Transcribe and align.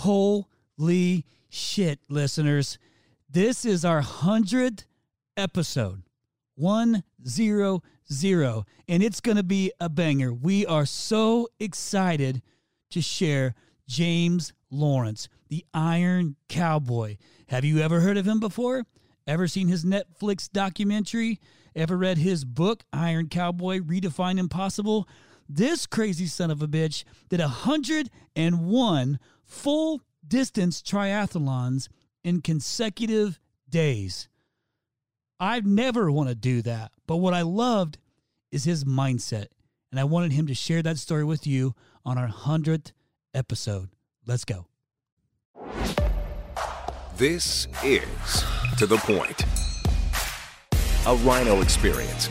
Holy 0.00 1.26
shit, 1.50 2.00
listeners. 2.08 2.78
This 3.28 3.66
is 3.66 3.84
our 3.84 4.00
100th 4.00 4.84
episode. 5.36 6.04
100. 6.54 7.82
And 8.88 9.02
it's 9.02 9.20
going 9.20 9.36
to 9.36 9.42
be 9.42 9.72
a 9.78 9.90
banger. 9.90 10.32
We 10.32 10.64
are 10.64 10.86
so 10.86 11.48
excited 11.58 12.40
to 12.92 13.02
share 13.02 13.54
James 13.86 14.54
Lawrence, 14.70 15.28
the 15.48 15.66
Iron 15.74 16.36
Cowboy. 16.48 17.18
Have 17.48 17.66
you 17.66 17.80
ever 17.80 18.00
heard 18.00 18.16
of 18.16 18.26
him 18.26 18.40
before? 18.40 18.86
Ever 19.26 19.46
seen 19.46 19.68
his 19.68 19.84
Netflix 19.84 20.50
documentary? 20.50 21.40
Ever 21.76 21.98
read 21.98 22.16
his 22.16 22.46
book, 22.46 22.84
Iron 22.90 23.28
Cowboy 23.28 23.80
Redefine 23.80 24.38
Impossible? 24.38 25.06
This 25.46 25.84
crazy 25.84 26.26
son 26.26 26.50
of 26.50 26.62
a 26.62 26.68
bitch 26.68 27.04
did 27.28 27.40
101 27.40 29.18
full 29.50 30.00
distance 30.26 30.80
triathlons 30.80 31.88
in 32.22 32.40
consecutive 32.40 33.40
days. 33.68 34.28
I 35.38 35.60
never 35.60 36.10
want 36.10 36.28
to 36.28 36.34
do 36.34 36.62
that. 36.62 36.92
But 37.06 37.16
what 37.16 37.34
I 37.34 37.42
loved 37.42 37.98
is 38.52 38.64
his 38.64 38.84
mindset. 38.84 39.46
And 39.90 39.98
I 39.98 40.04
wanted 40.04 40.32
him 40.32 40.46
to 40.46 40.54
share 40.54 40.82
that 40.82 40.98
story 40.98 41.24
with 41.24 41.46
you 41.46 41.74
on 42.04 42.16
our 42.16 42.28
100th 42.28 42.92
episode. 43.34 43.88
Let's 44.26 44.44
go. 44.44 44.66
This 47.16 47.66
is 47.84 48.44
To 48.78 48.86
The 48.86 48.96
Point, 48.98 49.44
a 51.06 51.16
Rhino 51.26 51.60
experience. 51.60 52.28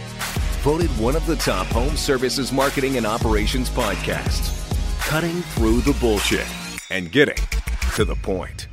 Voted 0.62 0.90
one 0.92 1.16
of 1.16 1.26
the 1.26 1.36
top 1.36 1.67
home 1.67 1.95
services 1.95 2.52
marketing 2.52 2.98
and 2.98 3.06
operations 3.06 3.70
podcasts. 3.70 4.56
Cutting 5.02 5.42
through 5.42 5.81
the 5.81 5.94
bullshit 6.00 6.48
and 6.90 7.12
getting 7.12 7.38
to 7.96 8.06
the 8.06 8.16
point. 8.16 8.68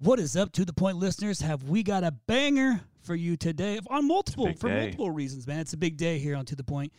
What 0.00 0.20
is 0.20 0.36
up 0.36 0.52
to 0.52 0.64
the 0.64 0.72
point, 0.72 0.96
listeners? 0.96 1.40
Have 1.40 1.64
we 1.64 1.82
got 1.82 2.04
a 2.04 2.12
banger 2.12 2.80
for 3.02 3.14
you 3.14 3.36
today 3.36 3.80
on 3.88 4.06
multiple 4.06 4.52
for 4.54 4.68
day. 4.68 4.82
multiple 4.82 5.10
reasons, 5.10 5.46
man? 5.46 5.60
It's 5.60 5.72
a 5.72 5.78
big 5.78 5.96
day 5.96 6.18
here 6.18 6.36
on 6.36 6.44
To 6.46 6.56
the 6.56 6.62
Point. 6.62 6.92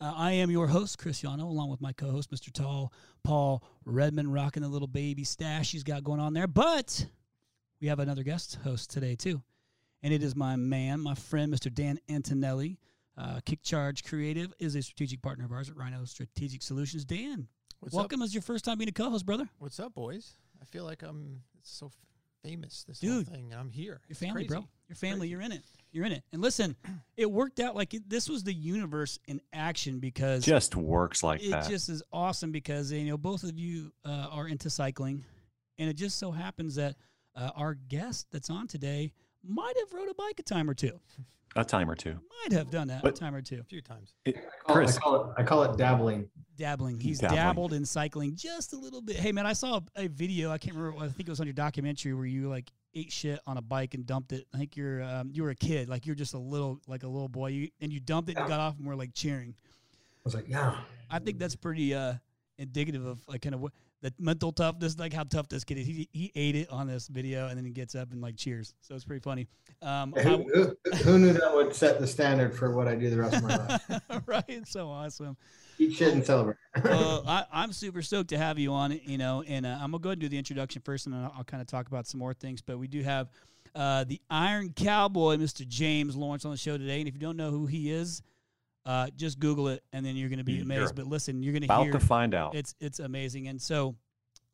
Uh, 0.00 0.12
I 0.14 0.32
am 0.32 0.50
your 0.50 0.66
host, 0.66 0.98
Chris 0.98 1.22
Yano, 1.22 1.42
along 1.42 1.70
with 1.70 1.80
my 1.80 1.92
co-host, 1.92 2.30
Mr. 2.30 2.52
Tall 2.52 2.92
Paul 3.22 3.64
Redmond, 3.84 4.32
rocking 4.32 4.62
the 4.62 4.68
little 4.68 4.88
baby 4.88 5.24
stash 5.24 5.72
he's 5.72 5.82
got 5.82 6.04
going 6.04 6.20
on 6.20 6.34
there. 6.34 6.46
But 6.46 7.06
we 7.80 7.88
have 7.88 7.98
another 7.98 8.22
guest 8.22 8.58
host 8.62 8.90
today 8.90 9.16
too, 9.16 9.42
and 10.02 10.12
it 10.12 10.22
is 10.22 10.36
my 10.36 10.56
man, 10.56 11.00
my 11.00 11.14
friend, 11.14 11.52
Mr. 11.52 11.72
Dan 11.72 11.98
Antonelli. 12.08 12.78
Uh, 13.16 13.40
Kick 13.44 13.62
Charge 13.62 14.04
Creative 14.04 14.52
is 14.58 14.74
a 14.74 14.82
strategic 14.82 15.22
partner 15.22 15.44
of 15.44 15.52
ours 15.52 15.70
at 15.70 15.76
Rhino 15.76 16.04
Strategic 16.04 16.62
Solutions. 16.62 17.04
Dan, 17.04 17.46
What's 17.80 17.94
welcome 17.94 18.22
as 18.22 18.34
your 18.34 18.42
first 18.42 18.64
time 18.64 18.78
being 18.78 18.88
a 18.88 18.92
co-host, 18.92 19.26
brother. 19.26 19.48
What's 19.58 19.78
up, 19.78 19.94
boys? 19.94 20.32
I 20.60 20.64
feel 20.64 20.84
like 20.84 21.02
I'm 21.02 21.42
so 21.62 21.90
famous. 22.42 22.84
This 22.88 22.98
Dude, 23.00 23.26
whole 23.26 23.34
thing, 23.34 23.52
and 23.52 23.60
I'm 23.60 23.70
here. 23.70 23.92
Your 23.92 24.00
It's 24.10 24.20
family, 24.20 24.34
crazy. 24.46 24.48
bro. 24.48 24.68
Your 24.88 24.96
family. 24.96 25.18
Crazy. 25.20 25.30
You're 25.32 25.40
in 25.42 25.52
it. 25.52 25.62
You're 25.92 26.04
in 26.06 26.12
it. 26.12 26.22
And 26.32 26.40
listen, 26.40 26.76
it 27.16 27.30
worked 27.30 27.60
out 27.60 27.74
like 27.76 27.92
it, 27.94 28.08
this 28.08 28.28
was 28.28 28.42
the 28.42 28.54
universe 28.54 29.18
in 29.28 29.40
action 29.52 29.98
because 29.98 30.44
Just 30.44 30.76
works 30.76 31.22
like 31.22 31.42
it 31.42 31.50
that. 31.50 31.68
just 31.68 31.88
is 31.90 32.02
awesome 32.12 32.52
because 32.52 32.90
you 32.90 33.04
know 33.04 33.18
both 33.18 33.42
of 33.42 33.58
you 33.58 33.92
uh, 34.04 34.28
are 34.30 34.48
into 34.48 34.70
cycling, 34.70 35.24
and 35.78 35.90
it 35.90 35.94
just 35.94 36.18
so 36.18 36.30
happens 36.30 36.76
that 36.76 36.96
uh, 37.36 37.50
our 37.54 37.74
guest 37.74 38.28
that's 38.32 38.48
on 38.48 38.66
today 38.66 39.12
might 39.46 39.74
have 39.78 39.92
rode 39.92 40.08
a 40.10 40.14
bike 40.14 40.38
a 40.38 40.42
time 40.42 40.70
or 40.70 40.74
two. 40.74 40.98
a 41.56 41.64
time 41.64 41.90
or 41.90 41.94
two. 41.94 42.18
Might 42.42 42.56
have 42.58 42.70
done 42.70 42.88
that 42.88 43.02
But- 43.02 43.16
a 43.16 43.20
time 43.20 43.34
or 43.34 43.40
two. 43.42 43.60
A 43.60 43.64
few 43.64 43.80
times. 43.80 44.14
It- 44.24 44.36
I 44.36 44.40
call, 44.40 44.76
it, 44.76 44.84
Chris, 44.84 44.96
I 44.96 45.00
call 45.00 45.30
it 45.30 45.34
I 45.38 45.42
call 45.44 45.62
it 45.64 45.76
dabbling. 45.78 46.28
Dabbling. 46.56 47.00
He's 47.00 47.18
Dabbling. 47.18 47.36
dabbled 47.40 47.72
in 47.72 47.84
cycling 47.84 48.36
just 48.36 48.72
a 48.72 48.76
little 48.78 49.00
bit. 49.00 49.16
Hey 49.16 49.32
man, 49.32 49.46
I 49.46 49.52
saw 49.54 49.80
a 49.96 50.08
video. 50.08 50.50
I 50.50 50.58
can't 50.58 50.76
remember. 50.76 51.02
I 51.04 51.08
think 51.08 51.28
it 51.28 51.32
was 51.32 51.40
on 51.40 51.46
your 51.46 51.54
documentary 51.54 52.14
where 52.14 52.26
you 52.26 52.48
like 52.48 52.70
ate 52.94 53.10
shit 53.10 53.40
on 53.46 53.56
a 53.56 53.62
bike 53.62 53.94
and 53.94 54.06
dumped 54.06 54.32
it. 54.32 54.46
I 54.54 54.58
think 54.58 54.76
you're 54.76 55.02
um, 55.02 55.30
you 55.32 55.42
were 55.42 55.50
a 55.50 55.54
kid, 55.56 55.88
like 55.88 56.06
you're 56.06 56.14
just 56.14 56.34
a 56.34 56.38
little 56.38 56.80
like 56.86 57.02
a 57.02 57.08
little 57.08 57.28
boy. 57.28 57.48
You, 57.48 57.68
and 57.80 57.92
you 57.92 57.98
dumped 58.00 58.30
it 58.30 58.36
and 58.36 58.46
got 58.46 58.60
off 58.60 58.76
and 58.78 58.86
were 58.86 58.94
like 58.96 59.14
cheering. 59.14 59.54
I 59.58 60.20
was 60.24 60.34
like, 60.34 60.48
yeah. 60.48 60.76
I 61.10 61.18
think 61.18 61.38
that's 61.38 61.56
pretty 61.56 61.92
uh, 61.94 62.14
indicative 62.58 63.04
of 63.04 63.18
like 63.26 63.42
kind 63.42 63.54
of 63.54 63.60
what 63.60 63.72
the 64.04 64.12
mental 64.18 64.52
toughness, 64.52 64.98
like 64.98 65.14
how 65.14 65.22
tough 65.22 65.48
this 65.48 65.64
kid 65.64 65.78
is. 65.78 65.86
He, 65.86 66.10
he 66.12 66.30
ate 66.34 66.56
it 66.56 66.68
on 66.68 66.86
this 66.86 67.08
video 67.08 67.48
and 67.48 67.56
then 67.56 67.64
he 67.64 67.70
gets 67.70 67.94
up 67.94 68.12
and 68.12 68.20
like 68.20 68.36
cheers. 68.36 68.74
So 68.82 68.94
it's 68.94 69.04
pretty 69.06 69.22
funny. 69.22 69.48
Um, 69.80 70.12
Who, 70.12 70.44
who, 70.52 70.76
who 70.96 71.18
knew 71.18 71.32
that 71.32 71.54
would 71.54 71.74
set 71.74 71.98
the 72.00 72.06
standard 72.06 72.54
for 72.54 72.70
what 72.70 72.86
I 72.86 72.96
do 72.96 73.08
the 73.08 73.16
rest 73.16 73.36
of 73.36 73.42
my 73.42 73.56
life? 73.56 73.80
Right, 74.26 74.44
it's 74.46 74.70
so 74.70 74.90
awesome. 74.90 75.38
Eat 75.78 75.94
shit 75.94 76.12
and 76.12 76.24
celebrate. 76.24 76.56
well, 76.84 77.24
I, 77.26 77.46
I'm 77.50 77.72
super 77.72 78.02
stoked 78.02 78.28
to 78.28 78.38
have 78.38 78.58
you 78.58 78.72
on 78.72 78.92
it, 78.92 79.02
you 79.04 79.16
know, 79.16 79.42
and 79.46 79.64
uh, 79.64 79.78
I'm 79.80 79.90
gonna 79.90 79.98
go 79.98 80.10
ahead 80.10 80.18
and 80.18 80.20
do 80.20 80.28
the 80.28 80.38
introduction 80.38 80.82
first, 80.84 81.06
and 81.06 81.14
then 81.14 81.22
I'll, 81.22 81.34
I'll 81.38 81.44
kind 81.44 81.60
of 81.60 81.66
talk 81.66 81.88
about 81.88 82.06
some 82.06 82.20
more 82.20 82.34
things. 82.34 82.60
But 82.60 82.78
we 82.78 82.86
do 82.86 83.02
have 83.02 83.28
uh, 83.74 84.04
the 84.04 84.20
Iron 84.30 84.72
Cowboy, 84.74 85.36
Mr. 85.36 85.66
James 85.66 86.14
Lawrence, 86.14 86.44
on 86.44 86.50
the 86.50 86.56
show 86.56 86.76
today, 86.78 87.00
and 87.00 87.08
if 87.08 87.14
you 87.14 87.20
don't 87.20 87.36
know 87.36 87.50
who 87.50 87.66
he 87.66 87.90
is, 87.90 88.22
uh, 88.86 89.08
just 89.16 89.38
Google 89.38 89.68
it, 89.68 89.82
and 89.92 90.04
then 90.04 90.16
you're 90.16 90.28
gonna 90.28 90.44
be 90.44 90.54
You're 90.54 90.64
amazed. 90.64 90.94
But 90.94 91.06
listen, 91.06 91.42
you're 91.42 91.52
gonna 91.52 91.66
about 91.66 91.84
hear 91.84 91.92
to 91.92 92.00
find 92.00 92.34
out. 92.34 92.54
it's 92.54 92.74
it's 92.80 92.98
amazing, 92.98 93.48
and 93.48 93.60
so 93.60 93.96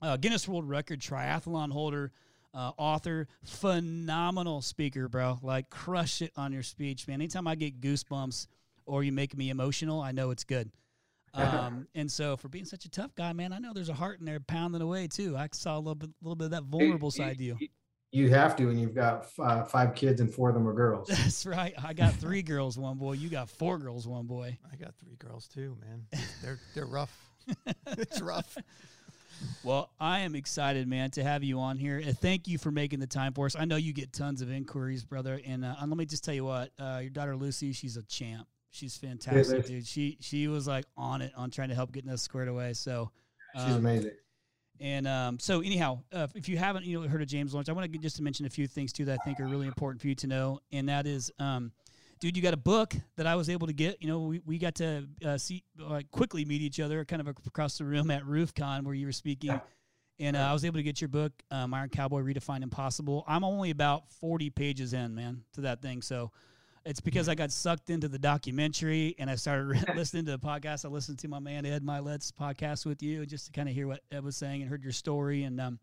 uh, 0.03 0.17
Guinness 0.17 0.49
World 0.49 0.69
Record 0.69 1.01
triathlon 1.01 1.71
holder. 1.71 2.13
Uh, 2.53 2.73
author, 2.79 3.29
phenomenal 3.45 4.61
speaker, 4.61 5.09
bro. 5.09 5.39
Like, 5.41 5.71
crush 5.71 6.21
it 6.21 6.33
on 6.37 6.53
your 6.53 6.65
speech, 6.65 7.07
man. 7.07 7.21
Anytime 7.21 7.47
I 7.47 7.55
get 7.55 7.81
goosebumps 7.81 8.49
or 8.87 9.05
you 9.05 9.13
make 9.13 9.37
me 9.37 9.51
emotional, 9.51 10.01
I 10.01 10.11
know 10.11 10.31
it's 10.31 10.43
good. 10.43 10.69
Um, 11.33 11.87
and 11.95 12.11
so 12.11 12.37
for 12.37 12.49
being 12.49 12.65
such 12.65 12.85
a 12.87 12.91
tough 12.91 13.15
guy, 13.15 13.33
man, 13.33 13.53
I 13.53 13.59
know 13.59 13.73
there's 13.73 13.89
a 13.89 13.95
heart 13.95 14.19
in 14.19 14.27
there 14.27 14.41
pounding 14.41 14.83
away 14.83 15.07
too. 15.07 15.37
I 15.37 15.49
saw 15.53 15.77
a 15.77 15.79
little 15.79 15.95
bit, 15.95 16.11
little 16.23 16.35
bit 16.35 16.47
of 16.47 16.51
that 16.51 16.65
vulnerable 16.65 17.13
side 17.13 17.39
to 17.39 17.45
you. 17.45 17.59
You 18.13 18.29
have 18.31 18.57
to, 18.57 18.69
and 18.71 18.81
you've 18.81 18.95
got 18.95 19.29
uh, 19.39 19.63
five 19.65 19.95
kids, 19.95 20.21
and 20.21 20.33
four 20.33 20.49
of 20.49 20.55
them 20.55 20.67
are 20.67 20.73
girls. 20.73 21.09
That's 21.09 21.47
right. 21.47 21.75
I 21.83 21.93
got 21.93 22.15
three 22.15 22.43
girls, 22.43 22.77
one 22.77 22.99
boy. 22.99 23.13
You 23.13 23.29
got 23.29 23.49
four 23.49 23.79
girls, 23.79 24.07
one 24.09 24.27
boy. 24.27 24.59
I 24.73 24.77
got 24.77 24.95
three 24.97 25.17
girls 25.17 25.47
too, 25.47 25.77
man. 25.81 26.21
They're 26.43 26.59
they're 26.75 26.87
rough. 26.87 27.17
it's 27.87 28.21
rough. 28.21 28.57
Well, 29.63 29.91
I 29.99 30.21
am 30.21 30.35
excited, 30.35 30.87
man, 30.87 31.11
to 31.13 31.23
have 31.23 31.43
you 31.43 31.61
on 31.61 31.79
here. 31.79 32.03
Uh, 32.07 32.13
thank 32.13 32.47
you 32.47 32.59
for 32.59 32.71
making 32.71 33.01
the 33.01 33.07
time 33.07 33.33
for 33.33 33.47
us. 33.47 33.57
I 33.57 33.65
know 33.65 33.77
you 33.77 33.93
get 33.93 34.13
tons 34.13 34.43
of 34.43 34.51
inquiries, 34.51 35.03
brother. 35.03 35.41
And, 35.47 35.65
uh, 35.65 35.77
and 35.81 35.91
let 35.91 35.97
me 35.97 36.05
just 36.05 36.25
tell 36.25 36.35
you 36.35 36.45
what, 36.45 36.73
uh, 36.79 36.99
your 37.01 37.11
daughter 37.11 37.35
Lucy, 37.37 37.73
she's 37.73 37.97
a 37.97 38.03
champ. 38.03 38.47
She's 38.71 38.97
fantastic, 38.97 39.59
Lucy. 39.59 39.75
dude. 39.75 39.87
She 39.87 40.17
she 40.21 40.47
was 40.47 40.69
like 40.69 40.85
on 40.97 41.23
it 41.23 41.33
on 41.37 41.51
trying 41.51 41.71
to 41.71 41.75
help 41.75 41.91
getting 41.93 42.11
us 42.11 42.23
squared 42.23 42.49
away. 42.49 42.73
So 42.75 43.11
She's 43.55 43.65
um, 43.65 43.79
amazing. 43.79 44.13
And 44.81 45.07
um, 45.07 45.39
so, 45.39 45.61
anyhow, 45.61 46.01
uh, 46.11 46.27
if 46.35 46.49
you 46.49 46.57
haven't 46.57 46.87
you 46.87 47.01
know 47.01 47.07
heard 47.07 47.21
of 47.21 47.29
James 47.29 47.53
Lawrence, 47.53 47.69
I 47.69 47.73
want 47.73 47.93
to 47.93 47.99
just 47.99 48.17
to 48.17 48.23
mention 48.23 48.47
a 48.47 48.51
few 48.51 48.67
things 48.67 48.93
too 48.93 49.05
that 49.05 49.19
I 49.21 49.25
think 49.25 49.39
are 49.39 49.47
really 49.47 49.67
important 49.67 50.01
for 50.01 50.09
you 50.09 50.15
to 50.17 50.27
know. 50.27 50.61
And 50.73 50.89
that 50.89 51.07
is, 51.07 51.31
um, 51.39 51.73
dude, 52.19 52.35
you 52.35 52.43
got 52.43 52.55
a 52.55 52.59
book 52.59 52.95
that 53.17 53.27
I 53.27 53.37
was 53.37 53.51
able 53.51 53.67
to 53.67 53.75
get. 53.75 54.01
You 54.01 54.09
know, 54.09 54.21
we, 54.21 54.41
we 54.47 54.59
got 54.59 54.77
to 54.77 55.07
uh, 55.25 55.37
see 55.37 55.65
like 55.79 56.11
quickly 56.11 56.47
meet 56.47 56.63
each 56.63 56.81
other, 56.81 57.05
kind 57.05 57.21
of 57.21 57.29
across 57.29 57.77
the 57.77 57.85
room 57.85 58.11
at 58.11 58.25
RoofCon 58.25 58.85
where 58.85 58.95
you 58.95 59.05
were 59.05 59.13
speaking. 59.13 59.61
And 60.19 60.37
uh, 60.37 60.41
I 60.41 60.53
was 60.53 60.65
able 60.65 60.77
to 60.77 60.83
get 60.83 61.01
your 61.01 61.09
book, 61.09 61.33
um, 61.51 61.73
Iron 61.73 61.89
Cowboy 61.89 62.21
Redefined 62.21 62.63
Impossible. 62.63 63.25
I'm 63.27 63.45
only 63.45 63.71
about 63.71 64.11
40 64.21 64.51
pages 64.51 64.93
in, 64.93 65.15
man, 65.15 65.45
to 65.55 65.63
that 65.63 65.81
thing. 65.81 66.03
So 66.03 66.31
it's 66.85 67.01
because 67.01 67.29
I 67.29 67.35
got 67.35 67.51
sucked 67.53 67.91
into 67.91 68.09
the 68.09 68.19
documentary 68.19 69.15
and 69.19 69.29
I 69.29 69.35
started 69.35 69.85
listening 69.97 70.25
to 70.27 70.33
the 70.33 70.39
podcast. 70.39 70.85
I 70.85 70.89
listened 70.89 71.19
to 71.21 71.29
my 71.29 71.39
man 71.39 71.67
Ed 71.67 71.85
Mylett's 71.85 72.33
podcast 72.33 72.87
with 72.87 73.03
you 73.03 73.27
just 73.27 73.47
to 73.47 73.53
kind 73.53 73.69
of 73.69 73.75
hear 73.75 73.87
what 73.87 74.01
Ed 74.11 74.25
was 74.25 74.37
saying 74.37 74.63
and 74.63 74.71
heard 74.71 74.83
your 74.83 74.93
story. 74.93 75.45
And 75.45 75.61
um, 75.61 75.79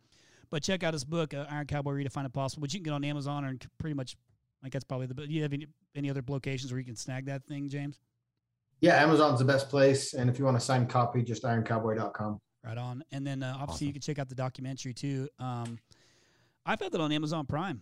but 0.50 0.64
check 0.64 0.84
out 0.84 0.94
his 0.94 1.04
book, 1.04 1.34
uh, 1.34 1.46
Iron 1.50 1.68
Cowboy 1.68 1.92
Redefined 1.94 2.26
Impossible, 2.26 2.62
which 2.62 2.74
you 2.74 2.80
can 2.80 2.86
get 2.86 2.94
on 2.94 3.04
Amazon 3.04 3.46
or 3.46 3.56
pretty 3.78 3.94
much. 3.94 4.16
Like 4.64 4.72
that's 4.72 4.86
probably 4.86 5.06
the. 5.06 5.14
Do 5.14 5.26
you 5.26 5.44
have 5.44 5.54
any, 5.54 5.68
any 5.96 6.10
other 6.10 6.24
locations 6.28 6.72
where 6.72 6.80
you 6.80 6.86
can 6.86 6.96
snag 6.96 7.28
that 7.28 7.46
thing, 7.46 7.70
James? 7.70 8.00
Yeah, 8.82 9.02
Amazon's 9.04 9.38
the 9.38 9.46
best 9.46 9.70
place, 9.70 10.14
and 10.14 10.30
if 10.32 10.40
you 10.40 10.46
want 10.46 10.58
a 10.58 10.60
signed 10.60 10.90
copy, 10.90 11.22
just 11.22 11.44
ironcowboy.com. 11.44 12.40
Right 12.64 12.78
on. 12.78 13.04
And 13.12 13.26
then 13.26 13.44
uh, 13.44 13.52
obviously 13.54 13.74
Awesome. 13.74 13.88
you 13.88 13.94
can 13.94 14.02
check 14.02 14.20
out 14.20 14.30
the 14.30 14.36
documentary 14.36 14.94
too. 14.96 15.30
Um, 15.40 15.78
I 16.66 16.76
found 16.76 16.92
that 16.92 17.02
on 17.02 17.12
Amazon 17.12 17.46
Prime. 17.46 17.82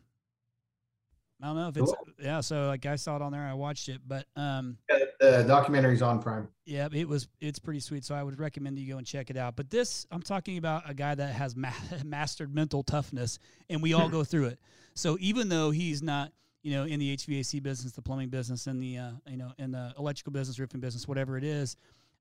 I 1.42 1.48
don't 1.48 1.56
know 1.58 1.68
if 1.68 1.76
it's 1.78 1.92
Cool. 1.92 2.08
yeah. 2.22 2.40
So 2.42 2.68
like 2.68 2.86
I 2.86 2.96
saw 2.96 3.18
it 3.18 3.22
on 3.22 3.32
there, 3.34 3.42
I 3.44 3.54
watched 3.54 3.90
it, 3.90 4.00
but 4.08 4.26
um, 4.36 4.78
Yeah, 4.90 4.98
the 5.20 5.44
documentary's 5.48 6.02
on 6.02 6.22
Prime. 6.22 6.48
Yeah, 6.66 6.88
it 6.92 7.08
was 7.08 7.28
it's 7.42 7.60
pretty 7.60 7.82
sweet. 7.82 8.06
So 8.06 8.16
I 8.16 8.24
would 8.24 8.40
recommend 8.40 8.80
you 8.80 8.92
go 8.92 8.98
and 8.98 9.06
check 9.06 9.30
it 9.30 9.38
out. 9.38 9.56
But 9.56 9.70
this, 9.70 10.08
I'm 10.12 10.22
talking 10.22 10.58
about 10.58 10.90
a 10.90 10.94
guy 10.94 11.14
that 11.14 11.34
has 11.34 11.56
ma- 11.56 11.72
mastered 12.06 12.54
mental 12.56 12.84
toughness, 12.84 13.38
and 13.70 13.82
we 13.82 13.94
all 13.94 14.10
go 14.10 14.24
through 14.32 14.46
it. 14.46 14.60
So 14.94 15.18
even 15.20 15.50
though 15.50 15.72
he's 15.72 16.02
not, 16.02 16.32
you 16.64 16.72
know, 16.72 16.86
in 16.86 17.00
the 17.00 17.16
HVAC 17.18 17.62
business, 17.62 17.92
the 17.92 18.02
plumbing 18.02 18.30
business, 18.30 18.66
in 18.68 18.80
the 18.80 18.98
uh, 18.98 19.12
you 19.28 19.38
know, 19.38 19.52
in 19.58 19.72
the 19.72 19.94
electrical 20.00 20.32
business, 20.32 20.58
roofing 20.58 20.80
business, 20.80 21.06
whatever 21.08 21.38
it 21.38 21.44
is, 21.44 21.76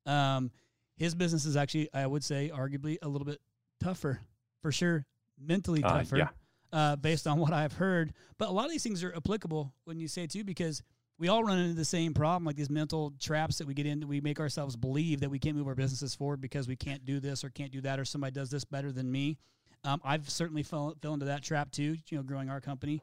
um, 0.07 0.51
his 0.97 1.15
business 1.15 1.45
is 1.47 1.57
actually, 1.57 1.89
I 1.95 2.07
would 2.07 2.25
say, 2.25 2.51
arguably 2.53 2.99
a 3.01 3.09
little 3.09 3.25
bit 3.25 3.41
tougher, 3.81 4.21
for 4.61 4.73
sure, 4.73 5.07
mentally 5.41 5.83
Uh, 5.85 5.99
tougher. 5.99 6.17
yeah. 6.19 6.29
Uh, 6.75 6.97
based 6.97 7.29
on 7.29 7.39
what 7.45 7.53
I've 7.53 7.75
heard, 7.75 8.13
but 8.37 8.49
a 8.49 8.51
lot 8.51 8.65
of 8.65 8.73
these 8.73 8.83
things 8.83 9.05
are 9.05 9.15
applicable 9.15 9.73
when 9.85 10.01
you 10.01 10.09
say 10.09 10.27
too, 10.27 10.43
because 10.43 10.83
we 11.19 11.29
all 11.29 11.45
run 11.45 11.59
into 11.61 11.75
the 11.75 11.85
same 11.85 12.13
problem, 12.13 12.45
like 12.45 12.57
these 12.57 12.71
mental 12.71 13.13
traps 13.21 13.59
that 13.59 13.67
we 13.69 13.75
get 13.75 13.87
into. 13.87 14.07
We 14.07 14.21
make 14.21 14.41
ourselves 14.41 14.75
believe 14.75 15.21
that 15.21 15.31
we 15.31 15.39
can't 15.39 15.57
move 15.57 15.69
our 15.69 15.77
businesses 15.77 16.15
forward 16.15 16.41
because 16.41 16.67
we 16.67 16.75
can't 16.75 17.05
do 17.05 17.21
this 17.21 17.45
or 17.45 17.51
can't 17.51 17.71
do 17.71 17.81
that, 17.83 18.01
or 18.01 18.05
somebody 18.05 18.33
does 18.33 18.51
this 18.51 18.65
better 18.65 18.91
than 18.91 19.11
me. 19.11 19.39
Um, 19.85 20.01
I've 20.05 20.29
certainly 20.29 20.63
fell, 20.63 20.97
fell 21.01 21.15
into 21.15 21.27
that 21.27 21.43
trap 21.43 21.71
too, 21.71 21.97
you 22.09 22.17
know, 22.17 22.23
growing 22.23 22.51
our 22.51 22.61
company. 22.61 23.01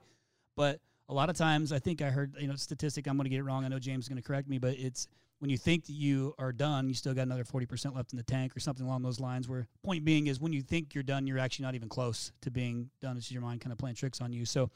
But 0.58 0.82
a 1.08 1.14
lot 1.14 1.30
of 1.30 1.38
times, 1.38 1.72
I 1.72 1.80
think 1.80 2.02
I 2.02 2.10
heard, 2.10 2.36
you 2.40 2.48
know, 2.48 2.56
statistic, 2.56 3.08
I'm 3.08 3.16
going 3.16 3.26
to 3.26 3.30
get 3.30 3.40
it 3.40 3.44
wrong. 3.44 3.64
I 3.64 3.70
know 3.70 3.80
James 3.80 4.06
is 4.06 4.10
going 4.10 4.22
to 4.22 4.28
correct 4.28 4.50
me, 4.50 4.58
but 4.58 4.76
it's 4.78 5.08
when 5.42 5.50
you 5.50 5.58
think 5.58 5.88
that 5.88 5.94
you 5.94 6.36
are 6.38 6.54
done, 6.54 6.88
you 6.88 6.94
still 6.94 7.16
got 7.16 7.24
another 7.24 7.44
40% 7.44 7.96
left 7.96 8.14
in 8.14 8.18
the 8.18 8.24
tank 8.24 8.56
or 8.56 8.60
something 8.60 8.86
along 8.86 9.02
those 9.02 9.20
lines. 9.20 9.50
Where 9.50 9.66
point 9.84 10.06
being 10.06 10.28
is 10.28 10.40
when 10.40 10.54
you 10.54 10.62
think 10.62 10.94
you're 10.94 11.04
done, 11.04 11.26
you're 11.26 11.40
actually 11.40 11.66
not 11.66 11.74
even 11.74 11.90
close 11.90 12.32
to 12.42 12.52
being 12.52 12.92
done. 13.02 13.18
It's 13.18 13.32
your 13.32 13.42
mind 13.42 13.60
kind 13.60 13.72
of 13.72 13.80
playing 13.80 13.96
tricks 13.96 14.22
on 14.22 14.32
you. 14.32 14.46
So, 14.46 14.70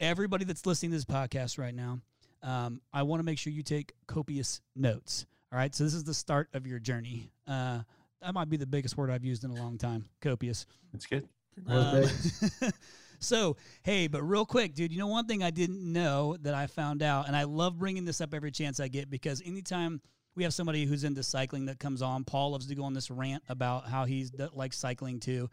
everybody 0.00 0.46
that's 0.46 0.64
listening 0.64 0.92
to 0.92 0.96
this 0.96 1.04
podcast 1.04 1.58
right 1.58 1.74
now, 1.74 2.00
um, 2.42 2.80
I 2.94 3.02
want 3.02 3.20
to 3.20 3.24
make 3.24 3.38
sure 3.38 3.52
you 3.52 3.62
take 3.62 3.92
copious 4.06 4.62
notes. 4.74 5.26
All 5.52 5.58
right. 5.58 5.74
So, 5.74 5.84
this 5.84 5.92
is 5.92 6.04
the 6.04 6.14
start 6.14 6.48
of 6.54 6.66
your 6.66 6.78
journey. 6.78 7.30
Uh, 7.46 7.80
that 8.22 8.32
might 8.32 8.48
be 8.48 8.56
the 8.56 8.66
biggest 8.66 8.96
word 8.96 9.10
I've 9.10 9.24
used 9.24 9.44
in 9.44 9.50
a 9.50 9.54
long 9.54 9.76
time 9.76 10.06
copious. 10.22 10.64
That's 10.94 11.04
good. 11.04 11.28
Um, 11.66 12.04
so, 13.20 13.56
hey, 13.82 14.06
but 14.06 14.22
real 14.22 14.46
quick, 14.46 14.74
dude, 14.74 14.92
you 14.92 14.98
know, 14.98 15.06
one 15.06 15.26
thing 15.26 15.42
I 15.42 15.50
didn't 15.50 15.80
know 15.80 16.36
that 16.42 16.54
I 16.54 16.66
found 16.66 17.02
out, 17.02 17.26
and 17.26 17.36
I 17.36 17.44
love 17.44 17.78
bringing 17.78 18.04
this 18.04 18.20
up 18.20 18.34
every 18.34 18.50
chance 18.50 18.80
I 18.80 18.88
get 18.88 19.10
because 19.10 19.42
anytime 19.44 20.00
we 20.34 20.44
have 20.44 20.54
somebody 20.54 20.84
who's 20.84 21.04
into 21.04 21.22
cycling 21.22 21.66
that 21.66 21.78
comes 21.78 22.02
on, 22.02 22.24
Paul 22.24 22.52
loves 22.52 22.66
to 22.68 22.74
go 22.74 22.84
on 22.84 22.94
this 22.94 23.10
rant 23.10 23.42
about 23.48 23.88
how 23.88 24.04
he's 24.04 24.30
like 24.52 24.72
cycling 24.72 25.20
too. 25.20 25.50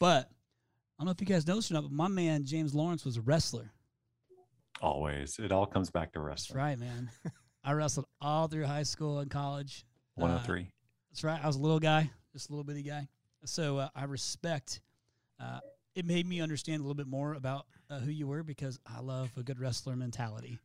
But 0.00 0.28
I 0.28 1.02
don't 1.02 1.06
know 1.06 1.12
if 1.12 1.20
you 1.20 1.26
guys 1.26 1.46
noticed 1.46 1.70
or 1.70 1.74
not, 1.74 1.84
but 1.84 1.92
my 1.92 2.08
man, 2.08 2.44
James 2.44 2.74
Lawrence, 2.74 3.04
was 3.04 3.16
a 3.16 3.20
wrestler. 3.20 3.70
Always. 4.80 5.38
It 5.38 5.52
all 5.52 5.66
comes 5.66 5.90
back 5.90 6.12
to 6.12 6.18
That's 6.18 6.50
wrestling. 6.50 6.58
right, 6.58 6.78
man. 6.78 7.10
I 7.64 7.72
wrestled 7.72 8.06
all 8.20 8.48
through 8.48 8.66
high 8.66 8.82
school 8.82 9.20
and 9.20 9.30
college. 9.30 9.84
Uh, 10.18 10.22
103. 10.22 10.70
That's 11.10 11.24
right. 11.24 11.40
I 11.42 11.46
was 11.46 11.56
a 11.56 11.60
little 11.60 11.80
guy, 11.80 12.10
just 12.32 12.48
a 12.48 12.52
little 12.52 12.64
bitty 12.64 12.82
guy. 12.82 13.08
So 13.44 13.78
uh, 13.78 13.88
I 13.94 14.04
respect. 14.04 14.80
Uh, 15.40 15.60
it 15.96 16.04
made 16.04 16.28
me 16.28 16.40
understand 16.40 16.80
a 16.80 16.82
little 16.82 16.94
bit 16.94 17.08
more 17.08 17.34
about 17.34 17.66
uh, 17.90 17.98
who 17.98 18.10
you 18.10 18.28
were 18.28 18.42
because 18.42 18.78
I 18.86 19.00
love 19.00 19.30
a 19.36 19.42
good 19.42 19.58
wrestler 19.58 19.96
mentality. 19.96 20.58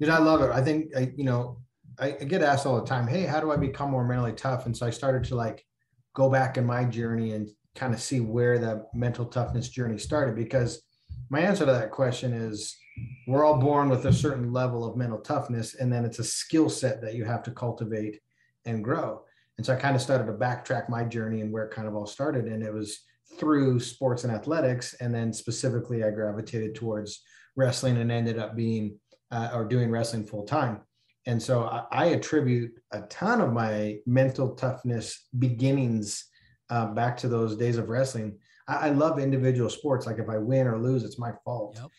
Dude, 0.00 0.08
I 0.08 0.18
love 0.18 0.42
it. 0.42 0.50
I 0.50 0.62
think 0.62 0.96
I, 0.96 1.12
you 1.14 1.24
know, 1.24 1.58
I, 2.00 2.16
I 2.20 2.24
get 2.24 2.42
asked 2.42 2.66
all 2.66 2.80
the 2.80 2.86
time, 2.86 3.06
"Hey, 3.06 3.22
how 3.22 3.38
do 3.38 3.52
I 3.52 3.56
become 3.56 3.90
more 3.90 4.04
mentally 4.04 4.32
tough?" 4.32 4.66
And 4.66 4.76
so 4.76 4.86
I 4.86 4.90
started 4.90 5.24
to 5.24 5.36
like 5.36 5.64
go 6.14 6.30
back 6.30 6.56
in 6.56 6.64
my 6.64 6.84
journey 6.84 7.32
and 7.32 7.48
kind 7.74 7.92
of 7.92 8.00
see 8.00 8.20
where 8.20 8.58
the 8.58 8.86
mental 8.94 9.26
toughness 9.26 9.68
journey 9.68 9.98
started. 9.98 10.34
Because 10.34 10.82
my 11.28 11.40
answer 11.40 11.66
to 11.66 11.72
that 11.72 11.90
question 11.90 12.32
is, 12.32 12.76
we're 13.26 13.44
all 13.44 13.58
born 13.58 13.90
with 13.90 14.06
a 14.06 14.12
certain 14.12 14.52
level 14.52 14.84
of 14.84 14.96
mental 14.96 15.18
toughness, 15.18 15.74
and 15.74 15.92
then 15.92 16.04
it's 16.04 16.18
a 16.18 16.24
skill 16.24 16.70
set 16.70 17.02
that 17.02 17.14
you 17.14 17.24
have 17.24 17.42
to 17.44 17.50
cultivate 17.50 18.20
and 18.64 18.82
grow. 18.82 19.22
And 19.58 19.66
so 19.66 19.74
I 19.74 19.76
kind 19.76 19.96
of 19.96 20.02
started 20.02 20.26
to 20.26 20.32
backtrack 20.32 20.88
my 20.88 21.04
journey 21.04 21.40
and 21.40 21.52
where 21.52 21.64
it 21.64 21.74
kind 21.74 21.88
of 21.88 21.94
all 21.94 22.06
started, 22.06 22.46
and 22.46 22.62
it 22.62 22.72
was 22.72 23.00
through 23.38 23.80
sports 23.80 24.24
and 24.24 24.32
athletics, 24.32 24.94
and 24.94 25.14
then 25.14 25.32
specifically 25.32 26.04
I 26.04 26.10
gravitated 26.10 26.74
towards 26.74 27.22
wrestling 27.56 27.98
and 27.98 28.12
ended 28.12 28.38
up 28.38 28.56
being 28.56 28.98
uh, 29.30 29.50
or 29.52 29.64
doing 29.64 29.90
wrestling 29.90 30.24
full 30.24 30.44
time. 30.44 30.80
And 31.26 31.42
so 31.42 31.64
I, 31.64 31.84
I, 31.90 32.04
attribute 32.06 32.72
a 32.92 33.00
ton 33.02 33.40
of 33.40 33.52
my 33.52 33.98
mental 34.06 34.54
toughness 34.54 35.26
beginnings 35.36 36.24
uh, 36.70 36.86
back 36.86 37.16
to 37.18 37.28
those 37.28 37.56
days 37.56 37.78
of 37.78 37.88
wrestling. 37.88 38.38
I, 38.68 38.74
I, 38.74 38.88
love 38.90 39.18
individual 39.18 39.68
sports. 39.68 40.06
Like 40.06 40.18
if 40.18 40.28
I 40.28 40.38
win 40.38 40.68
or 40.68 40.78
lose, 40.78 41.02
it's 41.02 41.18
my 41.18 41.32
fault. 41.44 41.76
Yep. 41.80 41.90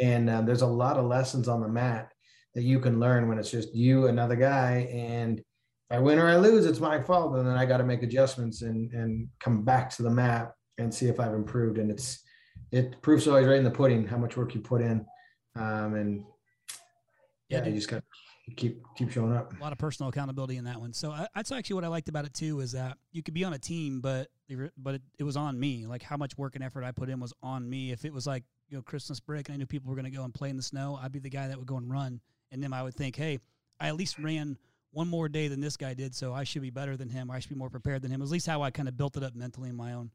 And 0.00 0.30
uh, 0.30 0.42
there's 0.42 0.62
a 0.62 0.66
lot 0.66 0.96
of 0.96 1.06
lessons 1.06 1.48
on 1.48 1.60
the 1.60 1.68
mat 1.68 2.12
that 2.54 2.62
you 2.62 2.78
can 2.78 3.00
learn 3.00 3.28
when 3.28 3.38
it's 3.38 3.50
just 3.50 3.74
you, 3.74 4.06
another 4.06 4.36
guy, 4.36 4.88
and 4.92 5.40
if 5.40 5.96
I 5.96 5.98
win 5.98 6.18
or 6.18 6.28
I 6.28 6.36
lose, 6.36 6.66
it's 6.66 6.80
my 6.80 7.02
fault. 7.02 7.36
And 7.36 7.46
then 7.46 7.56
I 7.56 7.66
got 7.66 7.78
to 7.78 7.84
make 7.84 8.02
adjustments 8.02 8.62
and 8.62 8.90
and 8.92 9.28
come 9.40 9.62
back 9.64 9.90
to 9.90 10.02
the 10.02 10.10
mat 10.10 10.52
and 10.78 10.92
see 10.92 11.06
if 11.06 11.20
I've 11.20 11.34
improved. 11.34 11.78
And 11.78 11.90
it's 11.90 12.20
it 12.72 13.00
proves 13.02 13.26
always 13.28 13.46
right 13.46 13.58
in 13.58 13.64
the 13.64 13.70
pudding 13.70 14.06
how 14.06 14.16
much 14.16 14.36
work 14.36 14.54
you 14.54 14.60
put 14.60 14.80
in. 14.80 15.04
Um, 15.54 15.94
and 15.94 16.24
Yeah, 17.48 17.58
yeah, 17.58 17.68
you 17.68 17.74
just 17.74 17.88
got 17.88 18.02
to 18.46 18.54
keep 18.54 18.82
keep 18.96 19.10
showing 19.10 19.34
up. 19.34 19.56
a 19.58 19.62
lot 19.62 19.72
of 19.72 19.78
personal 19.78 20.08
accountability 20.10 20.56
in 20.56 20.64
that 20.64 20.80
one. 20.80 20.92
So 20.92 21.10
I, 21.10 21.26
that's 21.34 21.52
actually 21.52 21.74
what 21.74 21.84
I 21.84 21.88
liked 21.88 22.08
about 22.08 22.24
it 22.24 22.34
too 22.34 22.60
is 22.60 22.72
that 22.72 22.98
you 23.12 23.22
could 23.22 23.34
be 23.34 23.44
on 23.44 23.54
a 23.54 23.58
team, 23.58 24.00
but 24.00 24.28
but 24.76 24.96
it, 24.96 25.02
it 25.18 25.24
was 25.24 25.36
on 25.36 25.58
me. 25.58 25.86
Like 25.86 26.02
how 26.02 26.16
much 26.16 26.36
work 26.38 26.54
and 26.54 26.64
effort 26.64 26.84
I 26.84 26.92
put 26.92 27.08
in 27.08 27.20
was 27.20 27.32
on 27.42 27.68
me. 27.68 27.90
If 27.92 28.04
it 28.04 28.12
was 28.12 28.26
like 28.26 28.44
you 28.68 28.76
know 28.76 28.82
Christmas 28.82 29.20
break 29.20 29.48
and 29.48 29.54
I 29.54 29.58
knew 29.58 29.66
people 29.66 29.90
were 29.90 29.96
going 29.96 30.10
to 30.10 30.16
go 30.16 30.24
and 30.24 30.34
play 30.34 30.50
in 30.50 30.56
the 30.56 30.62
snow, 30.62 30.98
I'd 31.00 31.12
be 31.12 31.18
the 31.18 31.30
guy 31.30 31.48
that 31.48 31.56
would 31.58 31.66
go 31.66 31.76
and 31.76 31.90
run, 31.90 32.20
and 32.52 32.62
then 32.62 32.72
I 32.72 32.82
would 32.82 32.94
think, 32.94 33.16
hey, 33.16 33.38
I 33.80 33.88
at 33.88 33.96
least 33.96 34.18
ran 34.18 34.58
one 34.92 35.08
more 35.08 35.28
day 35.28 35.48
than 35.48 35.60
this 35.60 35.76
guy 35.76 35.92
did, 35.94 36.14
so 36.14 36.32
I 36.32 36.44
should 36.44 36.62
be 36.62 36.70
better 36.70 36.96
than 36.96 37.08
him. 37.10 37.30
I 37.30 37.38
should 37.38 37.50
be 37.50 37.56
more 37.56 37.68
prepared 37.68 38.00
than 38.02 38.10
him. 38.10 38.22
At 38.22 38.28
least 38.28 38.46
how 38.46 38.62
I 38.62 38.70
kind 38.70 38.88
of 38.88 38.96
built 38.96 39.16
it 39.16 39.22
up 39.22 39.34
mentally 39.34 39.68
in 39.68 39.76
my 39.76 39.92
own 39.92 40.10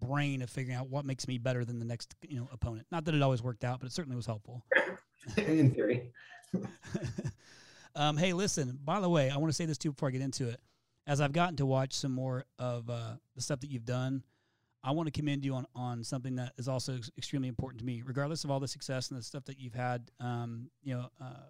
brain 0.00 0.42
of 0.42 0.50
figuring 0.50 0.76
out 0.76 0.88
what 0.88 1.04
makes 1.04 1.26
me 1.28 1.38
better 1.38 1.64
than 1.64 1.78
the 1.78 1.84
next 1.84 2.14
you 2.22 2.38
know 2.38 2.48
opponent. 2.52 2.86
Not 2.90 3.04
that 3.06 3.14
it 3.14 3.22
always 3.22 3.42
worked 3.42 3.64
out, 3.64 3.80
but 3.80 3.86
it 3.86 3.92
certainly 3.92 4.16
was 4.16 4.26
helpful. 4.26 4.64
in 5.36 5.72
theory. 5.72 6.12
um, 7.94 8.16
hey, 8.16 8.32
listen, 8.32 8.78
by 8.84 9.00
the 9.00 9.08
way, 9.08 9.30
I 9.30 9.36
want 9.36 9.50
to 9.50 9.56
say 9.56 9.66
this 9.66 9.78
too 9.78 9.92
before 9.92 10.08
I 10.08 10.12
get 10.12 10.22
into 10.22 10.48
it. 10.48 10.60
As 11.06 11.20
I've 11.20 11.32
gotten 11.32 11.56
to 11.56 11.66
watch 11.66 11.94
some 11.94 12.12
more 12.12 12.44
of 12.58 12.88
uh, 12.90 13.14
the 13.34 13.42
stuff 13.42 13.60
that 13.60 13.70
you've 13.70 13.86
done, 13.86 14.22
I 14.84 14.92
want 14.92 15.06
to 15.06 15.10
commend 15.10 15.44
you 15.44 15.54
on, 15.54 15.66
on 15.74 16.04
something 16.04 16.36
that 16.36 16.52
is 16.58 16.68
also 16.68 16.96
ex- 16.96 17.10
extremely 17.16 17.48
important 17.48 17.80
to 17.80 17.86
me, 17.86 18.02
regardless 18.04 18.44
of 18.44 18.50
all 18.50 18.60
the 18.60 18.68
success 18.68 19.10
and 19.10 19.18
the 19.18 19.22
stuff 19.22 19.44
that 19.46 19.58
you've 19.58 19.74
had, 19.74 20.10
um, 20.20 20.70
you 20.82 20.94
know, 20.94 21.08
uh, 21.20 21.46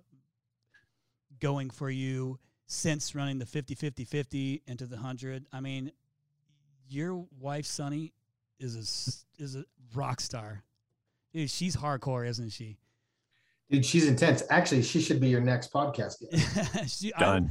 going 1.40 1.70
for 1.70 1.90
you 1.90 2.38
since 2.66 3.14
running 3.14 3.38
the 3.38 3.46
50 3.46 3.74
50 3.74 4.04
50 4.04 4.62
into 4.66 4.86
the 4.86 4.96
100. 4.96 5.46
I 5.52 5.60
mean, 5.60 5.92
your 6.88 7.26
wife, 7.38 7.66
Sunny, 7.66 8.12
is 8.60 8.76
a, 8.76 8.80
s- 8.80 9.24
is 9.38 9.56
a 9.56 9.64
rock 9.94 10.20
star. 10.20 10.62
Dude, 11.32 11.50
she's 11.50 11.76
hardcore, 11.76 12.26
isn't 12.26 12.50
she? 12.50 12.78
Dude, 13.70 13.84
she's 13.84 14.06
intense. 14.08 14.42
Actually, 14.50 14.82
she 14.82 15.00
should 15.00 15.20
be 15.20 15.28
your 15.28 15.40
next 15.42 15.72
podcast. 15.72 16.16
guest. 16.30 17.00
she, 17.00 17.12
I- 17.14 17.20
Done. 17.20 17.50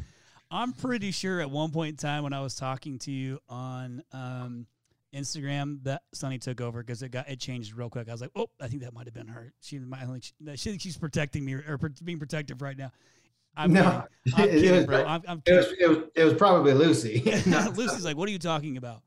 I'm 0.50 0.72
pretty 0.72 1.12
sure 1.12 1.42
at 1.42 1.52
one 1.52 1.72
point 1.72 1.90
in 1.92 1.98
time 1.98 2.24
when 2.24 2.32
I 2.32 2.40
was 2.42 2.56
talking 2.56 3.00
to 3.00 3.12
you 3.12 3.40
on 3.50 4.02
um, 4.14 4.66
Instagram 5.14 5.84
that 5.84 6.04
Sunny 6.14 6.38
took 6.40 6.62
over 6.62 6.82
because 6.82 7.04
it 7.04 7.10
got 7.10 7.28
it 7.30 7.38
changed 7.38 7.76
real 7.76 7.90
quick. 7.90 8.08
I 8.08 8.14
was 8.14 8.22
like, 8.22 8.32
oh, 8.34 8.48
I 8.62 8.68
think 8.70 8.82
that 8.84 8.94
might 8.94 9.08
have 9.08 9.14
been 9.14 9.28
her. 9.28 9.52
She 9.60 9.78
might 9.78 10.04
only 10.04 10.22
she 10.22 10.70
thinks 10.70 10.84
she's 10.84 10.98
protecting 10.98 11.44
me 11.44 11.56
or, 11.56 11.78
or 11.82 11.90
being 12.04 12.18
protective 12.18 12.62
right 12.62 12.78
now. 12.78 12.92
I'm 13.58 13.74
No, 13.74 14.06
kidding. 14.26 14.40
I'm 14.40 14.50
it 14.58 14.62
kidding, 14.62 14.76
was- 14.78 14.86
bro. 14.86 15.06
I'm, 15.06 15.22
I'm 15.28 15.42
It 15.46 15.54
was, 15.54 15.66
it 15.78 15.90
was 15.90 15.98
it 16.16 16.24
was 16.24 16.34
probably 16.36 16.74
Lucy. 16.74 17.22
Lucy's 17.76 18.06
like, 18.06 18.16
what 18.16 18.30
are 18.30 18.32
you 18.32 18.40
talking 18.40 18.78
about? 18.78 19.02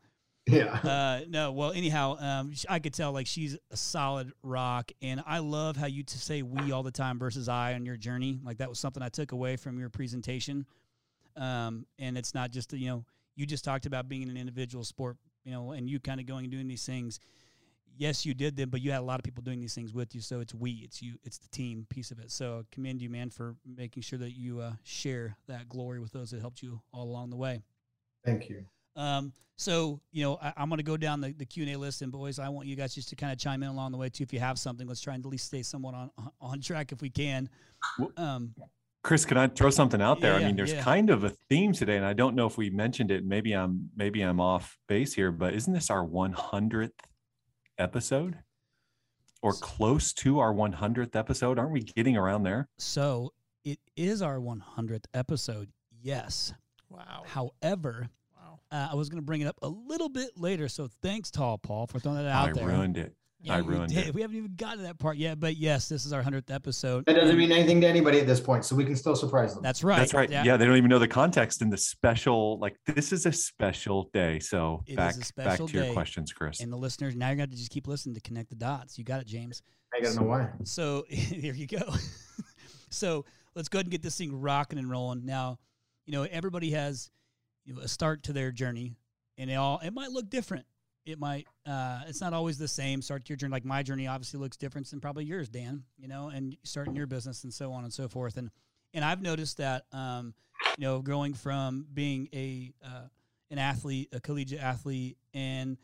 Yeah. 0.51 0.81
Uh, 0.91 1.21
no, 1.29 1.53
well, 1.53 1.73
anyhow, 1.73 2.17
um, 2.19 2.53
I 2.69 2.79
could 2.79 2.95
tell 2.95 3.13
like 3.13 3.27
she's 3.27 3.57
a 3.71 3.77
solid 3.77 4.33
rock, 4.43 4.91
and 5.03 5.23
I 5.27 5.39
love 5.39 5.77
how 5.77 5.87
you 5.87 6.03
to 6.03 6.19
say 6.19 6.43
we 6.43 6.73
all 6.73 6.83
the 6.83 6.91
time 6.91 7.19
versus 7.19 7.49
I 7.49 7.75
on 7.75 7.85
your 7.85 7.97
journey. 7.97 8.41
Like 8.45 8.59
that 8.59 8.69
was 8.69 8.79
something 8.79 9.03
I 9.03 9.09
took 9.09 9.33
away 9.33 9.57
from 9.57 9.79
your 9.79 9.89
presentation. 9.89 10.67
Um, 11.37 11.87
and 11.99 12.19
it's 12.19 12.35
not 12.35 12.51
just 12.51 12.73
you 12.73 12.89
know 12.89 13.05
you 13.37 13.47
just 13.47 13.65
talked 13.65 13.87
about 13.87 14.09
being 14.09 14.23
in 14.23 14.31
an 14.31 14.37
individual 14.37 14.85
sport, 14.85 15.17
you 15.45 15.53
know, 15.53 15.73
and 15.73 15.89
you 15.89 16.01
kind 16.01 16.21
of 16.21 16.27
going 16.27 16.45
and 16.45 16.53
doing 16.53 16.69
these 16.69 16.85
things. 16.85 17.19
Yes, 17.97 18.25
you 18.25 18.35
did 18.35 18.57
them, 18.57 18.71
but 18.71 18.81
you 18.81 18.91
had 18.91 19.01
a 19.01 19.05
lot 19.05 19.19
of 19.19 19.25
people 19.25 19.43
doing 19.43 19.61
these 19.61 19.75
things 19.75 19.93
with 19.93 20.15
you. 20.15 20.21
So 20.21 20.41
it's 20.41 20.55
we, 20.55 20.73
it's 20.85 21.03
you, 21.03 21.15
it's 21.25 21.39
the 21.39 21.49
team 21.49 21.87
piece 21.89 22.11
of 22.11 22.19
it. 22.19 22.31
So 22.31 22.65
commend 22.73 23.03
you, 23.03 23.11
man, 23.11 23.31
for 23.31 23.57
making 23.67 24.03
sure 24.03 24.19
that 24.19 24.33
you 24.33 24.61
uh, 24.61 24.73
share 24.85 25.37
that 25.49 25.69
glory 25.69 26.01
with 26.01 26.13
those 26.13 26.31
that 26.31 26.41
helped 26.41 26.63
you 26.63 26.81
all 26.93 27.05
along 27.05 27.31
the 27.31 27.37
way. 27.37 27.61
Thank 28.25 28.49
you. 28.49 28.65
Um, 28.97 29.33
so 29.57 30.01
you 30.11 30.25
know, 30.25 30.39
I, 30.43 30.53
I'm 30.57 30.69
going 30.69 30.79
to 30.79 30.85
go 30.85 30.97
down 30.97 31.21
the, 31.21 31.33
the 31.33 31.45
Q 31.45 31.65
and 31.65 31.75
A 31.75 31.79
list, 31.79 32.03
and 32.03 32.11
boys, 32.11 32.39
I 32.39 32.49
want 32.49 32.67
you 32.67 32.77
guys 32.77 32.95
just 32.95 33.11
to 33.11 33.17
kind 33.17 33.33
of 33.33 33.39
chime 33.39 33.63
in 33.63 33.69
along 33.69 33.93
the 33.93 33.99
way 33.99 34.09
too. 34.09 34.23
If 34.23 34.33
you 34.33 34.41
have 34.41 34.59
something, 34.59 34.87
let's 34.87 35.01
try 35.01 35.15
and 35.15 35.25
at 35.25 35.31
least 35.31 35.47
stay 35.47 35.63
somewhat 35.63 35.95
on 35.95 36.11
on 36.41 36.61
track 36.61 36.93
if 36.93 37.03
we 37.03 37.11
can. 37.11 37.49
Um, 38.17 38.55
Chris, 39.03 39.25
can 39.25 39.37
I 39.37 39.49
throw 39.49 39.71
something 39.71 40.01
out 40.01 40.21
there? 40.21 40.39
Yeah, 40.39 40.45
I 40.45 40.49
mean, 40.49 40.57
there's 40.57 40.73
yeah. 40.73 40.83
kind 40.83 41.11
of 41.11 41.25
a 41.25 41.31
theme 41.49 41.73
today, 41.73 41.97
and 41.97 42.05
I 42.05 42.13
don't 42.13 42.35
know 42.35 42.47
if 42.47 42.59
we 42.59 42.71
mentioned 42.71 43.11
it. 43.11 43.25
Maybe 43.25 43.53
I'm 43.53 43.91
maybe 43.97 44.23
I'm 44.23 44.41
off 44.41 44.79
base 44.89 45.15
here, 45.15 45.33
but 45.33 45.55
isn't 45.55 45.73
this 45.73 45.91
our 45.91 46.07
100th 46.07 46.91
episode, 47.79 48.39
or 49.43 49.53
close 49.53 50.13
to 50.15 50.39
our 50.39 50.53
100th 50.53 51.17
episode? 51.17 51.59
Aren't 51.59 51.73
we 51.73 51.81
getting 51.81 52.17
around 52.17 52.43
there? 52.45 52.69
so 52.79 53.33
it 53.65 53.79
is 53.97 54.23
our 54.23 54.39
100th 54.39 55.05
episode. 55.13 55.69
Yes. 56.03 56.55
Wow. 56.89 57.25
However, 57.27 58.03
Wow. 58.03 58.09
Uh, 58.71 58.89
I 58.93 58.95
was 58.95 59.09
going 59.09 59.21
to 59.21 59.25
bring 59.25 59.41
it 59.41 59.47
up 59.47 59.57
a 59.63 59.69
little 59.69 60.09
bit 60.09 60.31
later. 60.37 60.69
So 60.69 60.89
thanks, 61.03 61.31
Tall 61.31 61.59
Paul, 61.59 61.87
for 61.87 61.99
throwing 61.99 62.19
that 62.19 62.27
out 62.27 62.51
I 62.51 62.53
there. 62.53 62.65
I 62.65 62.67
ruined 62.67 62.97
it. 62.97 63.15
I 63.49 63.59
you 63.59 63.65
ruined 63.65 63.95
did. 63.95 64.09
it. 64.09 64.15
We 64.15 64.21
haven't 64.21 64.37
even 64.37 64.55
gotten 64.55 64.79
to 64.79 64.85
that 64.85 64.99
part 64.99 65.17
yet, 65.17 65.41
but 65.41 65.57
yes, 65.57 65.89
this 65.89 66.05
is 66.05 66.13
our 66.13 66.23
100th 66.23 66.53
episode. 66.53 67.07
That 67.07 67.15
doesn't 67.15 67.39
mean 67.39 67.51
anything 67.51 67.81
to 67.81 67.87
anybody 67.87 68.21
at 68.21 68.27
this 68.27 68.39
point, 68.39 68.67
so 68.67 68.77
we 68.77 68.85
can 68.85 68.97
still 68.97 69.17
surprise 69.17 69.55
them. 69.55 69.63
That's 69.63 69.83
right. 69.83 69.97
That's 69.97 70.13
right. 70.13 70.29
Yeah. 70.29 70.57
they 70.59 70.67
don't 70.67 70.77
even 70.77 70.91
know 70.91 70.99
the 70.99 71.09
context 71.09 71.63
and 71.63 71.73
the 71.73 71.79
special. 71.79 72.59
Like 72.59 72.77
this 72.87 73.13
is 73.13 73.25
a 73.25 73.33
special 73.33 74.11
day. 74.13 74.41
So 74.41 74.83
It 74.87 74.93
is 74.93 74.97
back 74.97 75.15
a 75.15 75.19
back 75.19 75.27
special 75.27 75.69
to 75.69 75.85
your 75.85 75.93
questions, 75.95 76.33
Chris. 76.33 76.61
And 76.61 76.71
the 76.71 76.77
listeners, 76.77 77.17
now 77.17 77.29
you're 77.29 77.37
going 77.37 77.49
to 77.49 77.57
just 77.57 77.71
keep 77.71 77.87
listening 77.89 78.15
to 78.15 78.21
connect 78.21 78.51
the 78.51 78.57
dots. 78.57 78.99
You 78.99 79.05
got 79.05 79.23
it, 79.23 79.27
James. 79.27 79.63
I 79.95 80.01
gotta 80.01 80.17
know 80.17 80.27
why. 80.27 80.49
So 80.65 81.05
here 81.09 81.55
you 81.55 81.67
go. 81.67 81.95
so 82.91 83.25
let's 83.55 83.69
go 83.69 83.79
ahead 83.79 83.87
and 83.87 83.91
get 83.91 84.03
this 84.03 84.19
thing 84.19 84.39
rocking 84.39 84.79
and 84.79 84.91
rolling. 84.91 85.25
Now, 85.25 85.59
you 86.05 86.13
know, 86.13 86.25
everybody 86.25 86.73
has 86.73 87.11
you 87.11 87.11
know, 87.11 87.20
a 87.79 87.89
start 87.89 88.25
to 88.25 88.33
their 88.33 88.51
journey, 88.51 88.97
and 89.39 89.51
it 89.51 89.55
all 89.55 89.81
it 89.83 89.93
might 89.93 90.11
look 90.11 90.31
different. 90.31 90.67
It 91.07 91.19
might 91.19 91.47
uh, 91.67 92.03
it's 92.07 92.21
not 92.21 92.33
always 92.33 92.59
the 92.59 92.69
same 92.69 93.03
start 93.03 93.25
to 93.25 93.31
your 93.31 93.37
journey. 93.37 93.53
Like 93.53 93.65
my 93.65 93.83
journey 93.83 94.07
obviously 94.07 94.41
looks 94.41 94.57
different 94.57 94.91
than 94.91 95.01
probably 95.01 95.25
yours, 95.25 95.49
Dan. 95.49 95.85
You 95.99 96.09
know, 96.09 96.29
and 96.29 96.57
starting 96.63 96.95
your 96.95 97.07
business 97.07 97.45
and 97.45 97.53
so 97.53 97.73
on 97.73 97.85
and 97.85 97.93
so 97.93 98.09
forth. 98.09 98.37
And 98.37 98.51
and 98.95 99.05
I've 99.05 99.23
noticed 99.23 99.59
that 99.59 99.85
um, 99.93 100.35
you 100.77 100.85
know, 100.85 101.01
going 101.01 101.35
from 101.35 101.87
being 101.93 102.29
a 102.33 102.73
uh, 102.85 103.09
an 103.51 103.59
athlete, 103.59 104.09
a 104.13 104.21
collegiate 104.21 104.61
athlete, 104.61 105.17
and 105.35 105.79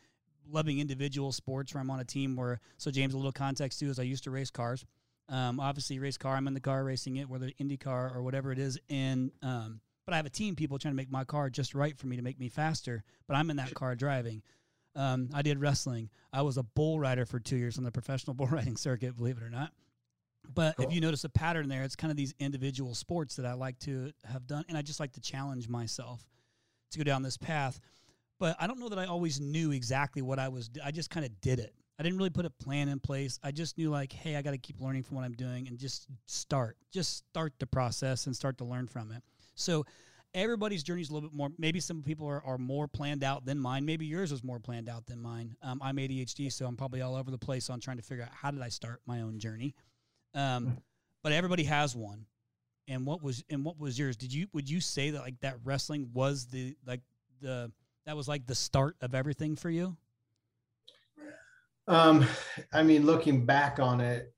loving 0.50 0.78
individual 0.78 1.32
sports 1.32 1.74
where 1.74 1.80
I'm 1.80 1.90
on 1.90 2.00
a 2.00 2.04
team 2.04 2.36
where 2.36 2.60
so 2.78 2.90
James 2.90 3.14
a 3.14 3.16
little 3.16 3.32
context 3.32 3.80
too 3.80 3.88
is 3.88 3.98
I 3.98 4.04
used 4.04 4.24
to 4.24 4.30
race 4.30 4.50
cars. 4.50 4.84
Um, 5.28 5.58
obviously 5.58 5.98
race 5.98 6.16
car, 6.16 6.36
I'm 6.36 6.46
in 6.46 6.54
the 6.54 6.60
car 6.60 6.84
racing 6.84 7.16
it, 7.16 7.28
whether 7.28 7.48
IndyCar 7.60 8.14
or 8.14 8.22
whatever 8.22 8.52
it 8.52 8.58
is. 8.58 8.78
And 8.88 9.32
um, 9.42 9.80
but 10.06 10.14
I 10.14 10.16
have 10.16 10.26
a 10.26 10.30
team 10.30 10.56
people 10.56 10.78
trying 10.78 10.92
to 10.92 10.96
make 10.96 11.10
my 11.10 11.24
car 11.24 11.50
just 11.50 11.74
right 11.74 11.96
for 11.96 12.06
me 12.06 12.16
to 12.16 12.22
make 12.22 12.40
me 12.40 12.48
faster. 12.48 13.04
But 13.26 13.36
I'm 13.36 13.50
in 13.50 13.56
that 13.56 13.74
car 13.74 13.94
driving. 13.94 14.42
Um, 14.94 15.28
I 15.34 15.42
did 15.42 15.60
wrestling. 15.60 16.08
I 16.32 16.42
was 16.42 16.56
a 16.56 16.62
bull 16.62 16.98
rider 16.98 17.26
for 17.26 17.38
two 17.38 17.56
years 17.56 17.76
on 17.76 17.84
the 17.84 17.92
professional 17.92 18.34
bull 18.34 18.46
riding 18.46 18.76
circuit, 18.76 19.16
believe 19.16 19.36
it 19.36 19.42
or 19.42 19.50
not. 19.50 19.72
But 20.54 20.76
cool. 20.76 20.86
if 20.86 20.94
you 20.94 21.00
notice 21.00 21.24
a 21.24 21.28
pattern 21.28 21.68
there, 21.68 21.82
it's 21.82 21.96
kind 21.96 22.10
of 22.10 22.16
these 22.16 22.32
individual 22.38 22.94
sports 22.94 23.36
that 23.36 23.44
I 23.44 23.54
like 23.54 23.78
to 23.80 24.12
have 24.24 24.46
done, 24.46 24.64
and 24.68 24.78
I 24.78 24.82
just 24.82 25.00
like 25.00 25.12
to 25.14 25.20
challenge 25.20 25.68
myself 25.68 26.24
to 26.92 26.98
go 26.98 27.04
down 27.04 27.22
this 27.22 27.36
path 27.36 27.80
but 28.38 28.56
I 28.60 28.66
don't 28.66 28.78
know 28.78 28.88
that 28.88 28.98
I 28.98 29.06
always 29.06 29.40
knew 29.40 29.72
exactly 29.72 30.22
what 30.22 30.38
I 30.38 30.48
was. 30.48 30.70
I 30.84 30.90
just 30.90 31.10
kind 31.10 31.24
of 31.24 31.40
did 31.40 31.58
it. 31.58 31.74
I 31.98 32.02
didn't 32.02 32.18
really 32.18 32.30
put 32.30 32.44
a 32.44 32.50
plan 32.50 32.88
in 32.88 33.00
place. 33.00 33.38
I 33.42 33.52
just 33.52 33.78
knew 33.78 33.88
like, 33.88 34.12
hey, 34.12 34.36
I 34.36 34.42
got 34.42 34.50
to 34.50 34.58
keep 34.58 34.80
learning 34.80 35.04
from 35.04 35.16
what 35.16 35.24
I'm 35.24 35.32
doing 35.32 35.66
and 35.68 35.78
just 35.78 36.08
start, 36.26 36.76
just 36.92 37.16
start 37.16 37.54
the 37.58 37.66
process 37.66 38.26
and 38.26 38.36
start 38.36 38.58
to 38.58 38.64
learn 38.64 38.86
from 38.86 39.12
it. 39.12 39.22
So 39.56 39.84
everybody's 40.34 40.82
journey 40.82 41.02
is 41.02 41.10
a 41.10 41.14
little 41.14 41.28
bit 41.28 41.36
more. 41.36 41.50
Maybe 41.58 41.80
some 41.80 42.02
people 42.02 42.28
are, 42.28 42.42
are 42.44 42.58
more 42.58 42.86
planned 42.86 43.24
out 43.24 43.44
than 43.44 43.58
mine. 43.58 43.84
Maybe 43.84 44.06
yours 44.06 44.30
was 44.30 44.44
more 44.44 44.60
planned 44.60 44.88
out 44.88 45.06
than 45.06 45.20
mine. 45.20 45.56
Um, 45.62 45.80
I'm 45.82 45.96
ADHD, 45.96 46.52
so 46.52 46.66
I'm 46.66 46.76
probably 46.76 47.00
all 47.00 47.16
over 47.16 47.30
the 47.30 47.38
place 47.38 47.70
on 47.70 47.80
trying 47.80 47.96
to 47.96 48.02
figure 48.02 48.24
out 48.24 48.30
how 48.32 48.50
did 48.50 48.62
I 48.62 48.68
start 48.68 49.00
my 49.06 49.22
own 49.22 49.38
journey. 49.38 49.74
Um, 50.34 50.64
hmm. 50.64 50.72
but 51.22 51.32
everybody 51.32 51.64
has 51.64 51.96
one. 51.96 52.26
And 52.88 53.04
what 53.04 53.20
was 53.20 53.42
and 53.50 53.64
what 53.64 53.80
was 53.80 53.98
yours? 53.98 54.16
Did 54.16 54.32
you 54.32 54.46
would 54.52 54.70
you 54.70 54.80
say 54.80 55.10
that 55.10 55.20
like 55.20 55.40
that 55.40 55.56
wrestling 55.64 56.10
was 56.12 56.46
the 56.46 56.76
like 56.86 57.00
the 57.40 57.72
that 58.04 58.16
was 58.16 58.28
like 58.28 58.46
the 58.46 58.54
start 58.54 58.94
of 59.00 59.12
everything 59.12 59.56
for 59.56 59.68
you? 59.68 59.96
Um, 61.88 62.24
I 62.72 62.84
mean, 62.84 63.04
looking 63.04 63.44
back 63.44 63.80
on 63.80 64.00
it, 64.00 64.32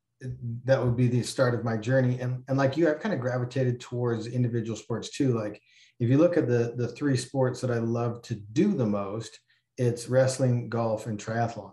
that 0.65 0.83
would 0.83 0.97
be 0.97 1.09
the 1.09 1.23
start 1.23 1.55
of 1.55 1.65
my 1.65 1.77
journey. 1.77 2.21
And, 2.21 2.43
and 2.49 2.59
like 2.59 2.77
you, 2.77 2.89
I've 2.89 3.01
kind 3.01 3.15
of 3.15 3.21
gravitated 3.21 3.81
towards 3.81 4.27
individual 4.27 4.77
sports 4.77 5.11
too. 5.11 5.33
Like 5.33 5.61
if 6.01 6.09
you 6.09 6.19
look 6.19 6.37
at 6.37 6.49
the, 6.49 6.75
the 6.77 6.89
three 6.89 7.17
sports 7.17 7.61
that 7.61 7.71
I 7.71 7.79
love 7.79 8.23
to 8.23 8.35
do 8.35 8.75
the 8.75 8.87
most, 8.87 9.39
it's 9.77 10.09
wrestling, 10.09 10.69
golf, 10.69 11.07
and 11.07 11.19
triathlon. 11.19 11.73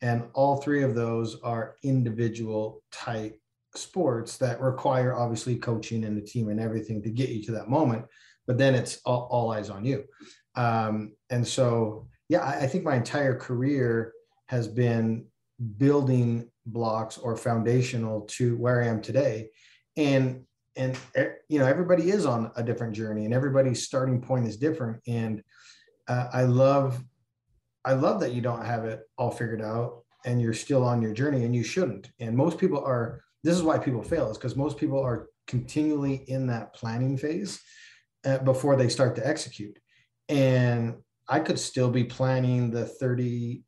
And 0.00 0.24
all 0.34 0.58
three 0.58 0.82
of 0.82 0.94
those 0.94 1.40
are 1.42 1.76
individual 1.82 2.82
type 2.92 3.40
sports 3.74 4.36
that 4.38 4.60
require 4.60 5.14
obviously 5.14 5.56
coaching 5.56 6.04
and 6.04 6.16
the 6.16 6.22
team 6.26 6.48
and 6.50 6.60
everything 6.60 7.02
to 7.02 7.10
get 7.10 7.30
you 7.30 7.42
to 7.44 7.52
that 7.52 7.68
moment. 7.68 8.04
But 8.46 8.58
then 8.58 8.74
it's 8.74 9.00
all, 9.04 9.28
all 9.30 9.52
eyes 9.52 9.70
on 9.70 9.84
you. 9.84 10.04
Um, 10.54 11.14
and 11.30 11.46
so, 11.46 12.08
yeah, 12.28 12.40
I, 12.40 12.60
I 12.60 12.66
think 12.66 12.84
my 12.84 12.96
entire 12.96 13.34
career 13.34 14.12
has 14.46 14.68
been 14.68 15.26
building 15.76 16.48
blocks 16.72 17.18
or 17.18 17.36
foundational 17.36 18.22
to 18.22 18.56
where 18.56 18.82
I 18.82 18.88
am 18.88 19.00
today. 19.02 19.50
And 19.96 20.44
and 20.76 20.96
you 21.48 21.58
know 21.58 21.66
everybody 21.66 22.10
is 22.10 22.24
on 22.24 22.52
a 22.54 22.62
different 22.62 22.94
journey 22.94 23.24
and 23.24 23.34
everybody's 23.34 23.84
starting 23.84 24.20
point 24.20 24.46
is 24.46 24.56
different. 24.56 25.00
And 25.06 25.42
uh, 26.06 26.28
i 26.32 26.44
love 26.44 27.02
i 27.84 27.92
love 27.92 28.20
that 28.20 28.32
you 28.32 28.40
don't 28.40 28.64
have 28.64 28.84
it 28.84 29.00
all 29.18 29.30
figured 29.30 29.60
out 29.60 30.04
and 30.24 30.40
you're 30.40 30.54
still 30.54 30.84
on 30.84 31.02
your 31.02 31.12
journey 31.12 31.44
and 31.44 31.54
you 31.54 31.62
shouldn't. 31.62 32.10
And 32.20 32.36
most 32.36 32.58
people 32.58 32.82
are 32.84 33.22
this 33.44 33.56
is 33.56 33.62
why 33.62 33.78
people 33.78 34.02
fail 34.02 34.30
is 34.30 34.36
because 34.36 34.56
most 34.56 34.78
people 34.78 35.00
are 35.00 35.28
continually 35.46 36.24
in 36.28 36.46
that 36.48 36.74
planning 36.74 37.16
phase 37.16 37.60
uh, 38.24 38.38
before 38.38 38.76
they 38.76 38.88
start 38.88 39.16
to 39.16 39.26
execute. 39.26 39.78
And 40.28 40.96
I 41.28 41.40
could 41.40 41.58
still 41.58 41.90
be 41.90 42.04
planning 42.04 42.70
the 42.70 42.84
30 42.84 43.62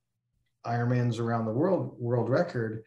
Ironmans 0.66 1.18
around 1.18 1.46
the 1.46 1.52
world 1.52 1.94
world 1.98 2.28
record 2.28 2.84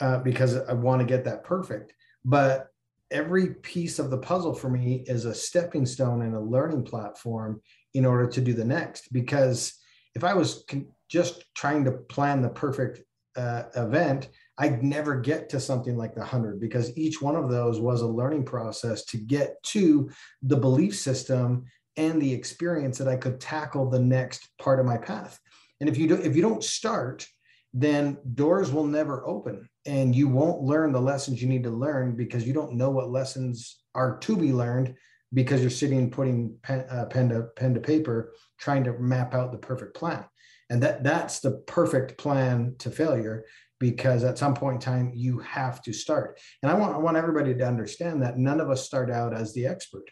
uh, 0.00 0.18
because 0.18 0.56
I 0.56 0.72
want 0.72 1.00
to 1.00 1.06
get 1.06 1.24
that 1.24 1.44
perfect. 1.44 1.94
But 2.24 2.68
every 3.10 3.54
piece 3.54 3.98
of 3.98 4.10
the 4.10 4.18
puzzle 4.18 4.54
for 4.54 4.68
me 4.68 5.04
is 5.06 5.24
a 5.24 5.34
stepping 5.34 5.86
stone 5.86 6.22
and 6.22 6.34
a 6.34 6.40
learning 6.40 6.84
platform 6.84 7.60
in 7.94 8.04
order 8.04 8.26
to 8.26 8.40
do 8.40 8.54
the 8.54 8.64
next. 8.64 9.12
Because 9.12 9.74
if 10.14 10.24
I 10.24 10.34
was 10.34 10.64
con- 10.68 10.88
just 11.08 11.44
trying 11.54 11.84
to 11.84 11.92
plan 11.92 12.42
the 12.42 12.48
perfect 12.48 13.02
uh, 13.36 13.64
event, 13.76 14.28
I'd 14.58 14.82
never 14.82 15.20
get 15.20 15.48
to 15.50 15.60
something 15.60 15.96
like 15.96 16.14
the 16.14 16.20
100 16.20 16.60
because 16.60 16.96
each 16.96 17.22
one 17.22 17.36
of 17.36 17.50
those 17.50 17.80
was 17.80 18.02
a 18.02 18.06
learning 18.06 18.44
process 18.44 19.04
to 19.06 19.16
get 19.16 19.62
to 19.64 20.10
the 20.42 20.56
belief 20.56 20.96
system 20.96 21.64
and 21.96 22.20
the 22.20 22.32
experience 22.32 22.98
that 22.98 23.08
I 23.08 23.16
could 23.16 23.40
tackle 23.40 23.88
the 23.88 23.98
next 23.98 24.48
part 24.58 24.80
of 24.80 24.86
my 24.86 24.96
path. 24.96 25.38
And 25.82 25.90
if 25.90 25.98
you 25.98 26.06
do, 26.06 26.14
if 26.14 26.36
you 26.36 26.42
don't 26.42 26.62
start, 26.62 27.26
then 27.74 28.16
doors 28.34 28.70
will 28.70 28.86
never 28.86 29.26
open 29.26 29.68
and 29.84 30.14
you 30.14 30.28
won't 30.28 30.62
learn 30.62 30.92
the 30.92 31.00
lessons 31.00 31.42
you 31.42 31.48
need 31.48 31.64
to 31.64 31.70
learn 31.70 32.14
because 32.14 32.46
you 32.46 32.52
don't 32.52 32.74
know 32.74 32.90
what 32.90 33.10
lessons 33.10 33.82
are 33.92 34.16
to 34.18 34.36
be 34.36 34.52
learned 34.52 34.94
because 35.34 35.60
you're 35.60 35.70
sitting 35.70 36.08
putting 36.08 36.56
pen, 36.62 36.86
uh, 36.88 37.06
pen 37.06 37.30
to 37.30 37.48
pen 37.56 37.74
to 37.74 37.80
paper 37.80 38.32
trying 38.60 38.84
to 38.84 38.92
map 38.92 39.34
out 39.34 39.50
the 39.50 39.58
perfect 39.58 39.96
plan. 39.96 40.24
And 40.70 40.80
that 40.84 41.02
that's 41.02 41.40
the 41.40 41.62
perfect 41.66 42.16
plan 42.16 42.76
to 42.78 42.88
failure 42.88 43.44
because 43.80 44.22
at 44.22 44.38
some 44.38 44.54
point 44.54 44.76
in 44.76 44.80
time 44.80 45.10
you 45.16 45.40
have 45.40 45.82
to 45.82 45.92
start. 45.92 46.38
And 46.62 46.70
i 46.70 46.74
want 46.74 46.94
i 46.94 46.98
want 46.98 47.16
everybody 47.16 47.56
to 47.56 47.66
understand 47.66 48.22
that 48.22 48.38
none 48.38 48.60
of 48.60 48.70
us 48.70 48.86
start 48.86 49.10
out 49.10 49.34
as 49.34 49.52
the 49.52 49.66
expert. 49.66 50.08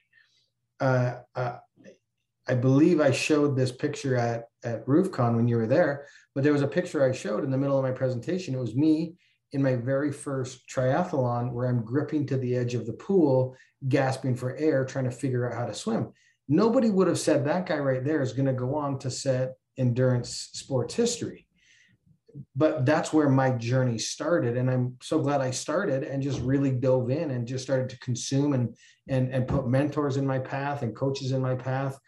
Uh, 0.80 1.18
uh, 1.36 1.58
I 2.50 2.54
believe 2.54 3.00
I 3.00 3.12
showed 3.12 3.57
this 3.57 3.71
picture 3.71 4.16
at 4.16 4.47
at 4.64 4.85
RoofCon 4.85 5.37
when 5.37 5.47
you 5.47 5.57
were 5.57 5.69
there, 5.69 6.07
but 6.35 6.42
there 6.42 6.52
was 6.52 6.62
a 6.62 6.69
picture 6.69 7.04
I 7.04 7.12
showed 7.12 7.45
in 7.45 7.50
the 7.50 7.57
middle 7.57 7.78
of 7.78 7.85
my 7.85 7.92
presentation. 7.92 8.54
It 8.54 8.61
was 8.61 8.75
me 8.75 9.14
in 9.52 9.62
my 9.62 9.76
very 9.76 10.11
first 10.11 10.69
triathlon 10.69 11.52
where 11.52 11.69
I'm 11.69 11.85
gripping 11.85 12.26
to 12.26 12.37
the 12.37 12.57
edge 12.57 12.75
of 12.75 12.87
the 12.87 12.92
pool, 12.92 13.57
gasping 13.88 14.35
for 14.35 14.57
air, 14.57 14.85
trying 14.85 15.04
to 15.04 15.12
figure 15.12 15.49
out 15.49 15.57
how 15.57 15.64
to 15.64 15.75
swim. 15.75 16.12
Nobody 16.49 16.90
would 16.90 17.07
have 17.07 17.21
said 17.21 17.45
that 17.45 17.66
guy 17.66 17.78
right 17.78 18.04
there 18.04 18.21
is 18.21 18.33
going 18.33 18.47
to 18.47 18.52
go 18.52 18.75
on 18.75 18.99
to 18.99 19.12
set 19.12 19.52
endurance 19.78 20.50
sports 20.52 20.95
history. 20.95 21.47
But 22.57 22.85
that's 22.85 23.12
where 23.12 23.28
my 23.28 23.50
journey 23.50 23.99
started. 23.99 24.57
And 24.57 24.69
I'm 24.69 24.97
so 25.02 25.21
glad 25.21 25.40
I 25.40 25.52
started 25.52 26.02
and 26.02 26.21
just 26.21 26.40
really 26.40 26.73
dove 26.73 27.11
in 27.11 27.30
and 27.30 27.47
just 27.47 27.64
started 27.64 27.88
to 27.90 27.99
consume 28.00 28.54
and 28.54 28.76
and, 29.09 29.33
and 29.33 29.47
put 29.47 29.69
mentors 29.69 30.16
in 30.16 30.26
my 30.26 30.38
path 30.40 30.83
and 30.83 30.95
coaches 30.95 31.30
in 31.33 31.40
my 31.40 31.54
path 31.54 31.99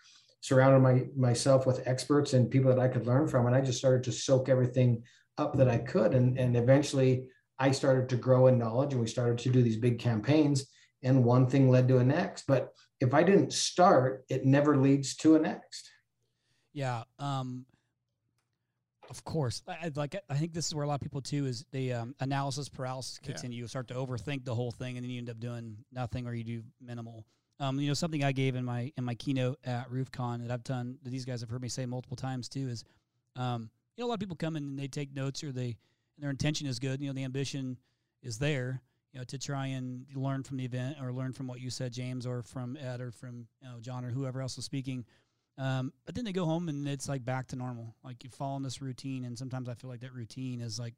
surrounded 0.43 0.81
my, 0.81 1.07
myself 1.17 1.67
with 1.67 1.87
experts 1.87 2.33
and 2.35 2.51
people 2.51 2.69
that 2.75 2.83
I 2.83 2.89
could 2.89 3.07
learn 3.07 3.29
from. 3.29 3.47
And 3.47 3.55
I 3.55 3.61
just 3.61 3.79
started 3.79 4.03
to 4.05 4.13
soak 4.13 4.49
everything 4.49 5.05
up 5.39 5.57
that 5.57 5.69
I 5.69 5.79
could. 5.79 6.15
And, 6.15 6.37
and 6.37 6.57
eventually 6.57 7.29
I 7.59 7.71
started 7.71 8.09
to 8.11 8.17
grow 8.17 8.49
in 8.49 8.59
knowledge 8.59 8.93
and 8.93 9.01
we 9.01 9.07
started 9.07 9.39
to 9.39 9.51
do 9.51 9.63
these 9.63 9.77
big 9.77 10.01
campaigns 10.01 10.67
and 11.05 11.25
one 11.25 11.47
thing 11.47 11.71
led 11.71 11.87
to 11.89 11.99
a 11.99 12.05
next. 12.05 12.47
But 12.49 12.73
if 13.01 13.15
I 13.15 13.23
didn't 13.23 13.53
start, 13.53 14.25
it 14.29 14.45
never 14.45 14.77
leads 14.77 15.15
to 15.19 15.37
a 15.37 15.39
next. 15.39 15.91
Yeah. 16.73 17.05
Um, 17.21 17.65
of 19.11 19.23
course. 19.25 19.63
I, 19.69 19.93
like, 19.95 20.17
I 20.29 20.35
think 20.35 20.55
this 20.55 20.67
is 20.67 20.75
where 20.75 20.85
a 20.85 20.89
lot 20.89 20.95
of 20.97 21.03
people 21.03 21.21
too 21.21 21.47
is 21.47 21.65
the 21.71 21.93
um, 21.93 22.17
analysis 22.19 22.69
paralysis 22.69 23.21
kicks 23.21 23.45
yeah. 23.45 23.47
in. 23.47 23.53
You 23.53 23.69
start 23.69 23.87
to 23.89 23.95
overthink 23.95 24.45
the 24.45 24.57
whole 24.57 24.73
thing 24.73 24.97
and 24.97 25.05
then 25.05 25.11
you 25.11 25.19
end 25.19 25.31
up 25.31 25.39
doing 25.39 25.77
nothing 25.93 26.27
or 26.27 26.35
you 26.35 26.43
do 26.43 26.63
minimal. 26.81 27.27
Um, 27.63 27.79
you 27.79 27.87
know, 27.87 27.95
something 27.95 28.25
I 28.25 28.33
gave 28.33 28.57
in 28.57 28.65
my 28.65 28.93
in 28.97 29.05
my 29.05 29.15
keynote 29.15 29.59
at 29.65 29.89
RoofCon 29.89 30.43
that 30.43 30.51
I've 30.51 30.65
done 30.65 30.99
that 31.05 31.11
these 31.11 31.25
guys 31.25 31.41
have 31.43 31.51
heard 31.51 31.63
me 31.63 31.69
say 31.69 31.87
multiple 31.87 32.17
times 32.17 32.49
too 32.49 32.67
is, 32.69 32.85
um, 33.37 33.71
you 33.97 34.03
know, 34.03 34.09
a 34.09 34.09
lot 34.09 34.15
of 34.15 34.21
people 34.21 34.35
come 34.35 34.57
in 34.57 34.65
and 34.65 34.79
they 34.79 34.89
take 34.89 35.15
notes 35.15 35.45
or 35.45 35.53
they 35.53 35.77
their 36.19 36.31
intention 36.31 36.67
is 36.67 36.81
good. 36.81 37.01
You 37.01 37.07
know, 37.07 37.13
the 37.13 37.25
ambition 37.25 37.79
is 38.21 38.39
there. 38.39 38.83
You 39.13 39.21
know, 39.21 39.25
to 39.25 39.39
try 39.39 39.67
and 39.67 40.07
learn 40.15 40.43
from 40.43 40.57
the 40.57 40.65
event 40.65 40.97
or 41.01 41.13
learn 41.13 41.35
from 41.35 41.47
what 41.47 41.61
you 41.61 41.69
said, 41.69 41.93
James, 41.93 42.27
or 42.27 42.43
from 42.43 42.79
Ed 42.79 43.01
or 43.01 43.11
from 43.11 43.47
you 43.61 43.69
know, 43.69 43.79
John 43.79 44.07
or 44.07 44.11
whoever 44.11 44.41
else 44.41 44.57
was 44.57 44.65
speaking. 44.65 45.05
Um, 45.59 45.93
but 46.07 46.15
then 46.15 46.25
they 46.25 46.33
go 46.33 46.47
home 46.47 46.69
and 46.69 46.89
it's 46.89 47.09
like 47.09 47.25
back 47.25 47.49
to 47.49 47.57
normal. 47.57 47.95
Like 48.03 48.25
you 48.25 48.31
fall 48.31 48.57
in 48.57 48.63
this 48.63 48.81
routine, 48.81 49.25
and 49.25 49.39
sometimes 49.39 49.69
I 49.69 49.75
feel 49.75 49.91
like 49.91 50.01
that 50.01 50.15
routine 50.15 50.63
is 50.63 50.81
like 50.81 50.95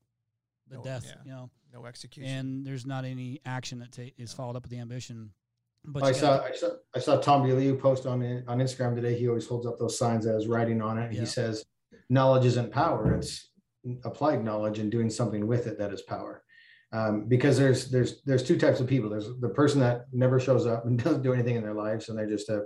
the 0.68 0.76
no, 0.76 0.82
death. 0.82 1.04
Yeah. 1.06 1.14
You 1.24 1.30
know, 1.32 1.50
no 1.72 1.86
execution, 1.86 2.30
and 2.30 2.66
there's 2.66 2.86
not 2.86 3.04
any 3.04 3.40
action 3.44 3.80
that 3.80 3.92
ta- 3.92 4.14
is 4.16 4.32
followed 4.32 4.56
up 4.56 4.62
with 4.62 4.70
the 4.70 4.78
ambition. 4.78 5.32
But 5.86 6.02
I 6.02 6.12
saw, 6.12 6.42
I 6.42 6.52
saw 6.52 6.68
I 6.94 6.98
saw 6.98 7.20
Tom 7.20 7.42
Bilyeu 7.42 7.78
post 7.78 8.06
on 8.06 8.22
on 8.48 8.58
Instagram 8.58 8.94
today. 8.94 9.18
He 9.18 9.28
always 9.28 9.46
holds 9.46 9.66
up 9.66 9.78
those 9.78 9.98
signs 9.98 10.26
as 10.26 10.46
writing 10.46 10.80
on 10.80 10.98
it. 10.98 11.12
Yeah. 11.12 11.20
He 11.20 11.26
says, 11.26 11.64
"Knowledge 12.08 12.46
isn't 12.46 12.72
power; 12.72 13.14
it's 13.14 13.50
applied 14.04 14.42
knowledge 14.44 14.78
and 14.78 14.90
doing 14.90 15.10
something 15.10 15.46
with 15.46 15.66
it 15.66 15.78
that 15.78 15.92
is 15.92 16.02
power." 16.02 16.44
um, 16.94 17.24
because 17.26 17.58
there's 17.58 17.90
there's 17.90 18.22
there's 18.22 18.44
two 18.44 18.56
types 18.56 18.78
of 18.78 18.86
people. 18.86 19.10
There's 19.10 19.28
the 19.40 19.48
person 19.48 19.80
that 19.80 20.06
never 20.12 20.38
shows 20.38 20.64
up 20.66 20.86
and 20.86 20.96
doesn't 21.02 21.22
do 21.22 21.32
anything 21.32 21.56
in 21.56 21.62
their 21.62 21.74
lives, 21.74 22.08
and 22.08 22.16
they're 22.16 22.28
just 22.28 22.48
a 22.48 22.64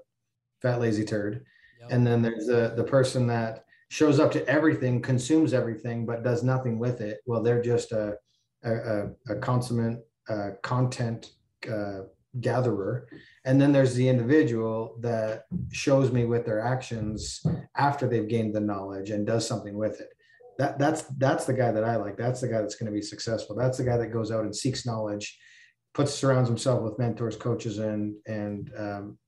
fat 0.60 0.80
lazy 0.80 1.04
turd. 1.04 1.44
Yep. 1.80 1.90
And 1.90 2.06
then 2.06 2.22
there's 2.22 2.46
the 2.46 2.75
the 2.76 2.84
person 2.84 3.26
that 3.28 3.64
shows 3.90 4.20
up 4.20 4.30
to 4.32 4.46
everything, 4.46 5.00
consumes 5.00 5.54
everything, 5.54 6.04
but 6.04 6.22
does 6.22 6.42
nothing 6.42 6.78
with 6.78 7.00
it. 7.00 7.20
Well, 7.25 7.42
they're 7.42 7.62
just 7.62 7.92
a 7.92 8.16
a, 8.64 8.72
a, 8.72 9.10
a 9.30 9.37
consummate 9.37 10.06
uh, 10.28 10.50
content 10.62 11.32
uh, 11.70 12.00
gatherer. 12.40 13.08
And 13.44 13.61
then 13.61 13.73
there's 13.73 13.94
the 13.94 14.08
individual 14.08 14.97
that 15.00 15.44
shows 15.73 16.12
me 16.12 16.25
with 16.25 16.44
their 16.44 16.61
actions 16.61 17.42
after 17.76 18.06
they've 18.06 18.28
gained 18.28 18.54
the 18.54 18.61
knowledge 18.61 19.11
and 19.11 19.26
does 19.26 19.47
something 19.47 19.76
with 19.76 20.00
it. 20.00 20.11
That 20.58 20.78
that's 20.78 21.02
that's 21.18 21.44
the 21.44 21.54
guy 21.54 21.70
that 21.70 21.85
I 21.85 21.97
like. 21.97 22.16
That's 22.16 22.40
the 22.40 22.49
guy 22.49 22.61
that's 22.61 22.75
going 22.75 22.90
to 22.90 22.97
be 22.97 23.02
successful. 23.02 23.54
That's 23.54 23.78
the 23.78 23.85
guy 23.85 23.97
that 23.97 24.12
goes 24.12 24.32
out 24.32 24.44
and 24.44 24.54
seeks 24.54 24.85
knowledge, 24.85 25.38
puts 25.94 26.12
surrounds 26.12 26.49
himself 26.49 26.82
with 26.82 26.99
mentors, 26.99 27.37
coaches, 27.37 27.78
and 27.78 28.16
and 28.26 28.70
um, 28.76 29.18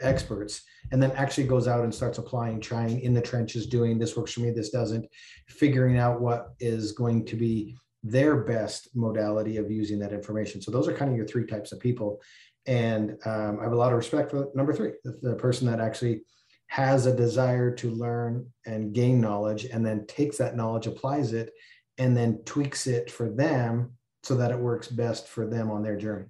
experts 0.00 0.62
and 0.92 1.02
then 1.02 1.12
actually 1.12 1.46
goes 1.46 1.68
out 1.68 1.84
and 1.84 1.94
starts 1.94 2.18
applying 2.18 2.60
trying 2.60 3.00
in 3.00 3.14
the 3.14 3.20
trenches 3.20 3.66
doing 3.66 3.98
this 3.98 4.16
works 4.16 4.32
for 4.32 4.40
me 4.40 4.50
this 4.50 4.70
doesn't 4.70 5.06
figuring 5.46 5.98
out 5.98 6.20
what 6.20 6.54
is 6.58 6.92
going 6.92 7.24
to 7.24 7.36
be 7.36 7.76
their 8.04 8.36
best 8.36 8.88
modality 8.94 9.56
of 9.56 9.70
using 9.70 9.98
that 9.98 10.12
information 10.12 10.60
so 10.62 10.70
those 10.70 10.86
are 10.86 10.92
kind 10.92 11.10
of 11.10 11.16
your 11.16 11.26
three 11.26 11.46
types 11.46 11.72
of 11.72 11.80
people 11.80 12.20
and 12.66 13.16
um, 13.24 13.58
i 13.58 13.64
have 13.64 13.72
a 13.72 13.76
lot 13.76 13.92
of 13.92 13.96
respect 13.96 14.30
for 14.30 14.48
number 14.54 14.72
three 14.72 14.92
the, 15.02 15.18
the 15.22 15.34
person 15.34 15.66
that 15.66 15.80
actually 15.80 16.20
has 16.66 17.06
a 17.06 17.16
desire 17.16 17.74
to 17.74 17.90
learn 17.90 18.46
and 18.66 18.92
gain 18.94 19.20
knowledge 19.20 19.64
and 19.64 19.84
then 19.84 20.06
takes 20.06 20.36
that 20.38 20.56
knowledge 20.56 20.86
applies 20.86 21.32
it 21.32 21.50
and 21.98 22.16
then 22.16 22.38
tweaks 22.44 22.86
it 22.86 23.10
for 23.10 23.30
them 23.30 23.92
so 24.22 24.34
that 24.34 24.50
it 24.50 24.58
works 24.58 24.88
best 24.88 25.28
for 25.28 25.46
them 25.46 25.70
on 25.70 25.82
their 25.82 25.96
journey 25.96 26.26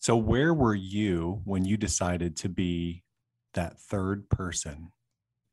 So, 0.00 0.16
where 0.16 0.54
were 0.54 0.74
you 0.74 1.42
when 1.44 1.64
you 1.64 1.76
decided 1.76 2.36
to 2.38 2.48
be 2.48 3.04
that 3.54 3.78
third 3.78 4.28
person? 4.30 4.92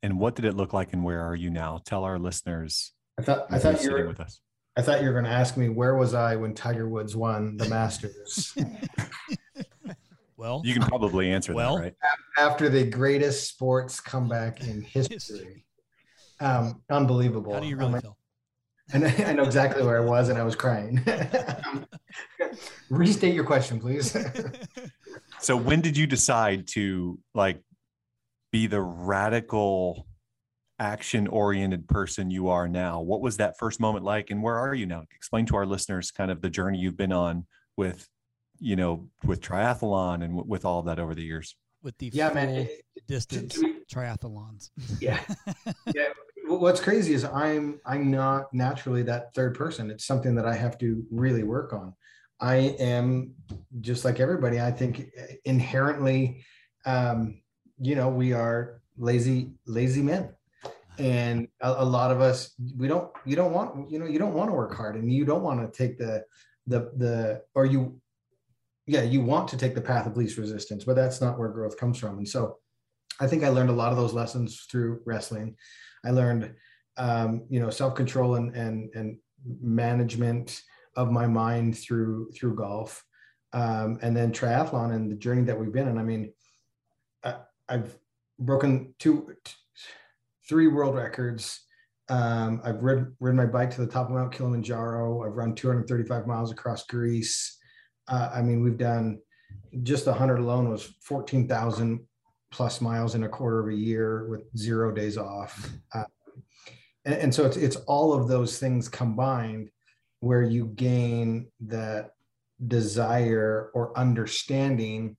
And 0.02 0.18
what 0.18 0.36
did 0.36 0.44
it 0.44 0.54
look 0.54 0.72
like 0.72 0.92
and 0.92 1.04
where 1.04 1.20
are 1.20 1.34
you 1.34 1.50
now? 1.50 1.80
Tell 1.84 2.04
our 2.04 2.18
listeners. 2.18 2.92
i 3.18 3.22
thought 3.22 3.46
i 3.50 3.58
thought 3.58 3.74
you 3.74 3.78
sitting 3.78 3.98
were 3.98 4.08
with 4.08 4.20
us. 4.20 4.40
I 4.78 4.82
thought 4.82 5.00
you 5.00 5.08
were 5.08 5.12
going 5.12 5.24
to 5.24 5.30
ask 5.30 5.56
me 5.56 5.68
where 5.68 5.96
was 5.96 6.14
I 6.14 6.36
when 6.36 6.54
Tiger 6.54 6.88
Woods 6.88 7.16
won 7.16 7.56
the 7.56 7.68
Masters 7.68 8.54
Well, 10.36 10.62
You 10.64 10.72
can 10.72 10.84
probably 10.84 11.32
answer 11.32 11.52
Well, 11.52 11.74
that, 11.78 11.82
right? 11.82 11.94
after 12.38 12.68
the 12.68 12.84
greatest 12.84 13.48
sports 13.48 13.98
comeback 13.98 14.60
in 14.64 14.82
history. 14.94 15.64
Um, 16.38 16.80
unbelievable. 16.88 17.54
how 17.54 17.58
do 17.60 17.66
you 17.66 17.76
really 17.76 17.90
like- 17.94 18.02
feel? 18.02 18.16
and 18.92 19.04
I, 19.04 19.08
I 19.26 19.32
know 19.32 19.42
exactly 19.42 19.84
where 19.84 20.00
I 20.00 20.04
was, 20.04 20.28
and 20.30 20.38
I 20.38 20.44
was 20.44 20.54
crying. 20.54 21.04
Restate 22.88 23.34
your 23.34 23.44
question, 23.44 23.78
please. 23.80 24.16
So, 25.40 25.56
when 25.58 25.80
did 25.82 25.94
you 25.96 26.06
decide 26.06 26.68
to 26.68 27.18
like 27.34 27.60
be 28.50 28.66
the 28.66 28.80
radical, 28.80 30.06
action 30.78 31.26
oriented 31.26 31.88
person 31.88 32.30
you 32.30 32.48
are 32.48 32.68
now? 32.68 33.00
What 33.00 33.20
was 33.20 33.36
that 33.38 33.58
first 33.58 33.80
moment 33.80 34.04
like? 34.04 34.30
And 34.30 34.42
where 34.42 34.56
are 34.56 34.74
you 34.74 34.86
now? 34.86 35.04
Explain 35.14 35.46
to 35.46 35.56
our 35.56 35.66
listeners 35.66 36.10
kind 36.10 36.30
of 36.30 36.40
the 36.40 36.50
journey 36.50 36.78
you've 36.78 36.96
been 36.96 37.12
on 37.12 37.46
with, 37.76 38.08
you 38.58 38.76
know, 38.76 39.08
with 39.24 39.40
triathlon 39.40 40.14
and 40.24 40.36
w- 40.36 40.44
with 40.46 40.64
all 40.64 40.80
of 40.80 40.86
that 40.86 40.98
over 40.98 41.14
the 41.14 41.22
years. 41.22 41.56
With 41.82 41.96
the 41.98 42.10
yeah, 42.12 42.28
full 42.28 42.34
man. 42.36 42.48
it- 42.50 42.84
distance 43.06 43.54
to 43.54 43.62
me- 43.62 43.74
triathlons. 43.92 44.70
yeah, 45.00 45.20
yeah. 45.94 46.08
What's 46.46 46.80
crazy 46.80 47.14
is 47.14 47.24
I'm 47.24 47.80
I'm 47.84 48.10
not 48.10 48.52
naturally 48.54 49.02
that 49.04 49.34
third 49.34 49.54
person. 49.54 49.90
It's 49.90 50.04
something 50.06 50.34
that 50.36 50.46
I 50.46 50.54
have 50.54 50.78
to 50.78 51.04
really 51.10 51.42
work 51.42 51.72
on. 51.72 51.94
I 52.40 52.56
am 52.78 53.34
just 53.80 54.04
like 54.04 54.20
everybody. 54.20 54.60
I 54.60 54.70
think 54.70 55.10
inherently, 55.44 56.44
um, 56.86 57.40
you 57.80 57.94
know, 57.96 58.08
we 58.08 58.32
are 58.32 58.80
lazy 58.96 59.50
lazy 59.66 60.02
men, 60.02 60.30
and 60.98 61.48
a, 61.60 61.70
a 61.70 61.84
lot 61.84 62.10
of 62.10 62.20
us 62.20 62.54
we 62.76 62.88
don't 62.88 63.10
you 63.24 63.36
don't 63.36 63.52
want 63.52 63.90
you 63.90 63.98
know 63.98 64.06
you 64.06 64.18
don't 64.18 64.34
want 64.34 64.50
to 64.50 64.54
work 64.54 64.74
hard, 64.74 64.96
and 64.96 65.12
you 65.12 65.24
don't 65.24 65.42
want 65.42 65.60
to 65.60 65.76
take 65.76 65.98
the 65.98 66.24
the 66.66 66.90
the 66.96 67.42
or 67.54 67.66
you 67.66 68.00
yeah 68.86 69.02
you 69.02 69.22
want 69.22 69.48
to 69.48 69.56
take 69.56 69.74
the 69.74 69.80
path 69.80 70.06
of 70.06 70.16
least 70.16 70.38
resistance, 70.38 70.84
but 70.84 70.96
that's 70.96 71.20
not 71.20 71.38
where 71.38 71.48
growth 71.48 71.76
comes 71.76 71.98
from. 71.98 72.18
And 72.18 72.28
so, 72.28 72.58
I 73.20 73.26
think 73.26 73.44
I 73.44 73.48
learned 73.48 73.70
a 73.70 73.74
lot 73.74 73.92
of 73.92 73.98
those 73.98 74.12
lessons 74.12 74.66
through 74.70 75.00
wrestling. 75.04 75.56
I 76.04 76.10
learned, 76.10 76.54
um, 76.96 77.44
you 77.48 77.60
know, 77.60 77.70
self 77.70 77.94
control 77.94 78.34
and 78.34 78.54
and 78.54 78.90
and 78.94 79.18
management 79.60 80.62
of 80.96 81.12
my 81.12 81.26
mind 81.26 81.78
through 81.78 82.32
through 82.32 82.56
golf, 82.56 83.04
um, 83.52 83.98
and 84.02 84.16
then 84.16 84.32
triathlon 84.32 84.94
and 84.94 85.10
the 85.10 85.16
journey 85.16 85.42
that 85.42 85.58
we've 85.58 85.72
been. 85.72 85.88
And 85.88 85.98
I 85.98 86.02
mean, 86.02 86.32
I, 87.22 87.36
I've 87.68 87.96
broken 88.38 88.94
two, 88.98 89.34
three 90.48 90.66
world 90.66 90.94
records. 90.94 91.60
Um, 92.08 92.60
I've 92.64 92.82
rid, 92.82 93.06
ridden 93.20 93.36
my 93.36 93.46
bike 93.46 93.70
to 93.72 93.80
the 93.82 93.86
top 93.86 94.06
of 94.06 94.14
Mount 94.14 94.32
Kilimanjaro. 94.32 95.26
I've 95.26 95.36
run 95.36 95.54
235 95.54 96.26
miles 96.26 96.50
across 96.50 96.84
Greece. 96.86 97.58
Uh, 98.08 98.30
I 98.32 98.40
mean, 98.40 98.62
we've 98.62 98.78
done 98.78 99.18
just 99.82 100.06
the 100.06 100.10
100 100.10 100.38
alone 100.38 100.70
was 100.70 100.94
14,000 101.02 102.00
plus 102.50 102.80
miles 102.80 103.14
in 103.14 103.24
a 103.24 103.28
quarter 103.28 103.60
of 103.60 103.68
a 103.68 103.74
year 103.74 104.26
with 104.28 104.42
zero 104.56 104.90
days 104.90 105.18
off. 105.18 105.70
Uh, 105.92 106.04
and, 107.04 107.14
and 107.14 107.34
so 107.34 107.44
it's, 107.44 107.58
it's 107.58 107.76
all 107.86 108.14
of 108.14 108.28
those 108.28 108.58
things 108.58 108.88
combined 108.88 109.70
where 110.20 110.42
you 110.42 110.66
gain 110.74 111.48
that 111.60 112.12
desire 112.66 113.70
or 113.74 113.96
understanding 113.96 115.16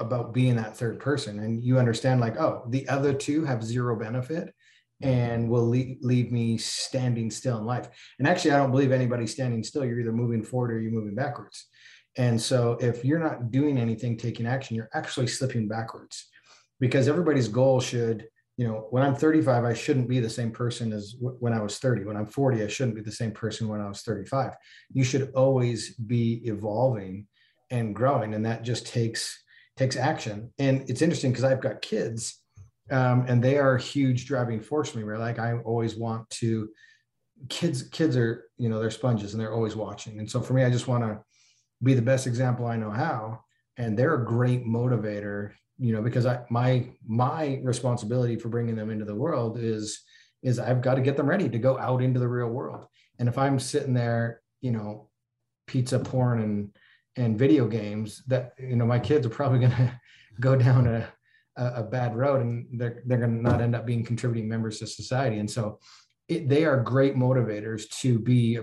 about 0.00 0.34
being 0.34 0.56
that 0.56 0.76
third 0.76 0.98
person. 0.98 1.38
And 1.40 1.62
you 1.62 1.78
understand, 1.78 2.20
like, 2.20 2.36
oh, 2.38 2.64
the 2.68 2.88
other 2.88 3.12
two 3.12 3.44
have 3.44 3.62
zero 3.62 3.96
benefit 3.96 4.52
and 5.02 5.48
will 5.48 5.66
leave, 5.66 5.98
leave 6.02 6.30
me 6.32 6.58
standing 6.58 7.30
still 7.30 7.58
in 7.58 7.64
life. 7.64 7.88
And 8.18 8.28
actually, 8.28 8.52
I 8.52 8.58
don't 8.58 8.70
believe 8.70 8.92
anybody's 8.92 9.32
standing 9.32 9.62
still. 9.62 9.84
You're 9.84 10.00
either 10.00 10.12
moving 10.12 10.42
forward 10.42 10.72
or 10.72 10.80
you're 10.80 10.92
moving 10.92 11.14
backwards. 11.14 11.66
And 12.16 12.40
so 12.40 12.76
if 12.80 13.04
you're 13.04 13.18
not 13.18 13.50
doing 13.50 13.78
anything, 13.78 14.16
taking 14.16 14.46
action, 14.46 14.76
you're 14.76 14.90
actually 14.94 15.28
slipping 15.28 15.68
backwards 15.68 16.28
because 16.80 17.08
everybody's 17.08 17.48
goal 17.48 17.80
should, 17.80 18.26
you 18.56 18.66
know, 18.66 18.88
when 18.90 19.02
I'm 19.02 19.14
35, 19.14 19.64
I 19.64 19.74
shouldn't 19.74 20.08
be 20.08 20.20
the 20.20 20.28
same 20.28 20.50
person 20.50 20.92
as 20.92 21.12
w- 21.12 21.36
when 21.40 21.52
I 21.52 21.62
was 21.62 21.78
30. 21.78 22.04
When 22.04 22.16
I'm 22.16 22.26
40, 22.26 22.62
I 22.62 22.66
shouldn't 22.66 22.96
be 22.96 23.02
the 23.02 23.12
same 23.12 23.32
person 23.32 23.68
when 23.68 23.80
I 23.80 23.88
was 23.88 24.02
35. 24.02 24.54
You 24.92 25.04
should 25.04 25.30
always 25.34 25.94
be 25.94 26.42
evolving 26.44 27.26
and 27.70 27.94
growing. 27.94 28.34
And 28.34 28.44
that 28.44 28.64
just 28.64 28.86
takes, 28.86 29.42
takes 29.80 29.96
action. 29.96 30.52
And 30.58 30.88
it's 30.88 31.02
interesting 31.02 31.32
because 31.32 31.44
I've 31.44 31.60
got 31.60 31.82
kids 31.82 32.40
um, 32.90 33.24
and 33.28 33.42
they 33.42 33.58
are 33.58 33.76
huge 33.76 34.26
driving 34.26 34.60
force 34.60 34.90
for 34.90 34.98
me 34.98 35.04
where 35.04 35.18
like, 35.18 35.38
I 35.38 35.54
always 35.70 35.96
want 35.96 36.28
to, 36.40 36.68
kids, 37.48 37.82
kids 37.98 38.16
are, 38.16 38.32
you 38.56 38.68
know, 38.68 38.78
they're 38.78 38.90
sponges 38.90 39.32
and 39.32 39.40
they're 39.40 39.54
always 39.54 39.76
watching. 39.76 40.18
And 40.18 40.30
so 40.30 40.40
for 40.40 40.54
me, 40.54 40.64
I 40.64 40.70
just 40.70 40.88
want 40.88 41.04
to, 41.04 41.20
be 41.82 41.94
the 41.94 42.02
best 42.02 42.26
example 42.26 42.66
I 42.66 42.76
know 42.76 42.90
how. 42.90 43.40
And 43.76 43.98
they're 43.98 44.22
a 44.22 44.24
great 44.24 44.66
motivator, 44.66 45.52
you 45.78 45.92
know, 45.92 46.02
because 46.02 46.26
I 46.26 46.40
my 46.50 46.90
my 47.06 47.60
responsibility 47.62 48.36
for 48.36 48.48
bringing 48.48 48.76
them 48.76 48.90
into 48.90 49.06
the 49.06 49.14
world 49.14 49.58
is 49.58 50.02
is 50.42 50.58
I've 50.58 50.82
got 50.82 50.96
to 50.96 51.00
get 51.00 51.16
them 51.16 51.28
ready 51.28 51.48
to 51.48 51.58
go 51.58 51.78
out 51.78 52.02
into 52.02 52.20
the 52.20 52.28
real 52.28 52.48
world. 52.48 52.86
And 53.18 53.28
if 53.28 53.38
I'm 53.38 53.58
sitting 53.58 53.94
there, 53.94 54.42
you 54.60 54.72
know, 54.72 55.08
pizza 55.66 55.98
porn 55.98 56.40
and 56.40 56.76
and 57.16 57.38
video 57.38 57.66
games, 57.66 58.22
that 58.26 58.54
you 58.58 58.76
know, 58.76 58.86
my 58.86 58.98
kids 58.98 59.26
are 59.26 59.30
probably 59.30 59.58
gonna 59.66 60.00
go 60.40 60.56
down 60.56 60.86
a 60.86 61.08
a, 61.56 61.82
bad 61.82 62.16
road 62.16 62.40
and 62.40 62.66
they're 62.80 63.02
they're 63.06 63.18
gonna 63.18 63.32
not 63.32 63.60
end 63.60 63.74
up 63.74 63.86
being 63.86 64.04
contributing 64.04 64.48
members 64.48 64.78
to 64.78 64.86
society. 64.86 65.38
And 65.38 65.50
so 65.50 65.78
it, 66.28 66.48
they 66.48 66.64
are 66.64 66.80
great 66.80 67.16
motivators 67.16 67.88
to 68.00 68.18
be 68.18 68.58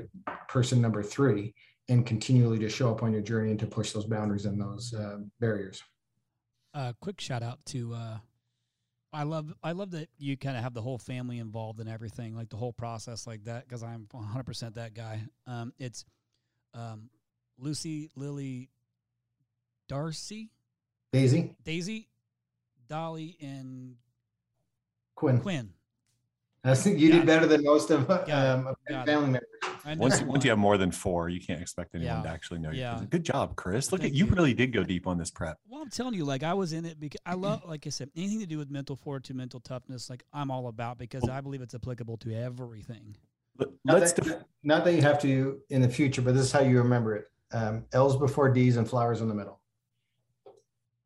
person 0.48 0.82
number 0.82 1.04
three 1.04 1.54
and 1.90 2.06
continually 2.06 2.60
to 2.60 2.70
show 2.70 2.92
up 2.92 3.04
on 3.04 3.14
your 3.14 3.22
journey 3.22 3.52
and 3.52 3.60
to 3.60 3.68
push 3.68 3.92
those 3.92 4.06
boundaries 4.06 4.46
and 4.46 4.60
those 4.60 4.94
uh, 4.94 5.18
barriers. 5.40 5.82
uh, 6.74 6.94
quick 7.00 7.22
shout 7.22 7.44
out 7.44 7.60
to 7.66 7.94
uh, 7.94 8.18
I 9.14 9.24
love 9.24 9.54
I 9.64 9.72
love 9.72 9.92
that 9.92 10.10
you 10.18 10.38
kind 10.38 10.58
of 10.58 10.64
have 10.64 10.74
the 10.74 10.82
whole 10.82 10.98
family 10.98 11.40
involved 11.40 11.80
in 11.80 11.88
everything, 11.88 12.36
like 12.36 12.50
the 12.50 12.58
whole 12.58 12.74
process 12.74 13.26
like 13.26 13.44
that, 13.46 13.68
because 13.68 13.84
I'm 13.84 14.08
100 14.12 14.44
percent 14.44 14.76
that 14.76 14.94
guy. 14.94 15.22
Um, 15.46 15.74
it's 15.78 16.06
um, 16.74 17.10
Lucy, 17.68 18.10
Lily, 18.16 18.70
Darcy, 19.88 20.52
Daisy, 21.12 21.56
Daisy, 21.64 22.08
Dolly, 22.88 23.38
and 23.42 23.96
Quinn. 25.16 25.40
Quinn. 25.40 25.70
I 26.64 26.76
think 26.76 27.00
you 27.00 27.10
Got 27.10 27.16
did 27.16 27.24
it. 27.24 27.26
better 27.28 27.46
than 27.48 27.64
most 27.64 27.90
of 27.92 28.08
Got 28.08 28.30
um, 28.30 28.68
of 28.68 28.76
it. 28.88 29.06
family 29.06 29.30
members. 29.32 29.98
Once, 29.98 30.20
you- 30.20 30.28
once 30.28 30.44
you 30.44 30.50
have 30.50 30.60
more 30.60 30.78
than 30.78 30.92
four, 30.92 31.30
you 31.30 31.40
can't 31.40 31.62
expect 31.62 31.96
anyone 31.96 32.18
Yeah. 32.18 32.24
to 32.24 32.30
actually 32.30 32.60
know 32.60 32.72
you. 32.72 32.80
Yeah. 32.82 33.02
Good 33.10 33.24
job, 33.24 33.56
Chris. 33.56 33.92
Look 33.94 34.02
Thank 34.02 34.12
at 34.12 34.18
you, 34.18 34.26
you. 34.26 34.34
really 34.34 34.54
did 34.54 34.74
go 34.74 34.84
deep 34.84 35.08
on 35.08 35.18
this 35.18 35.32
prep. 35.32 35.58
Well, 35.70 35.82
I'm 35.82 35.90
telling 35.90 36.14
you, 36.16 36.26
like 36.26 36.44
I 36.44 36.54
was 36.54 36.74
in 36.74 36.84
it 36.86 37.00
because 37.00 37.22
I 37.26 37.36
love, 37.36 37.64
like 37.66 37.88
I 37.88 37.90
said, 37.90 38.10
anything 38.18 38.40
to 38.42 38.46
do 38.46 38.58
with 38.58 38.70
mental 38.70 38.98
fortitude, 38.98 39.38
mental 39.38 39.62
toughness. 39.62 40.10
Like 40.10 40.24
I'm 40.34 40.52
all 40.52 40.68
about 40.68 40.98
because 40.98 41.28
I 41.30 41.40
believe 41.40 41.62
it's 41.62 41.74
applicable 41.76 42.18
to 42.18 42.34
everything. 42.36 43.16
Let- 43.58 43.70
Not 43.86 44.00
Let's 44.02 44.12
that, 44.14 44.26
def- 44.26 44.44
not 44.64 44.84
that 44.84 44.94
you 44.94 45.02
have 45.04 45.22
to 45.22 45.62
in 45.70 45.82
the 45.82 45.90
future, 45.90 46.22
but 46.22 46.34
this 46.36 46.48
is 46.48 46.52
how 46.52 46.60
you 46.60 46.80
remember 46.80 47.16
it. 47.16 47.32
Um, 47.52 47.86
L's 47.94 48.18
before 48.18 48.50
D's 48.50 48.78
and 48.78 48.88
flowers 48.88 49.22
in 49.22 49.30
the 49.30 49.36
middle. 49.36 49.60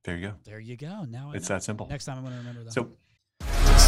there 0.04 0.18
you 0.18 0.28
go. 0.28 0.34
There 0.44 0.60
you 0.60 0.76
go. 0.76 1.06
Now 1.08 1.32
It's 1.34 1.48
that 1.50 1.64
simple. 1.64 1.88
Next 1.88 2.06
time 2.06 2.18
I'm 2.18 2.24
going 2.24 2.34
to 2.34 2.40
remember 2.40 2.64
that. 2.64 2.74
So 2.74 2.90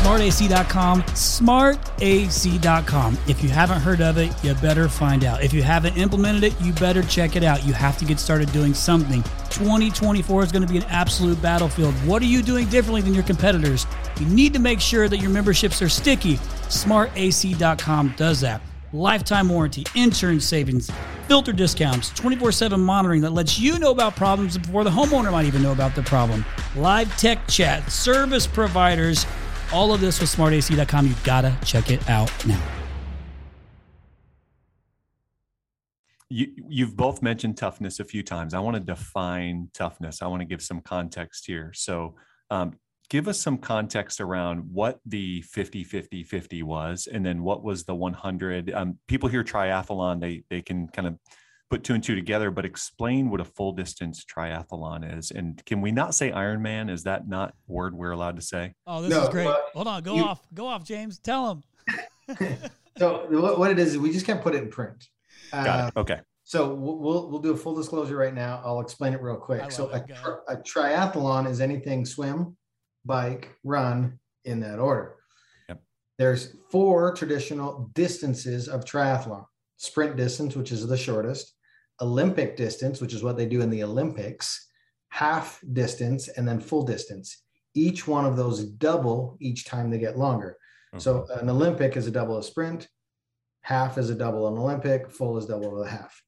smartac.com, 0.03 1.03
smartac.com. 1.03 3.17
If 3.27 3.43
you 3.43 3.49
haven't 3.49 3.79
heard 3.79 4.01
of 4.01 4.17
it, 4.17 4.33
you 4.43 4.53
better 4.55 4.89
find 4.89 5.23
out. 5.23 5.41
If 5.43 5.53
you 5.53 5.61
haven't 5.63 5.95
implemented 5.97 6.43
it, 6.43 6.59
you 6.61 6.73
better 6.73 7.01
check 7.03 7.37
it 7.37 7.43
out. 7.43 7.65
You 7.65 7.73
have 7.73 7.97
to 7.99 8.05
get 8.05 8.19
started 8.19 8.51
doing 8.51 8.73
something. 8.73 9.21
2024 9.49 10.43
is 10.43 10.51
going 10.51 10.65
to 10.65 10.71
be 10.71 10.77
an 10.77 10.83
absolute 10.85 11.39
battlefield. 11.41 11.93
What 12.05 12.21
are 12.21 12.25
you 12.25 12.41
doing 12.41 12.67
differently 12.67 13.01
than 13.01 13.13
your 13.13 13.23
competitors? 13.23 13.85
You 14.19 14.25
need 14.25 14.51
to 14.53 14.59
make 14.59 14.81
sure 14.81 15.07
that 15.07 15.19
your 15.19 15.29
memberships 15.29 15.81
are 15.81 15.89
sticky. 15.89 16.35
Smartac.com 16.67 18.13
does 18.17 18.41
that. 18.41 18.61
Lifetime 18.93 19.49
warranty, 19.49 19.85
insurance 19.95 20.45
savings, 20.45 20.89
filter 21.27 21.51
discounts, 21.51 22.09
24 22.11 22.51
7 22.51 22.79
monitoring 22.79 23.21
that 23.21 23.31
lets 23.31 23.59
you 23.59 23.79
know 23.79 23.91
about 23.91 24.15
problems 24.15 24.57
before 24.57 24.83
the 24.83 24.89
homeowner 24.89 25.31
might 25.31 25.45
even 25.45 25.61
know 25.61 25.71
about 25.71 25.95
the 25.95 26.03
problem. 26.03 26.45
Live 26.75 27.15
tech 27.17 27.47
chat, 27.47 27.91
service 27.91 28.47
providers, 28.47 29.25
all 29.73 29.93
of 29.93 29.99
this 29.99 30.21
with 30.21 30.29
smartac.com. 30.29 31.07
You 31.07 31.15
gotta 31.23 31.57
check 31.65 31.91
it 31.91 32.07
out 32.09 32.31
now. 32.45 32.61
you, 36.33 36.47
you've 36.67 36.97
both 36.97 37.21
mentioned 37.21 37.57
toughness 37.57 37.99
a 37.99 38.03
few 38.03 38.23
times. 38.23 38.55
I 38.55 38.59
want 38.59 38.75
to 38.75 38.79
define 38.79 39.69
toughness. 39.71 40.23
I 40.23 40.27
want 40.27 40.41
to 40.41 40.45
give 40.45 40.63
some 40.63 40.81
context 40.81 41.45
here. 41.45 41.71
So, 41.75 42.15
um, 42.49 42.79
give 43.09 43.27
us 43.27 43.39
some 43.39 43.57
context 43.57 44.19
around 44.21 44.59
what 44.71 44.99
the 45.05 45.41
50 45.43 45.83
50 45.83 46.23
50 46.23 46.63
was 46.63 47.07
and 47.11 47.25
then 47.25 47.43
what 47.43 47.63
was 47.63 47.83
the 47.83 47.93
100 47.95 48.71
um, 48.73 48.97
people 49.07 49.29
hear 49.29 49.43
triathlon 49.43 50.19
they 50.19 50.43
they 50.49 50.61
can 50.61 50.87
kind 50.87 51.07
of 51.07 51.15
put 51.69 51.83
two 51.83 51.93
and 51.93 52.03
two 52.03 52.15
together 52.15 52.51
but 52.51 52.65
explain 52.65 53.29
what 53.29 53.41
a 53.41 53.45
full 53.45 53.71
distance 53.71 54.23
triathlon 54.25 55.17
is 55.17 55.31
and 55.31 55.63
can 55.65 55.81
we 55.81 55.91
not 55.91 56.13
say 56.15 56.31
ironman 56.31 56.89
is 56.89 57.03
that 57.03 57.27
not 57.27 57.49
a 57.49 57.71
word 57.71 57.93
we're 57.95 58.11
allowed 58.11 58.35
to 58.35 58.41
say 58.41 58.73
Oh, 58.87 59.01
this 59.01 59.11
No, 59.11 59.23
is 59.23 59.29
great. 59.29 59.45
well, 59.45 59.61
Hold 59.73 59.87
on, 59.87 60.03
go 60.03 60.15
you- 60.15 60.23
off. 60.23 60.41
Go 60.53 60.67
off, 60.67 60.83
James. 60.83 61.19
Tell 61.19 61.51
him. 61.51 62.37
So 62.99 63.25
what, 63.31 63.57
what 63.57 63.71
it 63.71 63.79
is 63.79 63.93
is 63.93 63.97
we 63.97 64.11
just 64.11 64.23
can't 64.23 64.39
put 64.39 64.53
it 64.53 64.61
in 64.61 64.69
print. 64.69 65.07
got 65.51 65.67
Uh, 65.67 65.87
it 65.87 65.99
okay 65.99 66.19
So 66.43 66.71
we'll, 66.75 66.99
we'll 66.99 67.27
we'll 67.31 67.39
do 67.41 67.51
a 67.53 67.57
full 67.57 67.73
disclosure 67.73 68.15
right 68.15 68.35
now. 68.35 68.61
I'll 68.63 68.81
explain 68.81 69.13
it 69.13 69.21
real 69.21 69.35
quick. 69.35 69.71
So 69.71 69.89
a, 69.91 69.99
tri- 69.99 70.37
a 70.47 70.57
triathlon 70.57 71.49
is 71.49 71.59
anything 71.59 72.05
swim, 72.05 72.55
bike, 73.05 73.55
run 73.63 74.19
in 74.45 74.59
that 74.61 74.79
order. 74.79 75.15
Yep. 75.69 75.81
There's 76.17 76.55
four 76.69 77.13
traditional 77.13 77.89
distances 77.93 78.67
of 78.67 78.85
triathlon: 78.85 79.45
sprint 79.77 80.15
distance, 80.15 80.55
which 80.55 80.71
is 80.71 80.85
the 80.87 80.97
shortest; 80.97 81.53
Olympic 82.01 82.55
distance, 82.55 83.01
which 83.01 83.13
is 83.13 83.23
what 83.23 83.37
they 83.37 83.45
do 83.45 83.61
in 83.61 83.69
the 83.69 83.83
Olympics; 83.83 84.69
half 85.09 85.61
distance, 85.73 86.27
and 86.27 86.47
then 86.47 86.59
full 86.59 86.83
distance. 86.83 87.43
Each 87.75 88.07
one 88.07 88.25
of 88.25 88.35
those 88.35 88.63
double 88.63 89.37
each 89.39 89.65
time 89.65 89.89
they 89.89 89.97
get 89.97 90.17
longer. 90.17 90.57
So 90.97 91.21
mm-hmm. 91.21 91.39
an 91.39 91.49
Olympic 91.49 91.97
is 91.97 92.05
a 92.05 92.11
double 92.11 92.37
a 92.37 92.43
sprint, 92.43 92.87
half 93.61 93.97
is 93.97 94.11
a 94.11 94.15
double 94.15 94.47
an 94.47 94.57
Olympic, 94.57 95.09
full 95.09 95.37
is 95.37 95.47
double 95.47 95.81
of 95.81 95.87
a 95.87 95.89
half. 95.89 96.21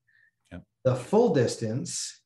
Yep. 0.51 0.63
The 0.83 0.95
full 0.95 1.33
distance 1.35 2.21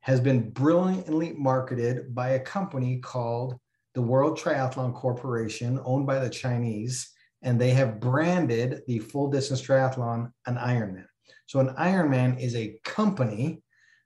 has 0.00 0.20
been 0.20 0.50
brilliantly 0.50 1.32
marketed 1.34 2.14
by 2.14 2.30
a 2.30 2.40
company 2.40 2.98
called 2.98 3.58
the 3.94 4.02
World 4.02 4.38
Triathlon 4.38 4.94
Corporation, 4.94 5.80
owned 5.84 6.06
by 6.06 6.18
the 6.18 6.30
Chinese, 6.30 7.10
and 7.42 7.60
they 7.60 7.70
have 7.70 8.00
branded 8.00 8.82
the 8.86 8.98
full 9.00 9.28
distance 9.28 9.60
triathlon 9.60 10.30
an 10.46 10.56
Ironman. 10.56 11.06
So 11.46 11.60
an 11.60 11.74
Ironman 11.76 12.40
is 12.40 12.54
a 12.54 12.78
company 12.84 13.62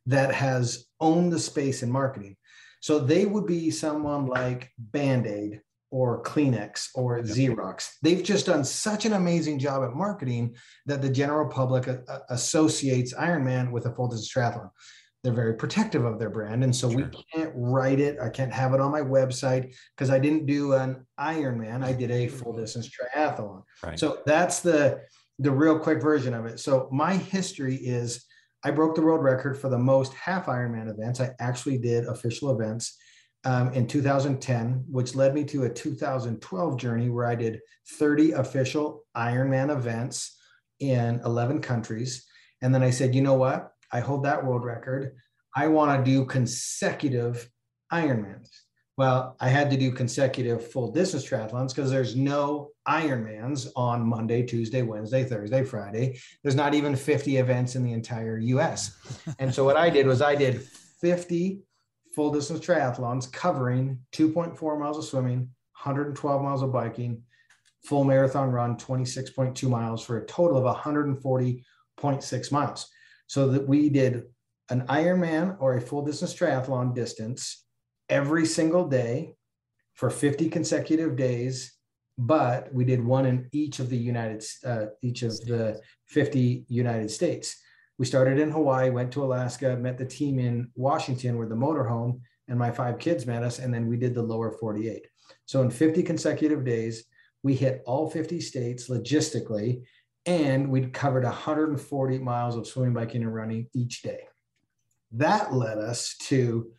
that 0.07 0.33
has 0.33 0.87
owned 1.01 1.33
the 1.33 1.38
space 1.38 1.83
in 1.83 1.90
marketing. 1.90 2.37
So 2.81 2.99
they 2.99 3.27
would 3.27 3.46
be 3.46 3.70
someone 3.70 4.27
like 4.27 4.70
Band-Aid 4.79 5.61
or 5.90 6.22
Kleenex 6.22 6.88
or 6.94 7.20
Xerox. 7.20 7.90
They've 8.03 8.22
just 8.22 8.46
done 8.46 8.64
such 8.64 9.05
an 9.05 9.12
amazing 9.12 9.59
job 9.59 9.85
at 9.85 9.94
marketing 9.94 10.57
that 10.87 11.03
the 11.03 11.11
general 11.11 11.49
public 11.49 11.88
associates 12.29 13.14
Ironman 13.14 13.70
with 13.70 13.87
a 13.87 13.94
full 13.94 14.09
distance 14.09 14.33
triathlon. 14.33 14.70
They're 15.26 15.34
very 15.34 15.54
protective 15.54 16.04
of 16.04 16.20
their 16.20 16.30
brand. 16.30 16.62
And 16.62 16.74
so 16.74 16.86
we 16.86 17.04
can't 17.34 17.50
write 17.56 17.98
it. 17.98 18.20
I 18.20 18.28
can't 18.28 18.52
have 18.52 18.74
it 18.74 18.80
on 18.80 18.92
my 18.92 19.00
website 19.00 19.74
because 19.96 20.08
I 20.08 20.20
didn't 20.20 20.46
do 20.46 20.74
an 20.74 21.04
Ironman. 21.18 21.82
I 21.82 21.92
did 21.92 22.12
a 22.12 22.28
full 22.28 22.52
distance 22.52 22.88
triathlon. 22.88 23.64
right 23.82 23.98
So 23.98 24.22
that's 24.24 24.60
the 24.60 25.00
the 25.40 25.50
real 25.50 25.80
quick 25.80 26.00
version 26.00 26.32
of 26.32 26.46
it. 26.46 26.60
So 26.60 26.88
my 26.92 27.16
history 27.16 27.74
is 27.74 28.24
I 28.62 28.70
broke 28.70 28.94
the 28.94 29.02
world 29.02 29.24
record 29.24 29.58
for 29.58 29.68
the 29.68 29.76
most 29.76 30.14
half 30.14 30.46
Ironman 30.46 30.88
events. 30.88 31.20
I 31.20 31.32
actually 31.40 31.78
did 31.78 32.04
official 32.04 32.52
events 32.52 32.96
um, 33.44 33.72
in 33.72 33.88
2010, 33.88 34.84
which 34.88 35.16
led 35.16 35.34
me 35.34 35.42
to 35.46 35.64
a 35.64 35.68
2012 35.68 36.76
journey 36.78 37.08
where 37.08 37.26
I 37.26 37.34
did 37.34 37.58
30 37.98 38.30
official 38.30 39.02
Ironman 39.16 39.70
events 39.70 40.38
in 40.78 41.20
11 41.24 41.62
countries. 41.62 42.24
And 42.62 42.72
then 42.72 42.84
I 42.84 42.90
said, 42.90 43.12
you 43.12 43.22
know 43.22 43.34
what? 43.34 43.72
I 43.92 44.01
hold 44.01 44.25
that 44.25 44.44
world 44.44 44.64
record. 44.64 45.16
I 45.55 45.68
want 45.68 46.05
to 46.05 46.11
do 46.11 46.25
consecutive 46.25 47.49
Ironmans. 47.92 48.49
Well, 48.96 49.37
I 49.40 49.49
had 49.49 49.70
to 49.70 49.77
do 49.77 49.92
consecutive 49.92 50.70
full 50.70 50.90
distance 50.90 51.29
triathlons 51.29 51.75
because 51.75 51.90
there's 51.90 52.16
no 52.16 52.70
Ironmans 52.88 53.68
on 53.77 54.07
Monday, 54.07 54.42
Tuesday, 54.42 54.81
Wednesday, 54.83 55.22
Thursday, 55.25 55.64
Friday. 55.64 56.18
There's 56.42 56.55
not 56.55 56.75
even 56.75 56.96
50 56.96 57.37
events 57.37 57.77
in 57.77 57.83
the 57.83 57.92
entire 57.92 58.38
US. 58.38 58.96
And 59.38 59.55
so 59.55 59.64
what 59.64 59.77
I 59.77 59.90
did 59.90 60.07
was 60.07 60.22
I 60.22 60.35
did 60.35 60.62
50 60.62 61.61
full 62.14 62.33
distance 62.33 62.61
triathlons 62.61 63.31
covering 63.31 63.99
2.4 64.12 64.81
miles 64.81 64.96
of 64.96 65.05
swimming, 65.05 65.51
112 65.83 66.42
miles 66.42 66.62
of 66.62 66.72
biking, 66.72 67.22
full 67.85 68.05
marathon 68.05 68.51
run, 68.51 68.77
26.2 68.77 69.68
miles 69.68 70.03
for 70.03 70.16
a 70.16 70.27
total 70.27 70.57
of 70.57 70.77
140.6 70.77 72.53
miles. 72.53 72.88
So 73.26 73.48
that 73.48 73.66
we 73.66 73.88
did 73.88 74.24
an 74.70 74.86
Ironman 74.88 75.56
or 75.60 75.76
a 75.76 75.80
full 75.80 76.04
distance 76.04 76.34
triathlon 76.34 76.94
distance 76.94 77.64
every 78.08 78.46
single 78.46 78.86
day 78.88 79.34
for 79.94 80.10
50 80.10 80.48
consecutive 80.50 81.16
days 81.16 81.76
but 82.18 82.72
we 82.72 82.84
did 82.84 83.04
one 83.04 83.26
in 83.26 83.48
each 83.52 83.78
of 83.78 83.90
the 83.90 83.96
united 83.96 84.42
uh, 84.64 84.86
each 85.02 85.22
of 85.22 85.32
the 85.46 85.80
50 86.06 86.64
united 86.68 87.10
states. 87.10 87.60
We 87.98 88.06
started 88.06 88.38
in 88.38 88.50
hawaii 88.50 88.90
went 88.90 89.12
to 89.12 89.24
alaska 89.24 89.76
met 89.76 89.98
the 89.98 90.04
team 90.04 90.38
in 90.38 90.70
washington 90.74 91.36
where 91.38 91.48
the 91.48 91.54
motorhome 91.54 92.20
and 92.48 92.58
my 92.58 92.70
five 92.70 92.98
kids 92.98 93.26
met 93.26 93.42
us 93.42 93.58
and 93.58 93.72
then 93.72 93.86
we 93.86 93.96
did 93.96 94.14
the 94.14 94.22
lower 94.22 94.52
48 94.52 95.06
so 95.46 95.62
in 95.62 95.70
50 95.70 96.02
consecutive 96.02 96.64
days 96.64 97.04
we 97.42 97.54
hit 97.54 97.82
all 97.86 98.10
50 98.10 98.40
states 98.40 98.88
logistically 98.88 99.82
and 100.26 100.68
we'd 100.68 100.92
covered 100.92 101.24
140 101.24 102.18
miles 102.18 102.56
of 102.56 102.66
swimming 102.66 102.92
biking 102.92 103.22
and 103.22 103.34
running 103.34 103.68
each 103.74 104.02
day 104.02 104.20
that 105.12 105.52
led 105.52 105.78
us 105.78 106.16
to 106.18 106.70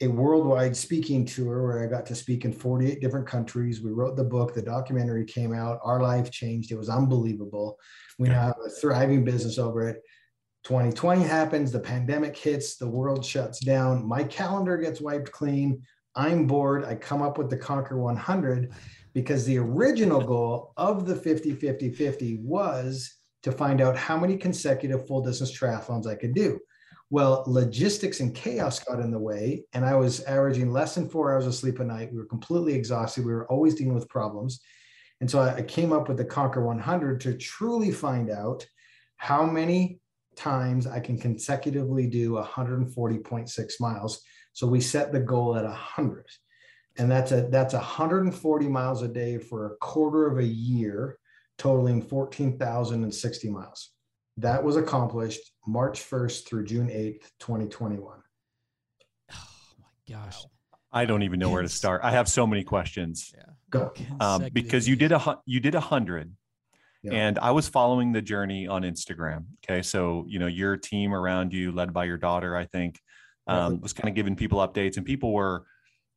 a 0.00 0.06
worldwide 0.06 0.76
speaking 0.76 1.24
tour 1.24 1.66
where 1.66 1.82
I 1.82 1.86
got 1.86 2.06
to 2.06 2.14
speak 2.14 2.44
in 2.44 2.52
48 2.52 3.00
different 3.00 3.26
countries. 3.26 3.82
We 3.82 3.90
wrote 3.90 4.16
the 4.16 4.24
book, 4.24 4.54
the 4.54 4.62
documentary 4.62 5.24
came 5.24 5.52
out, 5.52 5.80
our 5.82 6.00
life 6.00 6.30
changed. 6.30 6.70
It 6.70 6.78
was 6.78 6.88
unbelievable. 6.88 7.78
We 8.18 8.28
now 8.28 8.40
have 8.40 8.56
a 8.64 8.70
thriving 8.70 9.24
business 9.24 9.58
over 9.58 9.88
it. 9.88 10.00
2020 10.64 11.22
happens, 11.22 11.72
the 11.72 11.80
pandemic 11.80 12.36
hits, 12.36 12.76
the 12.76 12.88
world 12.88 13.24
shuts 13.24 13.58
down, 13.58 14.06
my 14.06 14.22
calendar 14.22 14.76
gets 14.76 15.00
wiped 15.00 15.32
clean. 15.32 15.82
I'm 16.14 16.46
bored. 16.46 16.84
I 16.84 16.94
come 16.96 17.22
up 17.22 17.38
with 17.38 17.48
the 17.48 17.56
Conquer 17.56 17.98
100 17.98 18.72
because 19.18 19.44
the 19.44 19.58
original 19.58 20.20
goal 20.20 20.72
of 20.76 21.04
the 21.04 21.16
50 21.16 21.56
50 21.56 21.90
50 21.90 22.38
was 22.40 23.16
to 23.42 23.50
find 23.50 23.80
out 23.80 23.96
how 23.96 24.16
many 24.16 24.36
consecutive 24.36 25.08
full 25.08 25.22
distance 25.22 25.50
triathlons 25.50 26.06
I 26.06 26.14
could 26.14 26.34
do. 26.34 26.60
Well, 27.10 27.42
logistics 27.48 28.20
and 28.20 28.32
chaos 28.32 28.78
got 28.78 29.00
in 29.00 29.10
the 29.10 29.18
way, 29.18 29.64
and 29.72 29.84
I 29.84 29.96
was 29.96 30.20
averaging 30.20 30.70
less 30.70 30.94
than 30.94 31.08
four 31.08 31.32
hours 31.32 31.48
of 31.48 31.54
sleep 31.56 31.80
a 31.80 31.84
night. 31.84 32.12
We 32.12 32.18
were 32.18 32.26
completely 32.26 32.74
exhausted. 32.74 33.24
We 33.24 33.32
were 33.32 33.50
always 33.50 33.74
dealing 33.74 33.94
with 33.94 34.08
problems. 34.08 34.60
And 35.20 35.28
so 35.28 35.40
I 35.40 35.62
came 35.62 35.92
up 35.92 36.06
with 36.06 36.18
the 36.18 36.24
Conquer 36.24 36.64
100 36.64 37.20
to 37.22 37.36
truly 37.36 37.90
find 37.90 38.30
out 38.30 38.64
how 39.16 39.44
many 39.44 39.98
times 40.36 40.86
I 40.86 41.00
can 41.00 41.18
consecutively 41.18 42.06
do 42.06 42.34
140.6 42.34 43.72
miles. 43.80 44.20
So 44.52 44.68
we 44.68 44.80
set 44.80 45.10
the 45.10 45.18
goal 45.18 45.56
at 45.56 45.64
100. 45.64 46.24
And 46.98 47.10
that's 47.10 47.30
a 47.32 47.42
that's 47.42 47.74
140 47.74 48.68
miles 48.68 49.02
a 49.02 49.08
day 49.08 49.38
for 49.38 49.66
a 49.66 49.76
quarter 49.76 50.26
of 50.26 50.38
a 50.38 50.44
year, 50.44 51.18
totaling 51.56 52.02
14,060 52.02 53.50
miles. 53.50 53.90
That 54.36 54.62
was 54.62 54.76
accomplished 54.76 55.40
March 55.66 56.00
1st 56.00 56.46
through 56.46 56.64
June 56.64 56.88
8th, 56.88 57.22
2021. 57.40 58.18
Oh 59.32 59.36
my 59.78 60.14
gosh. 60.14 60.36
i 60.92 61.04
don't 61.04 61.22
even 61.22 61.38
know 61.38 61.50
where 61.50 61.60
to 61.62 61.68
start 61.68 62.00
i 62.02 62.10
have 62.10 62.28
so 62.28 62.46
many 62.46 62.64
questions 62.64 63.32
Yeah. 63.36 63.42
Go. 63.70 63.92
um, 64.20 64.48
because 64.52 64.88
you 64.88 64.96
did 64.96 65.12
a 65.12 65.38
you 65.44 65.60
did 65.60 65.74
a 65.74 65.80
hundred 65.80 66.32
Yeah. 67.02 67.12
And 67.12 67.38
I 67.38 67.50
was 67.52 67.68
following 67.68 68.12
the 68.12 68.22
journey 68.22 68.66
on 68.66 68.82
Instagram. 68.82 69.44
Okay. 69.62 69.82
So, 69.82 70.24
you 70.28 70.38
know, 70.40 70.46
your 70.48 70.76
team 70.76 71.14
around 71.14 71.52
you, 71.52 71.70
led 71.70 71.92
by 71.92 72.04
your 72.06 72.16
daughter, 72.16 72.56
I 72.56 72.64
think, 72.64 72.98
um, 73.46 73.80
was 73.80 73.92
kind 73.92 74.08
of 74.08 74.14
giving 74.16 74.34
people 74.34 74.58
updates 74.66 74.96
and 74.96 75.06
people 75.06 75.32
were, 75.32 75.64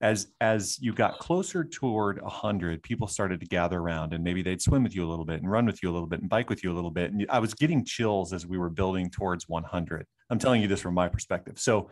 as 0.01 0.27
as 0.41 0.79
you 0.81 0.93
got 0.93 1.19
closer 1.19 1.63
toward 1.63 2.21
100 2.21 2.81
people 2.81 3.07
started 3.07 3.39
to 3.39 3.45
gather 3.45 3.79
around 3.79 4.13
and 4.13 4.23
maybe 4.23 4.41
they'd 4.41 4.61
swim 4.61 4.83
with 4.83 4.95
you 4.95 5.05
a 5.05 5.09
little 5.09 5.25
bit 5.25 5.41
and 5.41 5.49
run 5.49 5.65
with 5.65 5.81
you 5.83 5.89
a 5.89 5.93
little 5.93 6.07
bit 6.07 6.19
and 6.21 6.29
bike 6.29 6.49
with 6.49 6.63
you 6.63 6.71
a 6.71 6.75
little 6.75 6.91
bit. 6.91 7.11
And 7.11 7.25
i 7.29 7.39
was 7.39 7.53
getting 7.53 7.85
chills 7.85 8.33
as 8.33 8.45
we 8.45 8.57
were 8.57 8.69
building 8.69 9.09
towards 9.09 9.47
100 9.47 10.05
i'm 10.29 10.39
telling 10.39 10.61
you 10.61 10.67
this 10.67 10.81
from 10.81 10.95
my 10.95 11.07
perspective. 11.07 11.59
So 11.59 11.89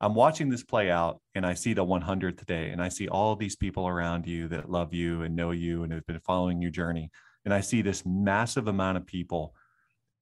i'm 0.00 0.14
watching 0.14 0.48
this 0.48 0.64
play 0.64 0.90
out 0.90 1.20
and 1.34 1.46
i 1.46 1.54
see 1.54 1.72
the 1.72 1.84
100 1.84 2.36
today 2.36 2.70
and 2.70 2.82
i 2.82 2.88
see 2.88 3.08
all 3.08 3.36
these 3.36 3.56
people 3.56 3.86
around 3.86 4.26
you 4.26 4.48
that 4.48 4.70
love 4.70 4.92
you 4.92 5.22
and 5.22 5.36
know 5.36 5.52
you 5.52 5.84
and 5.84 5.92
have 5.92 6.06
been 6.06 6.20
following 6.20 6.60
your 6.60 6.72
journey. 6.72 7.10
And 7.44 7.54
i 7.54 7.60
see 7.60 7.80
this 7.80 8.04
massive 8.04 8.66
amount 8.66 8.98
of 8.98 9.06
people 9.06 9.54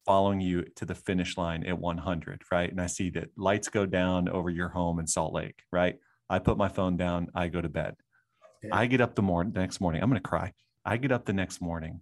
following 0.04 0.42
you 0.42 0.66
to 0.76 0.84
the 0.84 0.94
finish 0.94 1.38
line 1.38 1.64
at 1.64 1.78
100 1.78 2.42
right? 2.52 2.70
And 2.70 2.82
i 2.82 2.86
see 2.86 3.08
that 3.10 3.30
lights 3.38 3.70
go 3.70 3.86
down 3.86 4.28
over 4.28 4.50
your 4.50 4.68
home 4.68 4.98
in 4.98 5.06
salt 5.06 5.32
lake 5.32 5.62
right 5.72 5.96
I 6.28 6.38
put 6.38 6.56
my 6.56 6.68
phone 6.68 6.96
down, 6.96 7.28
I 7.34 7.48
go 7.48 7.60
to 7.60 7.68
bed. 7.68 7.96
Yeah. 8.62 8.70
I 8.72 8.86
get 8.86 9.00
up 9.00 9.14
the 9.14 9.22
morning 9.22 9.52
the 9.52 9.60
next 9.60 9.80
morning. 9.80 10.02
I'm 10.02 10.08
going 10.08 10.20
to 10.20 10.28
cry. 10.28 10.52
I 10.84 10.96
get 10.96 11.12
up 11.12 11.24
the 11.24 11.32
next 11.32 11.60
morning 11.60 12.00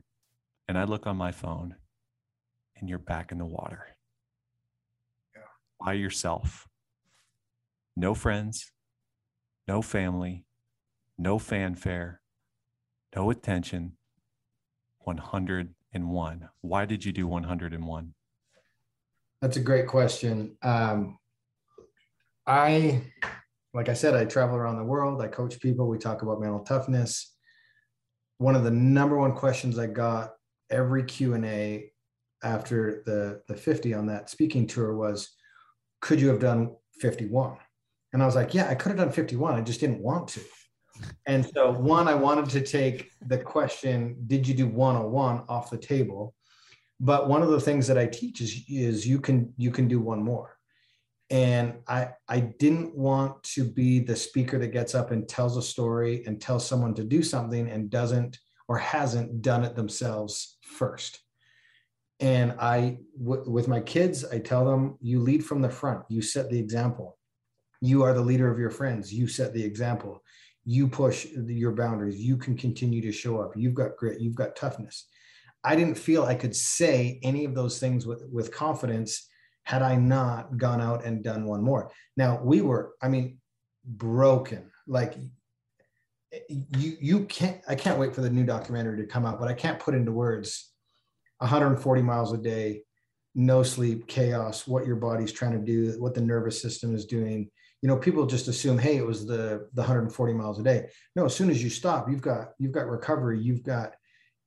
and 0.69 0.79
I 0.79 0.85
look 0.85 1.07
on 1.07 1.17
my 1.17 1.33
phone 1.33 1.77
and 2.77 2.89
you're 2.89 2.99
back 2.99 3.33
in 3.33 3.39
the 3.39 3.45
water. 3.45 3.87
Yeah. 5.35 5.43
By 5.85 5.95
yourself. 5.95 6.67
No 7.97 8.15
friends, 8.15 8.73
no 9.69 9.83
family, 9.83 10.47
no 11.19 11.39
fanfare, 11.39 12.21
no 13.15 13.31
attention. 13.31 13.97
101. 15.05 16.49
Why 16.61 16.85
did 16.87 17.05
you 17.05 17.13
do 17.13 17.27
101? 17.27 18.15
That's 19.41 19.57
a 19.57 19.61
great 19.61 19.89
question. 19.89 20.57
Um, 20.63 21.19
I 22.47 23.03
like 23.75 23.89
I 23.89 23.95
said, 23.95 24.15
I 24.15 24.25
travel 24.25 24.57
around 24.57 24.77
the 24.77 24.85
world. 24.85 25.23
I 25.23 25.29
coach 25.29 25.59
people. 25.61 25.89
We 25.89 25.99
talk 25.99 26.23
about 26.23 26.41
mental 26.41 26.61
toughness. 26.61 27.35
One 28.39 28.55
of 28.55 28.65
the 28.65 28.71
number 28.71 29.17
one 29.17 29.35
questions 29.35 29.79
I 29.79 29.87
got 29.87 30.33
every 30.71 31.05
Q 31.05 31.35
and 31.35 31.45
A 31.45 31.91
after 32.43 33.03
the 33.07 33.43
the 33.49 33.55
50 33.55 33.95
on 33.95 34.07
that 34.07 34.29
speaking 34.29 34.67
tour 34.67 34.95
was, 34.95 35.31
could 36.01 36.21
you 36.21 36.29
have 36.29 36.41
done 36.41 36.75
51? 37.01 37.57
And 38.13 38.23
I 38.23 38.27
was 38.27 38.35
like, 38.35 38.53
yeah, 38.53 38.69
I 38.69 38.75
could 38.75 38.91
have 38.91 38.99
done 38.99 39.13
51. 39.13 39.55
I 39.55 39.63
just 39.63 39.81
didn't 39.81 40.01
want 40.01 40.29
to. 40.29 40.41
And 41.27 41.47
so, 41.55 41.73
one, 41.73 42.09
I 42.09 42.15
wanted 42.15 42.51
to 42.51 42.61
take 42.61 43.11
the 43.27 43.39
question, 43.39 44.17
did 44.27 44.47
you 44.47 44.55
do 44.55 44.67
101 44.67 45.45
off 45.49 45.71
the 45.71 45.79
table? 45.79 46.35
But 47.01 47.29
one 47.29 47.43
of 47.43 47.49
the 47.49 47.61
things 47.61 47.87
that 47.87 47.97
I 47.97 48.07
teach 48.07 48.41
is, 48.41 48.63
is 48.69 49.07
you 49.07 49.19
can 49.19 49.53
you 49.57 49.71
can 49.71 49.89
do 49.89 49.99
one 49.99 50.23
more 50.23 50.59
and 51.33 51.79
I 51.89 52.11
I 52.29 52.41
didn't 52.41 52.95
want 52.95 53.43
to 53.55 53.65
be 53.65 53.99
the 53.99 54.15
speaker 54.15 54.59
that 54.59 54.69
gets 54.69 54.95
up 54.95 55.11
and 55.11 55.27
tells 55.27 55.57
a 55.57 55.63
story 55.63 56.23
and 56.27 56.41
tells 56.41 56.69
someone 56.69 56.95
to 56.95 57.05
do 57.05 57.23
something 57.23 57.69
and 57.71 57.91
doesn't 57.91 58.39
or 58.69 58.77
hasn't 58.79 59.41
done 59.43 59.65
it 59.65 59.75
themselves 59.75 60.59
first. 60.63 61.21
And 62.21 62.53
I 62.61 62.99
w- 63.19 63.51
with 63.51 63.67
my 63.67 63.81
kids, 63.81 64.25
I 64.27 64.39
tell 64.39 64.65
them 64.65 64.99
you 65.01 65.21
lead 65.21 65.45
from 65.45 65.63
the 65.63 65.71
front. 65.71 66.05
You 66.09 66.23
set 66.23 66.51
the 66.51 66.59
example. 66.59 67.19
You 67.81 68.03
are 68.05 68.13
the 68.13 68.21
leader 68.21 68.53
of 68.53 68.59
your 68.59 68.71
friends. 68.71 69.13
You 69.13 69.27
set 69.27 69.55
the 69.55 69.65
example. 69.65 70.23
You 70.65 70.87
push 70.87 71.27
your 71.35 71.73
boundaries. 71.73 72.21
You 72.21 72.37
can 72.37 72.57
continue 72.57 73.01
to 73.03 73.11
show 73.11 73.41
up. 73.41 73.53
You've 73.57 73.75
got 73.75 73.97
grit. 73.97 74.21
You've 74.21 74.37
got 74.37 74.55
toughness. 74.55 75.07
I 75.65 75.77
didn't 75.77 75.97
feel 75.97 76.25
I 76.25 76.35
could 76.35 76.55
say 76.55 77.19
any 77.23 77.45
of 77.45 77.55
those 77.55 77.81
things 77.81 78.07
with, 78.07 78.23
with 78.31 78.53
confidence 78.55 79.29
had 79.65 79.83
I 79.83 79.97
not 79.97 80.57
gone 80.57 80.81
out 80.81 81.05
and 81.05 81.23
done 81.23 81.45
one 81.45 81.63
more. 81.63 81.91
Now 82.17 82.41
we 82.43 82.61
were, 82.61 82.95
I 83.01 83.09
mean, 83.09 83.39
broken. 83.85 84.71
Like 84.87 85.15
you, 86.49 86.97
you 87.01 87.25
can't. 87.27 87.61
I 87.69 87.75
can't 87.75 87.99
wait 87.99 88.15
for 88.15 88.21
the 88.21 88.31
new 88.31 88.45
documentary 88.45 88.99
to 88.99 89.07
come 89.07 89.27
out, 89.27 89.39
but 89.39 89.49
I 89.49 89.55
can't 89.55 89.79
put 89.79 89.95
into 89.95 90.13
words 90.13 90.71
140 91.39 92.03
miles 92.03 92.33
a 92.33 92.39
day, 92.39 92.83
no 93.35 93.63
sleep, 93.63 94.07
chaos. 94.07 94.67
What 94.67 94.87
your 94.87 94.97
body's 94.97 95.33
trying 95.33 95.53
to 95.53 95.65
do, 95.65 96.01
what 96.01 96.15
the 96.15 96.21
nervous 96.21 96.61
system 96.61 96.95
is 96.95 97.05
doing. 97.05 97.51
You 97.83 97.89
know, 97.89 97.97
people 97.97 98.27
just 98.27 98.49
assume, 98.49 98.79
hey, 98.79 98.97
it 98.97 99.07
was 99.07 99.27
the 99.27 99.69
the 99.75 99.83
140 99.83 100.33
miles 100.33 100.59
a 100.59 100.63
day. 100.63 100.89
No, 101.17 101.27
as 101.27 101.35
soon 101.35 101.51
as 101.51 101.63
you 101.63 101.71
stop, 101.71 102.09
you've 102.09 102.23
got 102.23 102.53
you've 102.59 102.73
got 102.73 102.89
recovery. 102.89 103.41
You've 103.41 103.63
got 103.63 103.95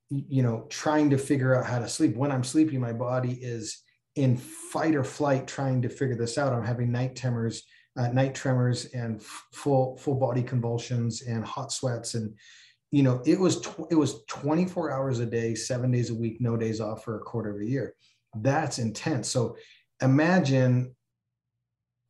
you 0.09 0.43
know 0.43 0.65
trying 0.69 1.09
to 1.11 1.17
figure 1.17 1.55
out 1.55 1.65
how 1.65 1.79
to 1.79 1.87
sleep. 1.87 2.15
When 2.15 2.31
I'm 2.31 2.43
sleeping, 2.43 2.79
my 2.79 2.93
body 2.93 3.33
is 3.33 3.83
in 4.15 4.37
fight 4.37 4.95
or 4.95 5.03
flight 5.03 5.47
trying 5.47 5.81
to 5.81 5.89
figure 5.89 6.15
this 6.15 6.37
out. 6.37 6.53
I'm 6.53 6.63
having 6.63 6.91
night 6.91 7.15
tremors, 7.15 7.63
uh, 7.97 8.07
night 8.09 8.33
tremors, 8.33 8.85
and 8.85 9.19
f- 9.19 9.47
full 9.53 9.97
full 9.97 10.15
body 10.15 10.43
convulsions 10.43 11.21
and 11.21 11.43
hot 11.45 11.71
sweats, 11.71 12.15
and 12.15 12.33
you 12.91 13.03
know 13.03 13.21
it 13.25 13.39
was 13.39 13.61
tw- 13.61 13.91
it 13.91 13.95
was 13.95 14.23
24 14.27 14.91
hours 14.91 15.19
a 15.19 15.25
day, 15.25 15.55
seven 15.55 15.91
days 15.91 16.09
a 16.09 16.15
week, 16.15 16.37
no 16.39 16.55
days 16.55 16.79
off 16.79 17.03
for 17.03 17.17
a 17.17 17.23
quarter 17.23 17.53
of 17.53 17.61
a 17.61 17.65
year. 17.65 17.93
That's 18.35 18.79
intense. 18.79 19.29
So 19.29 19.57
imagine 20.01 20.95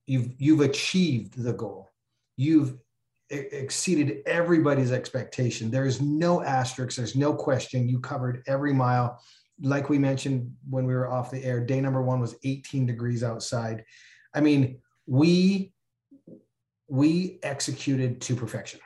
you've 0.05 0.29
you've 0.37 0.61
achieved 0.61 1.41
the 1.41 1.53
goal. 1.53 1.91
You've 2.37 2.75
exceeded 3.29 4.21
everybody's 4.27 4.91
expectation. 4.91 5.71
There's 5.71 5.99
no 5.99 6.43
asterisks. 6.43 6.97
There's 6.97 7.15
no 7.15 7.33
question. 7.33 7.89
You 7.89 7.99
covered 7.99 8.43
every 8.45 8.73
mile 8.73 9.19
like 9.61 9.89
we 9.89 9.97
mentioned 9.97 10.53
when 10.69 10.85
we 10.85 10.93
were 10.93 11.09
off 11.09 11.31
the 11.31 11.43
air, 11.43 11.59
day 11.59 11.79
number 11.79 12.01
one 12.01 12.19
was 12.19 12.35
18 12.43 12.85
degrees 12.85 13.23
outside. 13.23 13.85
I 14.33 14.41
mean, 14.41 14.79
we 15.05 15.71
we 16.87 17.39
executed 17.41 18.21
to 18.21 18.35
perfection. 18.35 18.79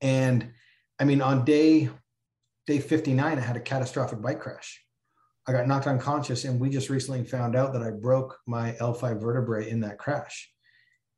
And 0.00 0.50
I 0.98 1.04
mean, 1.04 1.20
on 1.20 1.44
day 1.44 1.90
day 2.66 2.78
59, 2.80 3.38
I 3.38 3.40
had 3.40 3.56
a 3.56 3.60
catastrophic 3.60 4.20
bike 4.20 4.40
crash. 4.40 4.80
I 5.46 5.52
got 5.52 5.66
knocked 5.66 5.86
unconscious, 5.86 6.44
and 6.44 6.58
we 6.58 6.70
just 6.70 6.88
recently 6.88 7.22
found 7.24 7.54
out 7.54 7.74
that 7.74 7.82
I 7.82 7.90
broke 7.90 8.38
my 8.46 8.72
L5 8.80 9.20
vertebrae 9.20 9.68
in 9.68 9.80
that 9.80 9.98
crash. 9.98 10.50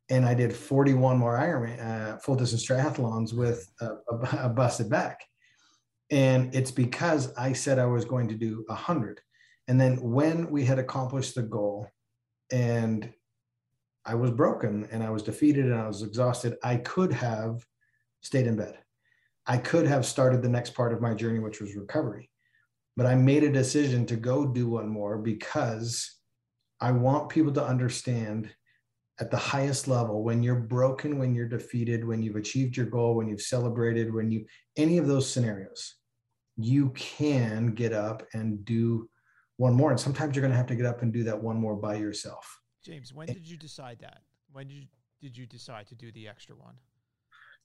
And 0.09 0.25
I 0.25 0.33
did 0.33 0.53
41 0.53 1.17
more 1.17 1.37
Ironman 1.37 1.85
uh, 1.85 2.17
full 2.17 2.35
distance 2.35 2.65
triathlons 2.65 3.33
with 3.33 3.69
a, 3.79 3.85
a, 4.09 4.45
a 4.45 4.49
busted 4.49 4.89
back 4.89 5.21
and 6.11 6.53
it's 6.55 6.71
because 6.71 7.33
i 7.37 7.51
said 7.53 7.79
i 7.79 7.85
was 7.85 8.05
going 8.05 8.27
to 8.27 8.35
do 8.35 8.63
100 8.67 9.21
and 9.67 9.79
then 9.79 10.01
when 10.01 10.49
we 10.49 10.63
had 10.63 10.79
accomplished 10.79 11.35
the 11.35 11.43
goal 11.43 11.87
and 12.51 13.11
i 14.05 14.15
was 14.15 14.31
broken 14.31 14.87
and 14.91 15.03
i 15.03 15.09
was 15.09 15.23
defeated 15.23 15.65
and 15.65 15.75
i 15.75 15.87
was 15.87 16.03
exhausted 16.03 16.55
i 16.63 16.77
could 16.77 17.11
have 17.11 17.65
stayed 18.21 18.47
in 18.47 18.55
bed. 18.55 18.77
I 19.45 19.57
could 19.57 19.87
have 19.87 20.05
started 20.05 20.41
the 20.41 20.49
next 20.49 20.71
part 20.71 20.93
of 20.93 21.01
my 21.01 21.13
journey 21.13 21.39
which 21.39 21.61
was 21.61 21.75
recovery. 21.75 22.29
But 22.95 23.05
i 23.05 23.15
made 23.15 23.43
a 23.43 23.51
decision 23.51 24.05
to 24.07 24.15
go 24.15 24.45
do 24.45 24.67
one 24.67 24.89
more 24.89 25.17
because 25.17 26.15
i 26.81 26.91
want 26.91 27.29
people 27.29 27.53
to 27.53 27.63
understand 27.63 28.49
at 29.19 29.31
the 29.31 29.37
highest 29.37 29.87
level 29.87 30.23
when 30.23 30.43
you're 30.43 30.55
broken 30.55 31.17
when 31.17 31.33
you're 31.33 31.47
defeated 31.47 32.05
when 32.05 32.21
you've 32.21 32.35
achieved 32.35 32.77
your 32.77 32.85
goal 32.85 33.15
when 33.15 33.27
you've 33.27 33.41
celebrated 33.41 34.13
when 34.13 34.29
you 34.29 34.45
any 34.77 34.97
of 34.97 35.07
those 35.07 35.31
scenarios 35.31 35.95
you 36.57 36.89
can 36.91 37.67
get 37.67 37.93
up 37.93 38.23
and 38.33 38.65
do 38.65 39.07
one 39.57 39.73
more. 39.73 39.91
And 39.91 39.99
sometimes 39.99 40.35
you're 40.35 40.41
going 40.41 40.51
to 40.51 40.57
have 40.57 40.67
to 40.67 40.75
get 40.75 40.85
up 40.85 41.01
and 41.01 41.13
do 41.13 41.23
that 41.23 41.41
one 41.41 41.57
more 41.57 41.75
by 41.75 41.95
yourself. 41.95 42.61
James 42.83 43.13
when 43.13 43.27
did 43.27 43.47
you 43.47 43.57
decide 43.57 43.97
that? 44.01 44.21
When 44.51 44.67
did 44.67 44.75
you, 44.75 44.87
did 45.21 45.37
you 45.37 45.45
decide 45.45 45.87
to 45.87 45.95
do 45.95 46.11
the 46.11 46.27
extra 46.27 46.55
one? 46.55 46.75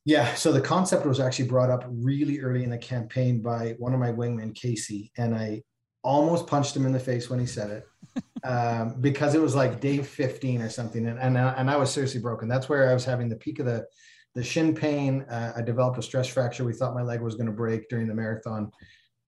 Yeah 0.05 0.35
so 0.35 0.51
the 0.51 0.61
concept 0.61 1.07
was 1.07 1.21
actually 1.21 1.47
brought 1.47 1.71
up 1.71 1.85
really 1.89 2.41
early 2.41 2.65
in 2.65 2.71
the 2.71 2.79
campaign 2.79 3.41
by 3.41 3.77
one 3.79 3.95
of 3.95 4.01
my 4.01 4.11
wingmen 4.11 4.53
casey 4.53 5.13
and 5.17 5.33
i 5.33 5.63
almost 6.03 6.49
punched 6.49 6.75
him 6.75 6.87
in 6.87 6.93
the 6.93 6.99
face 6.99 7.31
when 7.31 7.39
he 7.39 7.47
said 7.47 7.71
it 7.71 8.25
um, 8.45 8.97
because 9.01 9.35
it 9.35 9.41
was 9.41 9.55
like 9.55 9.81
day 9.81 9.99
15 9.99 10.63
or 10.63 10.69
something. 10.69 11.07
And, 11.07 11.19
and, 11.19 11.37
and 11.37 11.71
I 11.71 11.77
was 11.77 11.93
seriously 11.93 12.21
broken. 12.21 12.49
That's 12.49 12.69
where 12.69 12.91
I 12.91 12.95
was 12.95 13.05
having 13.05 13.29
the 13.29 13.37
peak 13.37 13.59
of 13.59 13.67
the, 13.67 13.87
the 14.35 14.43
shin 14.43 14.75
pain. 14.75 15.23
Uh, 15.31 15.53
I 15.57 15.63
developed 15.63 15.99
a 15.99 16.03
stress 16.03 16.27
fracture. 16.27 16.65
We 16.65 16.73
thought 16.73 16.95
my 16.95 17.03
leg 17.03 17.21
was 17.21 17.35
going 17.35 17.47
to 17.47 17.53
break 17.53 17.89
during 17.89 18.09
the 18.09 18.15
marathon. 18.15 18.73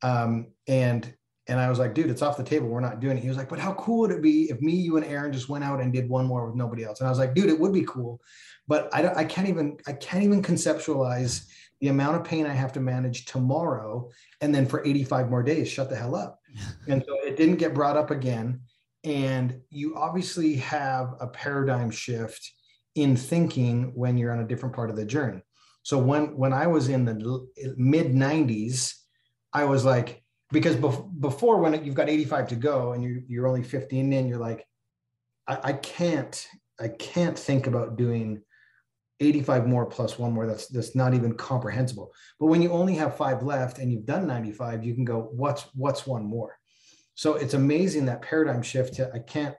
Um, 0.03 0.49
and, 0.67 1.15
and 1.47 1.61
I 1.61 1.69
was 1.69 1.79
like, 1.79 1.95
dude, 1.95 2.11
it's 2.11 2.23
off 2.23 2.37
the 2.37 2.43
table. 2.43 2.69
We're 2.69 2.81
not 2.81 3.01
doing 3.01 3.17
it. 3.17 3.23
He 3.23 3.29
was 3.29 3.37
like, 3.37 3.49
but 3.49 3.59
how 3.59 3.75
cool 3.75 4.01
would 4.01 4.11
it 4.11 4.23
be 4.23 4.51
if 4.51 4.61
me, 4.61 4.73
you 4.73 4.97
and 4.97 5.05
Aaron 5.05 5.33
just 5.33 5.49
went 5.49 5.63
out 5.63 5.81
and 5.81 5.93
did 5.93 6.09
one 6.09 6.27
more 6.27 6.47
with 6.47 6.57
nobody 6.57 6.85
else? 6.85 7.01
And 7.01 7.07
I 7.07 7.11
was 7.11 7.19
like, 7.19 7.35
dude, 7.35 7.51
it 7.51 7.61
would 7.61 7.73
be 7.73 7.85
cool, 7.85 8.21
but 8.67 8.89
I 8.95 9.03
don't, 9.03 9.17
I 9.17 9.25
can't 9.25 9.49
even, 9.49 9.77
I 9.87 9.93
can't 9.93 10.25
even 10.25 10.43
conceptualize 10.43 11.45
the 11.81 11.89
amount 11.89 12.17
of 12.17 12.25
pain 12.25 12.47
I 12.47 12.55
have 12.55 12.73
to 12.73 12.81
manage 12.81 13.27
tomorrow. 13.27 14.09
And 14.41 14.55
then 14.55 14.65
for 14.65 14.85
85 14.87 15.29
more 15.29 15.43
days, 15.43 15.69
shut 15.69 15.91
the 15.91 15.97
hell 15.97 16.15
up. 16.15 16.41
and 16.89 17.05
so 17.07 17.15
it 17.27 17.37
didn't 17.37 17.57
get 17.57 17.75
brought 17.75 17.99
up 17.99 18.11
again 18.11 18.61
and 19.05 19.61
you 19.71 19.97
obviously 19.97 20.57
have 20.57 21.15
a 21.21 21.27
paradigm 21.27 21.91
shift 21.91 22.53
in 22.95 23.17
thinking 23.17 23.93
when 23.95 24.17
you're 24.17 24.33
on 24.33 24.41
a 24.41 24.47
different 24.47 24.75
part 24.75 24.91
of 24.91 24.97
the 24.97 25.05
journey 25.05 25.43
so 25.83 25.99
when 25.99 26.37
when 26.37 26.53
i 26.53 26.67
was 26.67 26.89
in 26.89 27.05
the 27.05 27.15
mid 27.77 28.13
90s 28.13 28.95
i 29.53 29.65
was 29.65 29.85
like 29.85 30.25
because 30.55 30.77
bef- 30.77 31.21
before 31.21 31.59
when 31.59 31.85
you've 31.85 31.97
got 31.97 32.09
85 32.09 32.49
to 32.49 32.57
go 32.57 32.93
and 32.93 33.03
you, 33.03 33.23
you're 33.27 33.47
only 33.47 33.63
15 33.63 34.13
in, 34.13 34.29
you're 34.29 34.39
like, 34.39 34.65
I, 35.47 35.59
I 35.65 35.73
can't, 35.75 36.47
I 36.79 36.89
can't 36.89 37.39
think 37.39 37.67
about 37.67 37.97
doing 37.97 38.41
85 39.21 39.67
more 39.67 39.85
plus 39.85 40.19
one 40.19 40.33
more. 40.33 40.47
That's 40.47 40.69
that's 40.69 40.95
not 40.95 41.15
even 41.15 41.35
comprehensible. 41.35 42.13
But 42.39 42.47
when 42.47 42.63
you 42.63 42.71
only 42.71 42.95
have 42.95 43.17
five 43.17 43.43
left 43.43 43.79
and 43.79 43.93
you've 43.93 44.07
done 44.07 44.27
95, 44.27 44.85
you 44.85 44.95
can 44.95 45.05
go, 45.05 45.29
what's 45.33 45.67
what's 45.75 46.07
one 46.07 46.25
more? 46.25 46.57
So 47.15 47.35
it's 47.35 47.55
amazing 47.55 48.07
that 48.07 48.23
paradigm 48.23 48.63
shift 48.63 48.95
to 48.95 49.11
I 49.13 49.21
can't 49.21 49.55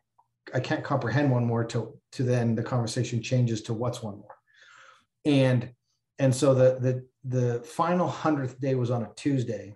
I 0.54 0.60
can't 0.60 0.84
comprehend 0.84 1.32
one 1.32 1.46
more 1.46 1.64
to 1.66 2.00
to 2.14 2.24
then 2.24 2.56
the 2.56 2.64
conversation 2.64 3.22
changes 3.22 3.62
to 3.64 3.74
what's 3.74 4.04
one 4.04 4.18
more. 4.18 4.36
And 5.26 5.72
and 6.20 6.34
so 6.34 6.54
the 6.54 6.80
the 6.80 7.06
the 7.24 7.60
final 7.64 8.08
hundredth 8.08 8.60
day 8.60 8.76
was 8.76 8.92
on 8.92 9.04
a 9.04 9.10
Tuesday. 9.16 9.76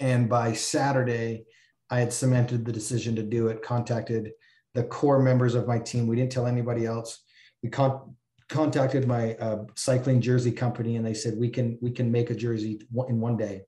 And 0.00 0.28
by 0.28 0.52
Saturday, 0.52 1.46
I 1.88 2.00
had 2.00 2.12
cemented 2.12 2.64
the 2.64 2.72
decision 2.72 3.16
to 3.16 3.22
do 3.22 3.48
it, 3.48 3.62
contacted 3.62 4.32
the 4.74 4.84
core 4.84 5.20
members 5.22 5.54
of 5.54 5.66
my 5.66 5.78
team. 5.78 6.06
We 6.06 6.16
didn't 6.16 6.32
tell 6.32 6.46
anybody 6.46 6.84
else. 6.84 7.22
We 7.62 7.70
con- 7.70 8.14
contacted 8.48 9.06
my 9.06 9.34
uh, 9.34 9.64
cycling 9.74 10.20
jersey 10.20 10.52
company, 10.52 10.96
and 10.96 11.06
they 11.06 11.14
said 11.14 11.38
we 11.38 11.48
can 11.48 11.78
we 11.80 11.90
can 11.90 12.10
make 12.10 12.30
a 12.30 12.34
jersey 12.34 12.80
in 13.08 13.20
one 13.20 13.36
day, 13.36 13.62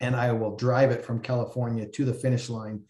and 0.00 0.16
I 0.16 0.32
will 0.32 0.56
drive 0.56 0.90
it 0.90 1.04
from 1.04 1.20
California 1.20 1.86
to 1.86 2.04
the 2.04 2.14
finish 2.14 2.48
line. 2.48 2.82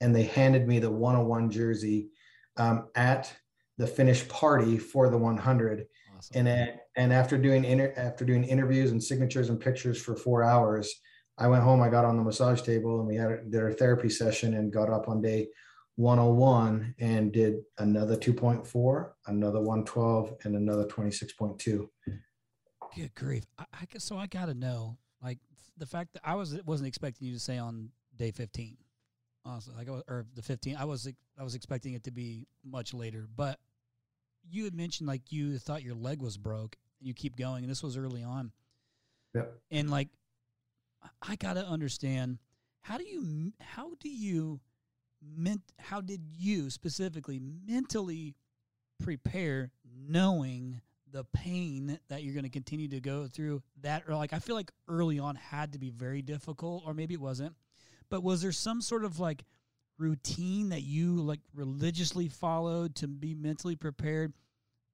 And 0.00 0.14
they 0.14 0.24
handed 0.24 0.68
me 0.68 0.78
the 0.78 0.90
101 0.90 1.50
jersey 1.50 2.10
um, 2.56 2.88
at 2.94 3.32
the 3.78 3.86
finish 3.86 4.26
party 4.28 4.78
for 4.78 5.08
the 5.08 5.18
100. 5.18 5.86
Awesome. 6.16 6.46
And 6.46 6.72
and 6.96 7.12
after 7.12 7.38
doing 7.38 7.64
inter- 7.64 7.94
after 7.96 8.24
doing 8.24 8.44
interviews 8.44 8.90
and 8.90 9.02
signatures 9.02 9.50
and 9.50 9.60
pictures 9.60 10.00
for 10.00 10.16
four 10.16 10.42
hours, 10.42 10.92
I 11.38 11.46
went 11.46 11.62
home. 11.62 11.80
I 11.80 11.88
got 11.88 12.04
on 12.04 12.16
the 12.16 12.24
massage 12.24 12.62
table 12.62 12.98
and 12.98 13.08
we 13.08 13.16
had 13.16 13.50
did 13.50 13.62
our 13.62 13.72
therapy 13.72 14.08
session 14.08 14.54
and 14.54 14.72
got 14.72 14.90
up 14.90 15.08
on 15.08 15.22
day 15.22 15.48
101 15.94 16.94
and 16.98 17.32
did 17.32 17.56
another 17.78 18.16
2.4, 18.16 19.10
another 19.26 19.60
112, 19.60 20.32
and 20.44 20.54
another 20.56 20.84
26.2. 20.84 21.88
Good 22.96 23.14
grief! 23.14 23.44
I, 23.58 23.64
I 23.72 23.86
so. 23.98 24.16
I 24.16 24.26
got 24.26 24.46
to 24.46 24.54
know, 24.54 24.96
like 25.22 25.38
the 25.78 25.86
fact 25.86 26.14
that 26.14 26.22
I 26.24 26.34
was 26.34 26.58
wasn't 26.66 26.88
expecting 26.88 27.26
you 27.28 27.34
to 27.34 27.40
say 27.40 27.58
on 27.58 27.90
day 28.16 28.30
15. 28.30 28.76
Honestly, 29.44 29.74
like 29.76 29.88
I 29.88 29.92
was, 29.92 30.02
or 30.08 30.26
the 30.34 30.42
15. 30.42 30.76
I 30.76 30.84
was 30.84 31.08
I 31.38 31.44
was 31.44 31.54
expecting 31.54 31.94
it 31.94 32.04
to 32.04 32.10
be 32.10 32.46
much 32.64 32.92
later, 32.92 33.26
but 33.34 33.58
you 34.50 34.64
had 34.64 34.74
mentioned 34.74 35.08
like 35.08 35.32
you 35.32 35.58
thought 35.58 35.82
your 35.82 35.94
leg 35.94 36.20
was 36.20 36.36
broke. 36.36 36.76
And 37.00 37.06
you 37.06 37.14
keep 37.14 37.36
going, 37.36 37.62
and 37.62 37.70
this 37.70 37.82
was 37.82 37.96
early 37.96 38.24
on. 38.24 38.52
Yep. 39.34 39.54
And 39.70 39.90
like 39.90 40.08
I 41.22 41.36
got 41.36 41.54
to 41.54 41.64
understand 41.64 42.38
how 42.80 42.98
do 42.98 43.04
you 43.04 43.52
how 43.60 43.92
do 44.00 44.08
you 44.08 44.60
meant 45.22 45.62
how 45.78 46.00
did 46.00 46.22
you 46.36 46.70
specifically 46.70 47.40
mentally 47.40 48.34
prepare 49.02 49.70
knowing 50.08 50.80
the 51.12 51.24
pain 51.24 51.98
that 52.08 52.22
you're 52.22 52.34
going 52.34 52.44
to 52.44 52.50
continue 52.50 52.88
to 52.88 53.00
go 53.00 53.26
through 53.26 53.62
that 53.80 54.04
or 54.08 54.14
like 54.14 54.32
I 54.32 54.38
feel 54.38 54.54
like 54.56 54.70
early 54.88 55.18
on 55.18 55.36
had 55.36 55.72
to 55.72 55.78
be 55.78 55.90
very 55.90 56.22
difficult 56.22 56.82
or 56.86 56.94
maybe 56.94 57.14
it 57.14 57.20
wasn't 57.20 57.54
but 58.10 58.22
was 58.22 58.42
there 58.42 58.52
some 58.52 58.80
sort 58.80 59.04
of 59.04 59.18
like 59.18 59.44
routine 59.98 60.68
that 60.68 60.82
you 60.82 61.16
like 61.16 61.40
religiously 61.54 62.28
followed 62.28 62.94
to 62.96 63.08
be 63.08 63.34
mentally 63.34 63.76
prepared 63.76 64.32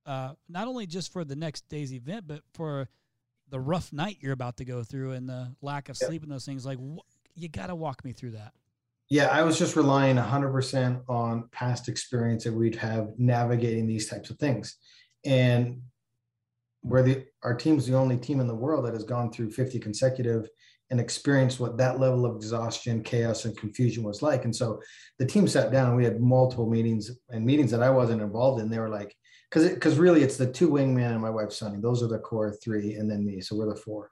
uh 0.07 0.35
not 0.49 0.69
only 0.69 0.87
just 0.87 1.13
for 1.13 1.25
the 1.25 1.37
next 1.37 1.69
day's 1.69 1.93
event 1.93 2.27
but 2.27 2.41
for 2.53 2.89
the 3.49 3.61
rough 3.61 3.93
night 3.93 4.19
you're 4.21 4.33
about 4.33 4.57
to 4.57 4.65
go 4.65 4.83
through 4.83 5.13
and 5.13 5.29
the 5.29 5.55
lack 5.63 5.89
of 5.89 5.97
sleep 5.97 6.23
and 6.23 6.33
those 6.33 6.45
things? 6.45 6.65
Like 6.65 6.79
wh- 6.79 7.05
you 7.35 7.49
got 7.49 7.69
to 7.69 7.75
walk 7.75 8.05
me 8.05 8.13
through 8.13 8.33
that. 8.33 8.53
Yeah 9.11 9.29
i 9.29 9.43
was 9.43 9.59
just 9.59 9.77
relying 9.77 10.17
100% 10.17 11.03
on 11.09 11.49
past 11.53 11.89
experience 11.89 12.45
that 12.45 12.53
we'd 12.53 12.75
have 12.75 13.11
navigating 13.19 13.87
these 13.87 14.09
types 14.09 14.31
of 14.31 14.39
things. 14.39 14.77
And 15.25 15.83
where 16.85 17.03
the 17.03 17.25
our 17.43 17.55
team's 17.55 17.87
the 17.87 17.97
only 17.97 18.17
team 18.17 18.41
in 18.41 18.47
the 18.47 18.55
world 18.55 18.85
that 18.87 18.95
has 18.95 19.05
gone 19.05 19.31
through 19.31 19.51
50 19.51 19.79
consecutive 19.81 20.49
and 20.91 21.01
experienced 21.01 21.61
what 21.61 21.79
that 21.79 21.99
level 21.99 22.27
of 22.27 22.37
exhaustion 22.37 23.03
chaos 23.03 23.47
and 23.47 23.57
confusion 23.57 24.05
was 24.05 24.23
like 24.23 24.45
and 24.45 24.55
so 24.55 24.81
the 25.19 25.27
team 25.27 25.49
sat 25.49 25.73
down 25.73 25.89
and 25.89 25.97
we 25.97 26.05
had 26.05 26.21
multiple 26.21 26.69
meetings 26.69 27.11
and 27.31 27.45
meetings 27.45 27.71
that 27.71 27.83
i 27.83 27.91
wasn't 27.91 28.21
involved 28.21 28.61
in 28.61 28.71
they 28.71 28.79
were 28.79 28.91
like 28.91 29.17
because 29.55 29.71
because 29.71 29.99
really 29.99 30.23
it's 30.23 30.37
the 30.37 30.51
two 30.51 30.69
wingmen 30.69 31.13
and 31.13 31.21
my 31.21 31.31
wife 31.31 31.53
Sunny. 31.53 31.79
Those 31.81 32.03
are 32.03 32.09
the 32.09 32.19
core 32.19 32.53
three, 32.53 32.95
and 32.95 33.09
then 33.09 33.25
me. 33.25 33.41
So 33.41 33.57
we're 33.57 33.73
the 33.73 33.81
four. 33.81 34.11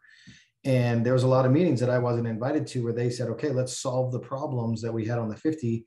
And 0.65 1.05
there 1.05 1.13
was 1.13 1.25
a 1.25 1.29
lot 1.29 1.45
of 1.45 1.51
meetings 1.51 1.81
that 1.81 1.91
I 1.91 1.99
wasn't 1.99 2.29
invited 2.29 2.69
to 2.69 2.85
where 2.85 2.93
they 2.93 3.11
said, 3.11 3.29
okay, 3.31 3.51
let's 3.51 3.79
solve 3.79 4.13
the 4.13 4.21
problems 4.21 4.81
that 4.83 4.93
we 4.93 5.05
had 5.05 5.19
on 5.19 5.29
the 5.29 5.37
50. 5.37 5.85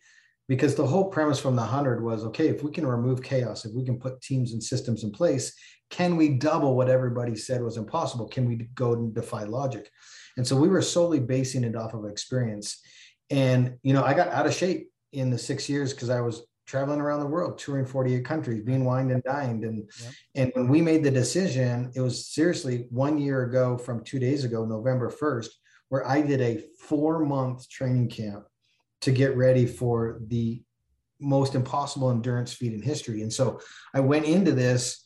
Because 0.50 0.76
the 0.76 0.86
whole 0.86 1.10
premise 1.10 1.40
from 1.40 1.56
the 1.56 1.62
100 1.62 2.04
was 2.04 2.26
okay, 2.26 2.50
if 2.50 2.62
we 2.62 2.72
can 2.72 2.86
remove 2.86 3.24
chaos, 3.24 3.64
if 3.64 3.74
we 3.74 3.86
can 3.86 3.98
put 3.98 4.22
teams 4.22 4.52
and 4.52 4.62
systems 4.62 5.04
in 5.06 5.12
place, 5.12 5.54
can 5.90 6.16
we 6.16 6.30
double 6.30 6.76
what 6.76 6.90
everybody 6.90 7.36
said 7.36 7.62
was 7.62 7.78
impossible? 7.78 8.28
Can 8.28 8.46
we 8.48 8.56
go 8.76 8.94
and 8.94 9.14
defy 9.14 9.44
logic? 9.44 9.90
And 10.38 10.46
so 10.46 10.56
we 10.56 10.68
were 10.68 10.82
solely 10.82 11.20
basing 11.20 11.64
it 11.64 11.76
off 11.76 11.94
of 11.94 12.06
experience. 12.06 12.82
And, 13.30 13.78
you 13.84 13.94
know, 13.94 14.04
I 14.04 14.14
got 14.14 14.30
out 14.30 14.46
of 14.46 14.54
shape 14.54 14.90
in 15.14 15.30
the 15.30 15.38
six 15.38 15.70
years 15.70 15.94
because 15.94 16.10
I 16.10 16.22
was 16.22 16.44
traveling 16.66 17.00
around 17.00 17.20
the 17.20 17.28
world, 17.28 17.58
touring 17.58 17.86
48 17.86 18.26
countries, 18.26 18.64
being 18.64 18.86
wined 18.86 19.12
and 19.12 19.24
dined. 19.24 19.64
And 19.64 19.90
yep. 20.02 20.14
and 20.36 20.52
when 20.56 20.68
we 20.68 20.82
made 20.82 21.04
the 21.04 21.12
decision, 21.12 21.92
it 21.96 22.02
was 22.02 22.28
seriously 22.28 22.88
one 22.90 23.18
year 23.18 23.44
ago 23.44 23.78
from 23.78 24.04
two 24.04 24.20
days 24.20 24.44
ago, 24.44 24.66
November 24.66 25.10
1st, 25.10 25.50
where 25.90 26.08
I 26.08 26.22
did 26.22 26.42
a 26.42 26.64
four 26.80 27.24
month 27.24 27.70
training 27.70 28.10
camp 28.10 28.46
to 29.02 29.12
get 29.12 29.38
ready 29.38 29.66
for 29.66 30.20
the 30.28 30.62
most 31.22 31.56
impossible 31.56 32.12
endurance 32.12 32.54
feat 32.54 32.74
in 32.74 32.82
history. 32.82 33.22
And 33.22 33.32
so 33.32 33.62
I 33.94 34.00
went 34.00 34.26
into 34.26 34.52
this 34.52 35.05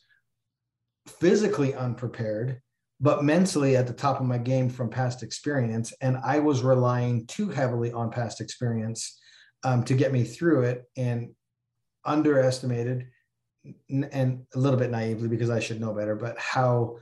physically 1.18 1.74
unprepared, 1.74 2.60
but 3.00 3.24
mentally 3.24 3.76
at 3.76 3.86
the 3.86 3.92
top 3.92 4.20
of 4.20 4.26
my 4.26 4.38
game 4.38 4.68
from 4.68 4.90
past 4.90 5.22
experience. 5.22 5.92
And 6.00 6.18
I 6.24 6.38
was 6.38 6.62
relying 6.62 7.26
too 7.26 7.48
heavily 7.48 7.92
on 7.92 8.10
past 8.10 8.40
experience 8.40 9.18
um, 9.62 9.84
to 9.84 9.94
get 9.94 10.12
me 10.12 10.24
through 10.24 10.62
it. 10.62 10.84
And 10.96 11.30
underestimated 12.04 13.08
and 13.88 14.46
a 14.54 14.58
little 14.58 14.78
bit 14.78 14.90
naively 14.90 15.28
because 15.28 15.50
I 15.50 15.60
should 15.60 15.80
know 15.80 15.92
better, 15.92 16.14
but 16.14 16.38
how 16.38 16.96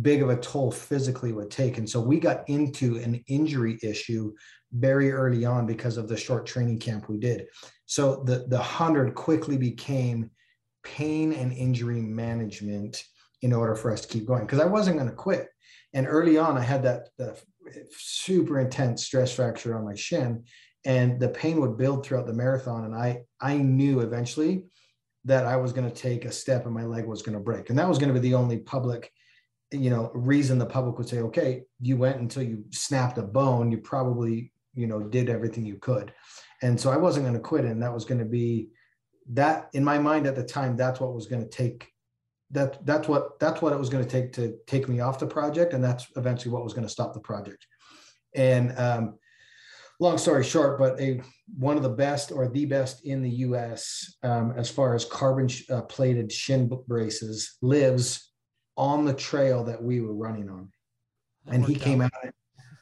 big 0.00 0.22
of 0.22 0.30
a 0.30 0.36
toll 0.36 0.70
physically 0.70 1.32
would 1.32 1.50
take. 1.50 1.78
And 1.78 1.88
so 1.88 2.00
we 2.00 2.18
got 2.18 2.48
into 2.48 2.96
an 2.98 3.22
injury 3.28 3.78
issue 3.82 4.34
very 4.72 5.12
early 5.12 5.44
on 5.44 5.66
because 5.66 5.96
of 5.96 6.08
the 6.08 6.16
short 6.16 6.46
training 6.46 6.78
camp 6.78 7.08
we 7.08 7.18
did. 7.18 7.46
So 7.86 8.22
the 8.24 8.46
the 8.48 8.56
100 8.56 9.14
quickly 9.14 9.56
became 9.56 10.30
pain 10.82 11.32
and 11.32 11.52
injury 11.52 12.00
management 12.00 13.02
in 13.42 13.52
order 13.52 13.74
for 13.74 13.92
us 13.92 14.00
to 14.00 14.08
keep 14.08 14.26
going 14.26 14.42
because 14.42 14.60
I 14.60 14.66
wasn't 14.66 14.96
going 14.96 15.10
to 15.10 15.14
quit. 15.14 15.48
And 15.92 16.06
early 16.06 16.38
on 16.38 16.56
I 16.56 16.62
had 16.62 16.82
that 16.84 17.08
super 17.90 18.60
intense 18.60 19.04
stress 19.04 19.34
fracture 19.34 19.76
on 19.76 19.84
my 19.84 19.94
shin 19.94 20.44
and 20.84 21.20
the 21.20 21.28
pain 21.28 21.60
would 21.60 21.76
build 21.76 22.04
throughout 22.04 22.26
the 22.26 22.32
marathon 22.32 22.84
and 22.84 22.94
i 22.94 23.22
i 23.40 23.56
knew 23.56 24.00
eventually 24.00 24.64
that 25.24 25.46
i 25.46 25.56
was 25.56 25.72
going 25.72 25.88
to 25.88 25.94
take 25.94 26.24
a 26.24 26.32
step 26.32 26.64
and 26.64 26.74
my 26.74 26.84
leg 26.84 27.06
was 27.06 27.22
going 27.22 27.36
to 27.36 27.42
break. 27.42 27.70
And 27.70 27.78
that 27.78 27.88
was 27.88 27.98
going 27.98 28.12
to 28.12 28.20
be 28.20 28.28
the 28.28 28.34
only 28.34 28.58
public 28.58 29.10
you 29.70 29.90
know 29.90 30.10
reason 30.14 30.58
the 30.58 30.66
public 30.66 30.98
would 30.98 31.08
say 31.08 31.20
okay 31.20 31.62
you 31.80 31.96
went 31.96 32.20
until 32.20 32.42
you 32.42 32.64
snapped 32.72 33.18
a 33.18 33.22
bone. 33.22 33.70
You 33.70 33.78
probably 33.78 34.52
you 34.74 34.86
know 34.86 35.02
did 35.02 35.30
everything 35.30 35.64
you 35.64 35.76
could. 35.76 36.12
And 36.62 36.80
so 36.80 36.90
i 36.90 36.96
wasn't 36.96 37.24
going 37.24 37.34
to 37.34 37.40
quit 37.40 37.64
and 37.64 37.82
that 37.82 37.94
was 37.94 38.04
going 38.04 38.20
to 38.20 38.26
be 38.26 38.68
that 39.30 39.68
in 39.72 39.84
my 39.84 39.98
mind 39.98 40.26
at 40.26 40.34
the 40.34 40.44
time 40.44 40.76
that's 40.76 41.00
what 41.00 41.14
was 41.14 41.26
going 41.26 41.42
to 41.42 41.48
take 41.48 41.91
that 42.52 42.84
that's 42.86 43.08
what 43.08 43.38
that's 43.40 43.60
what 43.60 43.72
it 43.72 43.78
was 43.78 43.88
going 43.88 44.04
to 44.04 44.10
take 44.10 44.32
to 44.32 44.56
take 44.66 44.88
me 44.88 45.00
off 45.00 45.18
the 45.18 45.26
project 45.26 45.72
and 45.72 45.82
that's 45.82 46.06
eventually 46.16 46.52
what 46.52 46.62
was 46.62 46.72
going 46.72 46.86
to 46.86 46.92
stop 46.92 47.12
the 47.12 47.20
project 47.20 47.66
and 48.34 48.78
um, 48.78 49.14
long 50.02 50.18
story 50.18 50.44
short, 50.44 50.78
but 50.78 51.00
a 51.00 51.20
one 51.58 51.76
of 51.76 51.82
the 51.82 51.88
best 51.88 52.32
or 52.32 52.48
the 52.48 52.66
best 52.66 53.06
in 53.06 53.22
the 53.22 53.30
U.S. 53.30 54.16
Um, 54.22 54.52
as 54.56 54.68
far 54.70 54.94
as 54.94 55.04
carbon 55.04 55.48
sh- 55.48 55.68
uh, 55.70 55.82
plated 55.82 56.30
shin 56.30 56.70
braces 56.86 57.56
lives 57.62 58.32
on 58.76 59.04
the 59.04 59.14
trail 59.14 59.64
that 59.64 59.82
we 59.82 60.00
were 60.00 60.14
running 60.14 60.50
on, 60.50 60.70
that 61.46 61.54
and 61.54 61.64
he 61.64 61.74
came 61.74 62.00
out. 62.00 62.12
out. 62.24 62.34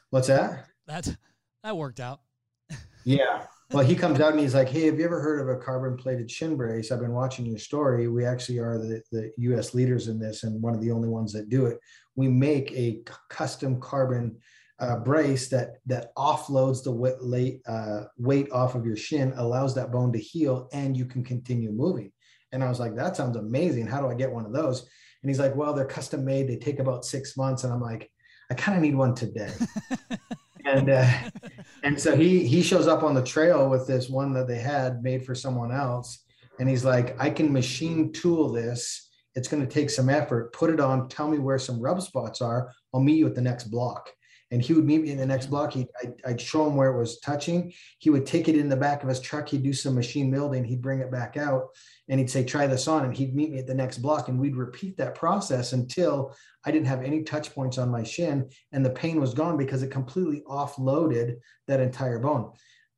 What's 0.09 0.27
that? 0.27 0.65
That 0.87 1.15
that 1.63 1.77
worked 1.77 1.99
out. 1.99 2.21
yeah. 3.05 3.45
Well, 3.71 3.85
he 3.85 3.95
comes 3.95 4.19
out 4.19 4.31
and 4.31 4.39
he's 4.39 4.53
like, 4.53 4.67
"Hey, 4.67 4.87
have 4.87 4.99
you 4.99 5.05
ever 5.05 5.21
heard 5.21 5.39
of 5.39 5.47
a 5.47 5.57
carbon 5.57 5.95
plated 5.95 6.29
shin 6.29 6.57
brace? 6.57 6.91
I've 6.91 6.99
been 6.99 7.13
watching 7.13 7.45
your 7.45 7.57
story. 7.57 8.07
We 8.09 8.25
actually 8.25 8.59
are 8.59 8.77
the, 8.77 9.01
the 9.11 9.31
U.S. 9.37 9.73
leaders 9.73 10.09
in 10.09 10.19
this, 10.19 10.43
and 10.43 10.61
one 10.61 10.75
of 10.75 10.81
the 10.81 10.91
only 10.91 11.07
ones 11.07 11.31
that 11.33 11.47
do 11.47 11.67
it. 11.67 11.79
We 12.15 12.27
make 12.27 12.71
a 12.73 13.01
custom 13.29 13.79
carbon 13.79 14.37
uh, 14.79 14.97
brace 14.97 15.47
that 15.49 15.77
that 15.85 16.13
offloads 16.15 16.83
the 16.83 16.91
weight, 16.91 17.61
uh, 17.65 18.03
weight 18.17 18.51
off 18.51 18.75
of 18.75 18.85
your 18.85 18.97
shin, 18.97 19.31
allows 19.37 19.73
that 19.75 19.91
bone 19.91 20.11
to 20.11 20.19
heal, 20.19 20.67
and 20.73 20.97
you 20.97 21.05
can 21.05 21.23
continue 21.23 21.71
moving. 21.71 22.11
And 22.51 22.63
I 22.63 22.69
was 22.69 22.79
like, 22.79 22.95
that 22.95 23.15
sounds 23.15 23.37
amazing. 23.37 23.87
How 23.87 24.01
do 24.01 24.07
I 24.07 24.15
get 24.15 24.31
one 24.31 24.45
of 24.45 24.51
those? 24.51 24.81
And 25.23 25.29
he's 25.29 25.39
like, 25.39 25.55
well, 25.55 25.73
they're 25.73 25.85
custom 25.85 26.25
made. 26.25 26.47
They 26.47 26.57
take 26.57 26.79
about 26.79 27.05
six 27.05 27.37
months. 27.37 27.63
And 27.63 27.71
I'm 27.71 27.81
like, 27.81 28.11
I 28.49 28.53
kind 28.53 28.75
of 28.75 28.81
need 28.81 28.95
one 28.95 29.15
today. 29.15 29.51
and 30.65 30.89
uh, 30.89 31.09
and 31.83 31.99
so 31.99 32.15
he 32.15 32.45
he 32.45 32.61
shows 32.61 32.87
up 32.87 33.03
on 33.03 33.13
the 33.13 33.23
trail 33.23 33.69
with 33.69 33.87
this 33.87 34.09
one 34.09 34.33
that 34.33 34.47
they 34.47 34.59
had 34.59 35.03
made 35.03 35.25
for 35.25 35.35
someone 35.35 35.71
else. 35.71 36.23
And 36.59 36.69
he's 36.69 36.85
like 36.85 37.19
i 37.19 37.29
can 37.29 37.51
machine 37.51 38.11
tool 38.11 38.49
this. 38.49 39.09
It's 39.33 39.47
going 39.47 39.65
to 39.65 39.73
take 39.73 39.89
some 39.89 40.09
effort. 40.09 40.53
Put 40.53 40.69
it 40.69 40.79
on. 40.79 41.07
Tell 41.07 41.29
me 41.29 41.39
where 41.39 41.57
some 41.57 41.79
rub 41.79 42.01
spots 42.01 42.41
are. 42.41 42.71
I'll 42.93 42.99
meet 42.99 43.17
you 43.17 43.27
at 43.27 43.35
the 43.35 43.41
next 43.41 43.65
block 43.65 44.11
and 44.51 44.61
he 44.61 44.73
would 44.73 44.85
meet 44.85 45.01
me 45.01 45.11
in 45.11 45.17
the 45.17 45.25
next 45.25 45.47
block. 45.47 45.73
He 45.73 45.87
I'd, 46.03 46.13
I'd 46.25 46.41
show 46.41 46.67
him 46.67 46.75
where 46.75 46.93
it 46.93 46.99
was 46.99 47.19
touching. 47.19 47.73
He 47.99 48.09
would 48.09 48.25
take 48.25 48.49
it 48.49 48.57
in 48.57 48.69
the 48.69 48.75
back 48.75 49.01
of 49.01 49.09
his 49.09 49.21
truck. 49.21 49.47
He'd 49.47 49.63
do 49.63 49.73
some 49.73 49.95
machine 49.95 50.29
building. 50.29 50.63
He'd 50.63 50.81
bring 50.81 50.99
it 50.99 51.11
back 51.11 51.37
out 51.37 51.69
and 52.09 52.19
he'd 52.19 52.29
say 52.29 52.43
try 52.43 52.67
this 52.67 52.87
on. 52.87 53.05
And 53.05 53.15
he'd 53.15 53.33
meet 53.33 53.51
me 53.51 53.59
at 53.59 53.67
the 53.67 53.73
next 53.73 53.99
block 53.99 54.27
and 54.27 54.37
we'd 54.37 54.57
repeat 54.57 54.97
that 54.97 55.15
process 55.15 55.73
until 55.73 56.35
i 56.65 56.71
didn't 56.71 56.87
have 56.87 57.01
any 57.01 57.23
touch 57.23 57.55
points 57.55 57.77
on 57.77 57.89
my 57.89 58.03
shin 58.03 58.47
and 58.71 58.85
the 58.85 58.89
pain 58.89 59.19
was 59.19 59.33
gone 59.33 59.57
because 59.57 59.81
it 59.81 59.89
completely 59.89 60.43
offloaded 60.47 61.37
that 61.67 61.79
entire 61.79 62.19
bone. 62.19 62.51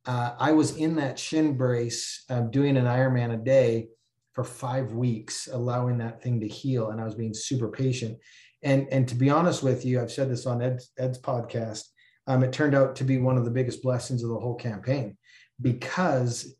Uh, 0.06 0.36
i 0.39 0.51
was 0.51 0.76
in 0.78 0.95
that 0.95 1.18
shin 1.20 1.56
brace 1.56 2.26
uh, 2.30 2.41
doing 2.41 2.76
an 2.76 2.86
ironman 2.86 3.34
a 3.34 3.38
day 3.38 3.88
for 4.34 4.43
five 4.43 4.91
weeks 4.93 5.47
allowing 5.51 5.99
that 5.99 6.22
thing 6.22 6.39
to 6.39 6.47
heal. 6.47 6.89
And 6.89 6.99
i 6.99 7.06
was 7.06 7.16
being 7.16 7.34
super 7.34 7.70
patient 7.70 8.18
and 8.64 8.88
and 8.91 9.07
to 9.07 9.16
be 9.16 9.30
honest 9.30 9.64
with 9.64 9.86
you 9.86 10.01
i've 10.01 10.11
said 10.11 10.30
this 10.30 10.45
on 10.45 10.61
ed's, 10.61 10.91
ed's 10.97 11.20
podcast 11.20 11.84
um, 12.26 12.43
it 12.43 12.53
turned 12.53 12.76
out 12.76 12.95
to 12.97 13.03
be 13.03 13.18
one 13.18 13.38
of 13.38 13.45
the 13.45 13.51
biggest 13.51 13.82
blessings 13.82 14.24
of 14.24 14.30
the 14.30 14.39
whole 14.39 14.55
campaign 14.55 15.18
because 15.61 16.55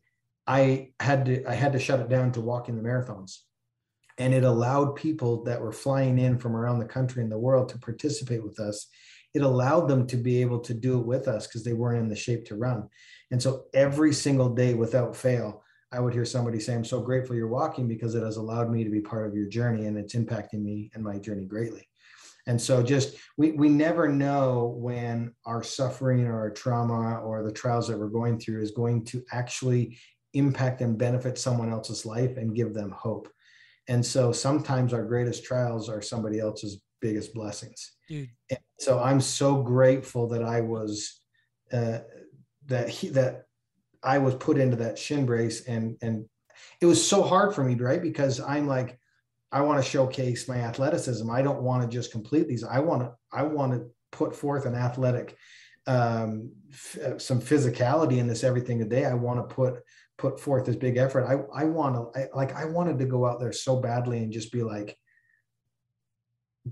I 0.46 0.90
had 1.00 1.26
to 1.26 1.44
I 1.48 1.54
had 1.54 1.72
to 1.72 1.78
shut 1.78 2.00
it 2.00 2.08
down 2.08 2.32
to 2.32 2.40
walking 2.40 2.76
the 2.76 2.82
marathons. 2.82 3.38
And 4.18 4.32
it 4.32 4.44
allowed 4.44 4.94
people 4.94 5.42
that 5.44 5.60
were 5.60 5.72
flying 5.72 6.18
in 6.18 6.38
from 6.38 6.54
around 6.54 6.78
the 6.78 6.84
country 6.84 7.22
and 7.22 7.32
the 7.32 7.38
world 7.38 7.68
to 7.70 7.78
participate 7.78 8.44
with 8.44 8.60
us. 8.60 8.86
It 9.32 9.42
allowed 9.42 9.88
them 9.88 10.06
to 10.08 10.16
be 10.16 10.40
able 10.40 10.60
to 10.60 10.74
do 10.74 11.00
it 11.00 11.06
with 11.06 11.26
us 11.26 11.48
because 11.48 11.64
they 11.64 11.72
weren't 11.72 11.98
in 11.98 12.08
the 12.08 12.14
shape 12.14 12.44
to 12.46 12.54
run. 12.54 12.88
And 13.32 13.42
so 13.42 13.64
every 13.74 14.12
single 14.12 14.50
day 14.50 14.74
without 14.74 15.16
fail, 15.16 15.64
I 15.90 15.98
would 15.98 16.14
hear 16.14 16.24
somebody 16.24 16.60
say, 16.60 16.74
I'm 16.74 16.84
so 16.84 17.00
grateful 17.00 17.34
you're 17.34 17.48
walking 17.48 17.88
because 17.88 18.14
it 18.14 18.22
has 18.22 18.36
allowed 18.36 18.70
me 18.70 18.84
to 18.84 18.90
be 18.90 19.00
part 19.00 19.26
of 19.26 19.34
your 19.34 19.48
journey 19.48 19.86
and 19.86 19.98
it's 19.98 20.14
impacting 20.14 20.62
me 20.62 20.92
and 20.94 21.02
my 21.02 21.18
journey 21.18 21.46
greatly. 21.46 21.88
And 22.46 22.60
so 22.60 22.82
just 22.82 23.16
we 23.36 23.52
we 23.52 23.68
never 23.68 24.08
know 24.08 24.74
when 24.76 25.32
our 25.46 25.62
suffering 25.62 26.26
or 26.26 26.38
our 26.38 26.50
trauma 26.50 27.18
or 27.20 27.42
the 27.42 27.52
trials 27.52 27.88
that 27.88 27.98
we're 27.98 28.08
going 28.08 28.38
through 28.38 28.60
is 28.60 28.70
going 28.70 29.04
to 29.06 29.24
actually 29.32 29.98
impact 30.34 30.80
and 30.80 30.98
benefit 30.98 31.38
someone 31.38 31.70
else's 31.70 32.04
life 32.04 32.36
and 32.36 32.54
give 32.54 32.74
them 32.74 32.90
hope. 32.90 33.28
And 33.88 34.04
so 34.04 34.32
sometimes 34.32 34.92
our 34.92 35.04
greatest 35.04 35.44
trials 35.44 35.88
are 35.88 36.02
somebody 36.02 36.38
else's 36.38 36.80
biggest 37.00 37.34
blessings. 37.34 37.92
Dude. 38.08 38.30
And 38.50 38.58
so 38.78 38.98
I'm 38.98 39.20
so 39.20 39.62
grateful 39.62 40.28
that 40.28 40.42
I 40.42 40.60
was 40.60 41.20
uh, 41.72 41.98
that 42.66 42.88
he 42.88 43.08
that 43.10 43.44
I 44.02 44.18
was 44.18 44.34
put 44.34 44.58
into 44.58 44.76
that 44.76 44.98
shin 44.98 45.24
brace 45.24 45.66
and 45.66 45.96
and 46.02 46.26
it 46.80 46.86
was 46.86 47.06
so 47.06 47.22
hard 47.22 47.54
for 47.54 47.64
me, 47.64 47.74
right? 47.74 48.02
Because 48.02 48.40
I'm 48.40 48.66
like, 48.66 48.98
I 49.54 49.60
want 49.60 49.82
to 49.82 49.88
showcase 49.88 50.48
my 50.48 50.56
athleticism. 50.56 51.30
I 51.30 51.40
don't 51.40 51.62
want 51.62 51.82
to 51.82 51.88
just 51.88 52.10
complete 52.10 52.48
these. 52.48 52.64
I 52.64 52.80
want 52.80 53.02
to 53.02 53.12
I 53.32 53.44
want 53.44 53.72
to 53.72 53.86
put 54.10 54.34
forth 54.34 54.66
an 54.66 54.74
athletic 54.74 55.36
um, 55.86 56.50
f- 56.72 57.20
some 57.20 57.40
physicality 57.40 58.18
in 58.18 58.26
this 58.26 58.42
everything 58.42 58.80
today. 58.80 59.04
I 59.04 59.14
want 59.14 59.48
to 59.48 59.54
put 59.54 59.76
put 60.18 60.40
forth 60.40 60.66
this 60.66 60.74
big 60.74 60.96
effort. 60.96 61.24
I 61.24 61.62
I 61.62 61.64
want 61.66 61.94
to 61.94 62.20
I, 62.20 62.26
like 62.34 62.52
I 62.56 62.64
wanted 62.64 62.98
to 62.98 63.04
go 63.04 63.26
out 63.26 63.38
there 63.38 63.52
so 63.52 63.80
badly 63.80 64.18
and 64.18 64.32
just 64.32 64.50
be 64.50 64.64
like 64.64 64.98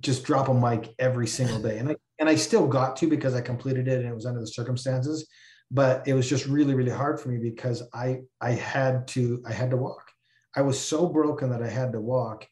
just 0.01 0.25
drop 0.25 0.49
a 0.49 0.55
mic 0.55 0.93
every 0.99 1.29
single 1.29 1.61
day. 1.61 1.79
And 1.79 1.91
I 1.91 1.97
and 2.19 2.29
I 2.29 2.35
still 2.35 2.67
got 2.67 2.97
to 2.97 3.07
because 3.07 3.35
I 3.35 3.43
completed 3.43 3.87
it 3.87 4.01
and 4.01 4.09
it 4.09 4.15
was 4.15 4.27
under 4.27 4.41
the 4.41 4.47
circumstances. 4.49 5.29
But 5.71 6.07
it 6.09 6.15
was 6.15 6.29
just 6.29 6.47
really, 6.47 6.75
really 6.75 6.91
hard 6.91 7.21
for 7.21 7.29
me 7.29 7.39
because 7.39 7.81
I 7.95 8.23
I 8.41 8.51
had 8.53 9.07
to 9.09 9.41
I 9.47 9.53
had 9.53 9.71
to 9.71 9.77
walk. 9.77 10.11
I 10.57 10.63
was 10.63 10.81
so 10.81 11.07
broken 11.07 11.51
that 11.51 11.63
I 11.63 11.69
had 11.69 11.93
to 11.93 12.01
walk. 12.01 12.49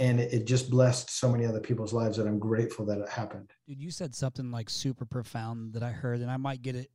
And 0.00 0.18
it, 0.18 0.32
it 0.32 0.46
just 0.46 0.70
blessed 0.70 1.10
so 1.10 1.30
many 1.30 1.46
other 1.46 1.60
people's 1.60 1.92
lives 1.92 2.16
that 2.16 2.26
I'm 2.26 2.38
grateful 2.38 2.84
that 2.86 2.98
it 2.98 3.08
happened. 3.08 3.52
Dude, 3.68 3.80
you 3.80 3.90
said 3.90 4.14
something 4.14 4.50
like 4.50 4.68
super 4.68 5.04
profound 5.04 5.74
that 5.74 5.82
I 5.82 5.90
heard, 5.90 6.20
and 6.20 6.30
I 6.30 6.38
might 6.38 6.62
get 6.62 6.74
it 6.74 6.90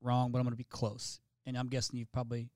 wrong, 0.00 0.30
but 0.30 0.38
I'm 0.38 0.44
going 0.44 0.52
to 0.52 0.56
be 0.56 0.64
close. 0.64 1.20
And 1.44 1.58
I'm 1.58 1.68
guessing 1.68 1.98
you've 1.98 2.12
probably 2.12 2.48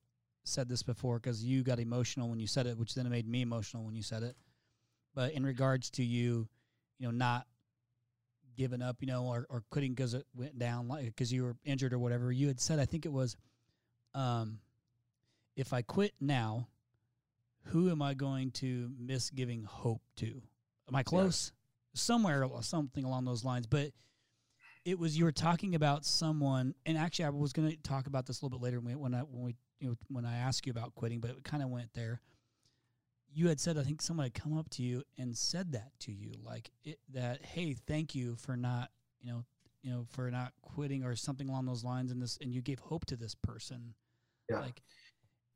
said 0.44 0.68
this 0.68 0.82
before 0.82 1.18
because 1.18 1.44
you 1.44 1.62
got 1.62 1.78
emotional 1.78 2.28
when 2.30 2.38
you 2.38 2.46
said 2.46 2.66
it, 2.66 2.78
which 2.78 2.94
then 2.94 3.10
made 3.10 3.28
me 3.28 3.42
emotional 3.42 3.84
when 3.84 3.94
you 3.94 4.02
said 4.02 4.22
it. 4.22 4.36
But 5.14 5.32
in 5.32 5.44
regards 5.44 5.90
to 5.90 6.04
you, 6.04 6.48
you 6.98 7.06
know, 7.06 7.10
not 7.10 7.46
giving 8.56 8.82
up, 8.82 8.96
you 9.00 9.06
know, 9.06 9.26
or, 9.26 9.46
or 9.50 9.62
quitting 9.70 9.94
because 9.94 10.14
it 10.14 10.26
went 10.34 10.58
down, 10.58 10.88
like 10.88 11.06
because 11.06 11.32
you 11.32 11.44
were 11.44 11.56
injured 11.64 11.92
or 11.92 11.98
whatever, 11.98 12.32
you 12.32 12.46
had 12.48 12.60
said, 12.60 12.78
I 12.78 12.84
think 12.84 13.04
it 13.04 13.12
was, 13.12 13.36
um, 14.14 14.58
if 15.56 15.72
I 15.72 15.82
quit 15.82 16.12
now, 16.20 16.68
who 17.68 17.90
am 17.90 18.02
I 18.02 18.14
going 18.14 18.50
to 18.52 18.90
miss 18.98 19.30
giving 19.30 19.64
hope 19.64 20.02
to? 20.16 20.42
Am 20.88 20.94
I 20.94 21.02
close? 21.02 21.52
Somewhere, 21.94 22.46
something 22.60 23.04
along 23.04 23.24
those 23.24 23.44
lines. 23.44 23.66
But 23.66 23.92
it 24.84 24.98
was 24.98 25.18
you 25.18 25.24
were 25.24 25.32
talking 25.32 25.74
about 25.74 26.04
someone, 26.04 26.74
and 26.86 26.96
actually, 26.96 27.26
I 27.26 27.30
was 27.30 27.52
going 27.52 27.70
to 27.70 27.76
talk 27.78 28.06
about 28.06 28.26
this 28.26 28.40
a 28.40 28.44
little 28.44 28.58
bit 28.58 28.64
later 28.64 28.80
when, 28.80 28.98
when 28.98 29.14
I 29.14 29.20
when 29.20 29.44
we 29.44 29.56
you 29.80 29.88
know 29.88 29.96
when 30.08 30.24
I 30.24 30.36
asked 30.36 30.66
you 30.66 30.70
about 30.70 30.94
quitting, 30.94 31.20
but 31.20 31.30
it 31.30 31.44
kind 31.44 31.62
of 31.62 31.68
went 31.68 31.92
there. 31.94 32.20
You 33.30 33.48
had 33.48 33.60
said, 33.60 33.76
I 33.76 33.82
think 33.82 34.00
someone 34.00 34.24
had 34.24 34.34
come 34.34 34.56
up 34.56 34.70
to 34.70 34.82
you 34.82 35.02
and 35.18 35.36
said 35.36 35.72
that 35.72 35.90
to 36.00 36.12
you, 36.12 36.32
like 36.42 36.70
it, 36.82 36.98
that, 37.12 37.44
hey, 37.44 37.74
thank 37.86 38.14
you 38.14 38.36
for 38.36 38.56
not, 38.56 38.88
you 39.20 39.30
know, 39.30 39.44
you 39.82 39.92
know, 39.92 40.06
for 40.08 40.30
not 40.30 40.52
quitting 40.62 41.04
or 41.04 41.14
something 41.14 41.48
along 41.48 41.66
those 41.66 41.84
lines, 41.84 42.10
and 42.10 42.22
this, 42.22 42.38
and 42.40 42.54
you 42.54 42.62
gave 42.62 42.78
hope 42.78 43.04
to 43.06 43.16
this 43.16 43.34
person. 43.34 43.94
Yeah. 44.48 44.60
Like, 44.60 44.80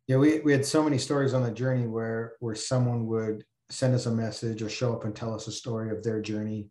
Yeah, 0.09 0.17
we, 0.17 0.41
we 0.41 0.53
had 0.53 0.67
so 0.67 0.83
many 0.83 0.99
stories 0.99 1.33
on 1.35 1.43
the 1.43 1.51
journey 1.51 1.87
where 1.87 2.35
where 2.41 2.55
someone 2.55 3.07
would 3.07 3.45
send 3.71 3.95
us 3.95 4.07
a 4.07 4.11
message 4.11 4.63
or 4.63 4.69
show 4.69 4.93
up 4.93 5.05
and 5.05 5.15
tell 5.15 5.35
us 5.35 5.47
a 5.47 5.53
story 5.53 5.91
of 5.91 6.03
their 6.03 6.21
journey, 6.21 6.69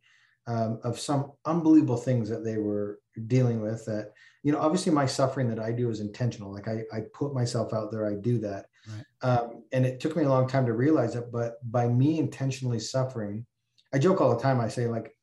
um, 0.48 0.80
of 0.84 1.00
some 1.00 1.32
unbelievable 1.46 1.98
things 1.98 2.30
that 2.30 2.44
they 2.44 2.58
were 2.58 3.00
dealing 3.28 3.62
with. 3.62 3.86
That 3.86 4.12
you 4.44 4.52
know, 4.52 4.60
obviously, 4.60 4.92
my 4.92 5.06
suffering 5.06 5.50
that 5.50 5.60
I 5.60 5.72
do 5.72 5.90
is 5.90 6.02
intentional. 6.02 6.52
Like 6.54 6.68
I 6.68 6.84
I 6.94 7.02
put 7.14 7.34
myself 7.34 7.74
out 7.74 7.92
there, 7.92 8.06
I 8.06 8.16
do 8.16 8.38
that, 8.40 8.66
Right. 8.88 9.30
um, 9.30 9.64
and 9.72 9.86
it 9.86 10.00
took 10.02 10.16
me 10.18 10.24
a 10.24 10.30
long 10.30 10.48
time 10.48 10.66
to 10.66 10.74
realize 10.74 11.16
it. 11.16 11.32
But 11.32 11.56
by 11.72 11.88
me 11.88 12.20
intentionally 12.20 12.80
suffering, 12.80 13.46
I 13.94 13.98
joke 14.00 14.20
all 14.22 14.36
the 14.36 14.42
time. 14.42 14.60
I 14.60 14.68
say 14.68 14.88
like. 14.88 15.16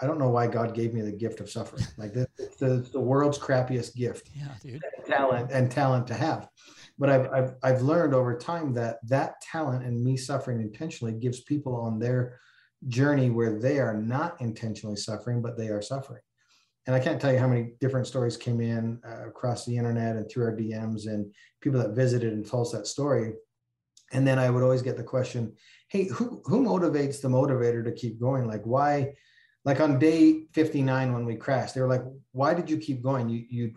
I 0.00 0.08
don't 0.08 0.18
know 0.18 0.28
why 0.28 0.48
God 0.48 0.74
gave 0.74 0.92
me 0.92 1.02
the 1.02 1.12
gift 1.12 1.38
of 1.38 1.48
suffering. 1.48 1.84
Like 1.96 2.12
this, 2.12 2.26
it's 2.36 2.56
the, 2.56 2.78
it's 2.80 2.90
the 2.90 2.98
world's 2.98 3.38
crappiest 3.38 3.94
gift 3.94 4.28
yeah, 4.34 4.48
dude. 4.60 4.82
talent 5.06 5.52
and 5.52 5.70
talent 5.70 6.08
to 6.08 6.14
have 6.14 6.48
but 6.98 7.10
I've, 7.10 7.32
I've 7.32 7.54
i've 7.62 7.82
learned 7.82 8.14
over 8.14 8.36
time 8.36 8.72
that 8.74 8.98
that 9.08 9.40
talent 9.40 9.84
and 9.84 10.02
me 10.02 10.16
suffering 10.16 10.60
intentionally 10.60 11.14
gives 11.14 11.40
people 11.40 11.76
on 11.76 11.98
their 11.98 12.38
journey 12.86 13.30
where 13.30 13.58
they 13.58 13.78
are 13.78 13.94
not 13.94 14.40
intentionally 14.40 14.96
suffering 14.96 15.40
but 15.40 15.56
they 15.56 15.68
are 15.68 15.82
suffering. 15.82 16.22
And 16.86 16.94
i 16.94 17.00
can't 17.00 17.20
tell 17.20 17.32
you 17.32 17.38
how 17.38 17.48
many 17.48 17.72
different 17.80 18.06
stories 18.06 18.36
came 18.36 18.60
in 18.60 19.00
uh, 19.08 19.28
across 19.28 19.64
the 19.64 19.76
internet 19.76 20.16
and 20.16 20.30
through 20.30 20.44
our 20.44 20.56
dms 20.56 21.06
and 21.06 21.32
people 21.60 21.80
that 21.80 21.96
visited 21.96 22.32
and 22.32 22.46
told 22.46 22.66
us 22.66 22.72
that 22.72 22.86
story. 22.86 23.32
And 24.12 24.26
then 24.26 24.38
i 24.38 24.50
would 24.50 24.62
always 24.62 24.82
get 24.82 24.96
the 24.96 25.02
question 25.02 25.54
hey 25.88 26.04
who 26.04 26.42
who 26.44 26.64
motivates 26.64 27.20
the 27.20 27.28
motivator 27.28 27.84
to 27.84 27.92
keep 27.92 28.20
going? 28.20 28.46
Like 28.46 28.62
why 28.64 29.14
like 29.64 29.80
on 29.80 29.98
day 29.98 30.44
59 30.52 31.12
when 31.12 31.24
we 31.24 31.36
crashed 31.36 31.74
they 31.74 31.80
were 31.80 31.88
like 31.88 32.04
why 32.32 32.54
did 32.54 32.68
you 32.70 32.78
keep 32.78 33.02
going? 33.02 33.28
You 33.28 33.44
you 33.48 33.72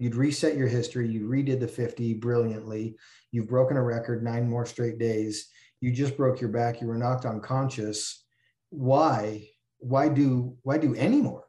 you'd 0.00 0.16
reset 0.16 0.56
your 0.56 0.66
history 0.66 1.08
you 1.08 1.28
redid 1.28 1.60
the 1.60 1.68
50 1.68 2.14
brilliantly 2.14 2.96
you've 3.30 3.48
broken 3.48 3.76
a 3.76 3.82
record 3.82 4.24
nine 4.24 4.48
more 4.48 4.66
straight 4.66 4.98
days 4.98 5.50
you 5.80 5.90
just 5.90 6.16
broke 6.16 6.40
your 6.40 6.50
back 6.50 6.80
you 6.80 6.86
were 6.86 6.98
knocked 6.98 7.24
unconscious. 7.24 8.24
Why 8.70 9.48
why 9.78 10.08
do 10.08 10.56
why 10.62 10.78
do 10.78 10.94
any 10.94 11.20
more? 11.20 11.44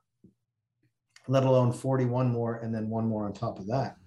Let 1.28 1.44
alone 1.44 1.74
41 1.74 2.30
more 2.30 2.56
and 2.58 2.74
then 2.74 2.90
one 2.90 3.08
more 3.08 3.26
on 3.26 3.34
top 3.34 3.60
of 3.60 3.68
that. 3.68 3.98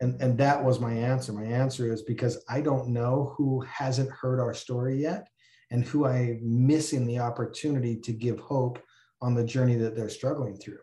And 0.00 0.20
and 0.20 0.38
that 0.38 0.62
was 0.62 0.80
my 0.80 0.92
answer. 0.92 1.32
My 1.32 1.44
answer 1.44 1.92
is 1.92 2.02
because 2.02 2.42
i 2.48 2.60
don't 2.60 2.88
know 2.88 3.34
who 3.36 3.60
hasn't 3.62 4.10
heard 4.10 4.40
our 4.40 4.54
story 4.54 5.00
yet 5.00 5.28
and 5.70 5.84
who 5.84 6.06
i'm 6.06 6.40
missing 6.42 7.06
the 7.06 7.18
opportunity 7.18 7.96
to 7.96 8.12
give 8.12 8.40
hope 8.40 8.78
on 9.20 9.34
the 9.34 9.44
journey 9.44 9.76
that 9.76 9.94
they're 9.94 10.08
struggling 10.08 10.56
through 10.56 10.78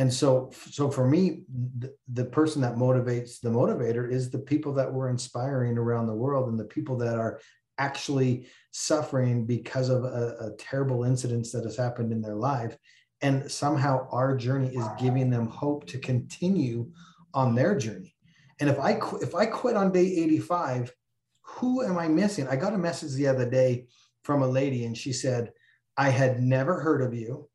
and 0.00 0.10
so 0.10 0.50
so 0.70 0.90
for 0.90 1.06
me 1.06 1.42
the, 1.78 1.94
the 2.14 2.24
person 2.24 2.62
that 2.62 2.76
motivates 2.76 3.38
the 3.38 3.50
motivator 3.50 4.10
is 4.10 4.30
the 4.30 4.38
people 4.38 4.72
that 4.72 4.90
we're 4.90 5.10
inspiring 5.10 5.76
around 5.76 6.06
the 6.06 6.14
world 6.14 6.48
and 6.48 6.58
the 6.58 6.72
people 6.76 6.96
that 6.96 7.18
are 7.18 7.38
actually 7.76 8.46
suffering 8.70 9.44
because 9.44 9.90
of 9.90 10.04
a, 10.04 10.36
a 10.40 10.56
terrible 10.58 11.04
incident 11.04 11.46
that 11.52 11.64
has 11.64 11.76
happened 11.76 12.12
in 12.12 12.22
their 12.22 12.34
life. 12.34 12.78
And 13.20 13.50
somehow 13.50 14.08
our 14.10 14.34
journey 14.36 14.68
is 14.74 14.86
giving 14.98 15.28
them 15.28 15.48
hope 15.48 15.86
to 15.88 15.98
continue 15.98 16.90
on 17.34 17.54
their 17.54 17.76
journey. 17.76 18.14
And 18.58 18.70
if 18.70 18.78
i 18.80 18.94
qu- 18.94 19.20
if 19.20 19.34
i 19.34 19.44
quit 19.44 19.76
on 19.76 19.92
day 19.92 20.06
85 20.06 20.94
who 21.42 21.82
am 21.82 21.98
i 21.98 22.08
missing? 22.08 22.48
I 22.48 22.56
got 22.56 22.72
a 22.72 22.86
message 22.88 23.12
the 23.12 23.26
other 23.26 23.48
day 23.50 23.86
from 24.22 24.40
a 24.40 24.48
lady 24.48 24.86
and 24.86 24.96
she 24.96 25.12
said 25.12 25.52
i 25.98 26.08
had 26.08 26.40
never 26.40 26.80
heard 26.80 27.02
of 27.02 27.12
you 27.12 27.49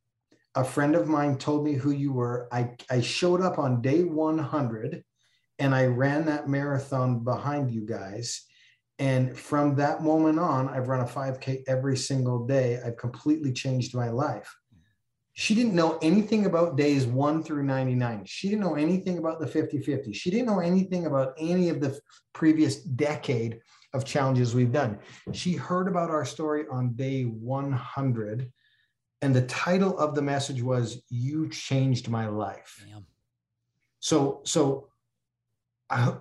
a 0.55 0.63
friend 0.63 0.95
of 0.95 1.07
mine 1.07 1.37
told 1.37 1.65
me 1.65 1.73
who 1.73 1.91
you 1.91 2.13
were. 2.13 2.47
I, 2.51 2.71
I 2.89 3.01
showed 3.01 3.41
up 3.41 3.59
on 3.59 3.81
day 3.81 4.03
100 4.03 5.03
and 5.59 5.75
I 5.75 5.85
ran 5.85 6.25
that 6.25 6.47
marathon 6.47 7.23
behind 7.23 7.71
you 7.71 7.85
guys. 7.85 8.45
And 8.97 9.37
from 9.37 9.75
that 9.75 10.01
moment 10.01 10.39
on, 10.39 10.69
I've 10.69 10.87
run 10.87 11.01
a 11.01 11.05
5K 11.05 11.63
every 11.67 11.97
single 11.97 12.45
day. 12.45 12.79
I've 12.83 12.97
completely 12.97 13.51
changed 13.51 13.93
my 13.93 14.09
life. 14.09 14.53
She 15.33 15.53
didn't 15.53 15.75
know 15.75 15.99
anything 16.01 16.45
about 16.45 16.77
days 16.77 17.05
one 17.05 17.43
through 17.43 17.63
99. 17.63 18.23
She 18.25 18.47
didn't 18.47 18.61
know 18.61 18.75
anything 18.75 19.17
about 19.17 19.41
the 19.41 19.47
50 19.47 19.81
50. 19.81 20.13
She 20.13 20.31
didn't 20.31 20.45
know 20.45 20.61
anything 20.61 21.07
about 21.07 21.33
any 21.37 21.67
of 21.67 21.81
the 21.81 21.99
previous 22.33 22.77
decade 22.77 23.59
of 23.93 24.05
challenges 24.05 24.55
we've 24.55 24.71
done. 24.71 24.97
She 25.33 25.51
heard 25.53 25.89
about 25.89 26.09
our 26.09 26.23
story 26.23 26.63
on 26.71 26.93
day 26.93 27.23
100. 27.23 28.49
And 29.25 29.35
the 29.35 29.41
title 29.47 29.97
of 29.97 30.13
the 30.13 30.21
message 30.21 30.61
was, 30.61 31.01
You 31.09 31.49
Changed 31.49 32.09
My 32.09 32.27
Life. 32.27 32.85
Damn. 32.87 33.07
So, 33.99 34.41
so 34.43 34.89
I, 35.89 36.13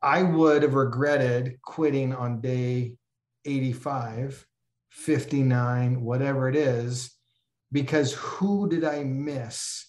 I 0.00 0.22
would 0.22 0.62
have 0.62 0.72
regretted 0.72 1.60
quitting 1.60 2.14
on 2.14 2.40
day 2.40 2.96
85, 3.44 4.46
59, 4.88 6.00
whatever 6.00 6.48
it 6.48 6.56
is, 6.56 7.14
because 7.70 8.14
who 8.14 8.66
did 8.66 8.82
I 8.82 9.04
miss 9.04 9.84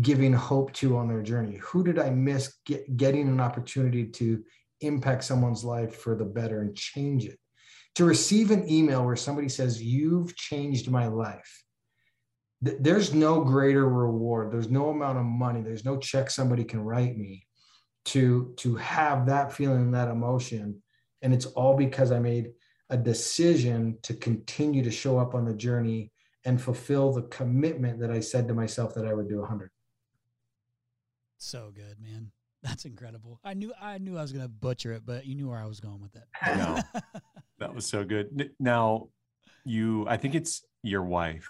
giving 0.00 0.32
hope 0.32 0.72
to 0.72 0.96
on 0.96 1.06
their 1.06 1.22
journey? 1.22 1.58
Who 1.58 1.84
did 1.84 1.98
I 1.98 2.08
miss 2.08 2.56
get, 2.64 2.96
getting 2.96 3.28
an 3.28 3.40
opportunity 3.40 4.06
to 4.06 4.42
impact 4.80 5.22
someone's 5.24 5.64
life 5.64 5.96
for 5.96 6.16
the 6.16 6.24
better 6.24 6.62
and 6.62 6.74
change 6.74 7.26
it? 7.26 7.38
To 7.98 8.04
receive 8.04 8.50
an 8.50 8.70
email 8.70 9.04
where 9.04 9.16
somebody 9.16 9.48
says, 9.48 9.82
You've 9.82 10.34
changed 10.34 10.90
my 10.90 11.06
life. 11.08 11.64
There's 12.60 13.12
no 13.14 13.44
greater 13.44 13.88
reward. 13.88 14.50
There's 14.50 14.70
no 14.70 14.88
amount 14.88 15.18
of 15.18 15.24
money. 15.24 15.60
There's 15.60 15.84
no 15.84 15.96
check 15.96 16.30
somebody 16.30 16.64
can 16.64 16.80
write 16.80 17.16
me 17.16 17.46
to 18.08 18.54
to 18.56 18.74
have 18.76 19.26
that 19.26 19.52
feeling 19.52 19.90
that 19.90 20.08
emotion 20.08 20.82
and 21.20 21.34
it's 21.34 21.44
all 21.46 21.76
because 21.76 22.10
i 22.10 22.18
made 22.18 22.50
a 22.90 22.96
decision 22.96 23.98
to 24.02 24.14
continue 24.14 24.82
to 24.82 24.90
show 24.90 25.18
up 25.18 25.34
on 25.34 25.44
the 25.44 25.54
journey 25.54 26.10
and 26.46 26.60
fulfill 26.60 27.12
the 27.12 27.22
commitment 27.22 28.00
that 28.00 28.10
i 28.10 28.18
said 28.18 28.48
to 28.48 28.54
myself 28.54 28.94
that 28.94 29.06
i 29.06 29.12
would 29.12 29.28
do 29.28 29.40
100 29.40 29.70
so 31.36 31.70
good 31.74 31.96
man 32.00 32.30
that's 32.62 32.84
incredible 32.84 33.40
i 33.44 33.54
knew 33.54 33.72
i 33.80 33.98
knew 33.98 34.18
i 34.18 34.22
was 34.22 34.32
going 34.32 34.44
to 34.44 34.48
butcher 34.48 34.92
it 34.92 35.02
but 35.04 35.26
you 35.26 35.34
knew 35.34 35.48
where 35.48 35.58
i 35.58 35.66
was 35.66 35.80
going 35.80 36.00
with 36.00 36.14
it 36.16 36.24
no, 36.56 36.80
that 37.58 37.74
was 37.74 37.86
so 37.86 38.04
good 38.04 38.50
now 38.58 39.08
you 39.64 40.06
i 40.08 40.16
think 40.16 40.34
it's 40.34 40.64
your 40.82 41.02
wife 41.02 41.48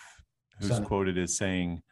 who's 0.60 0.68
Sunny. 0.68 0.86
quoted 0.86 1.18
as 1.18 1.36
saying 1.36 1.82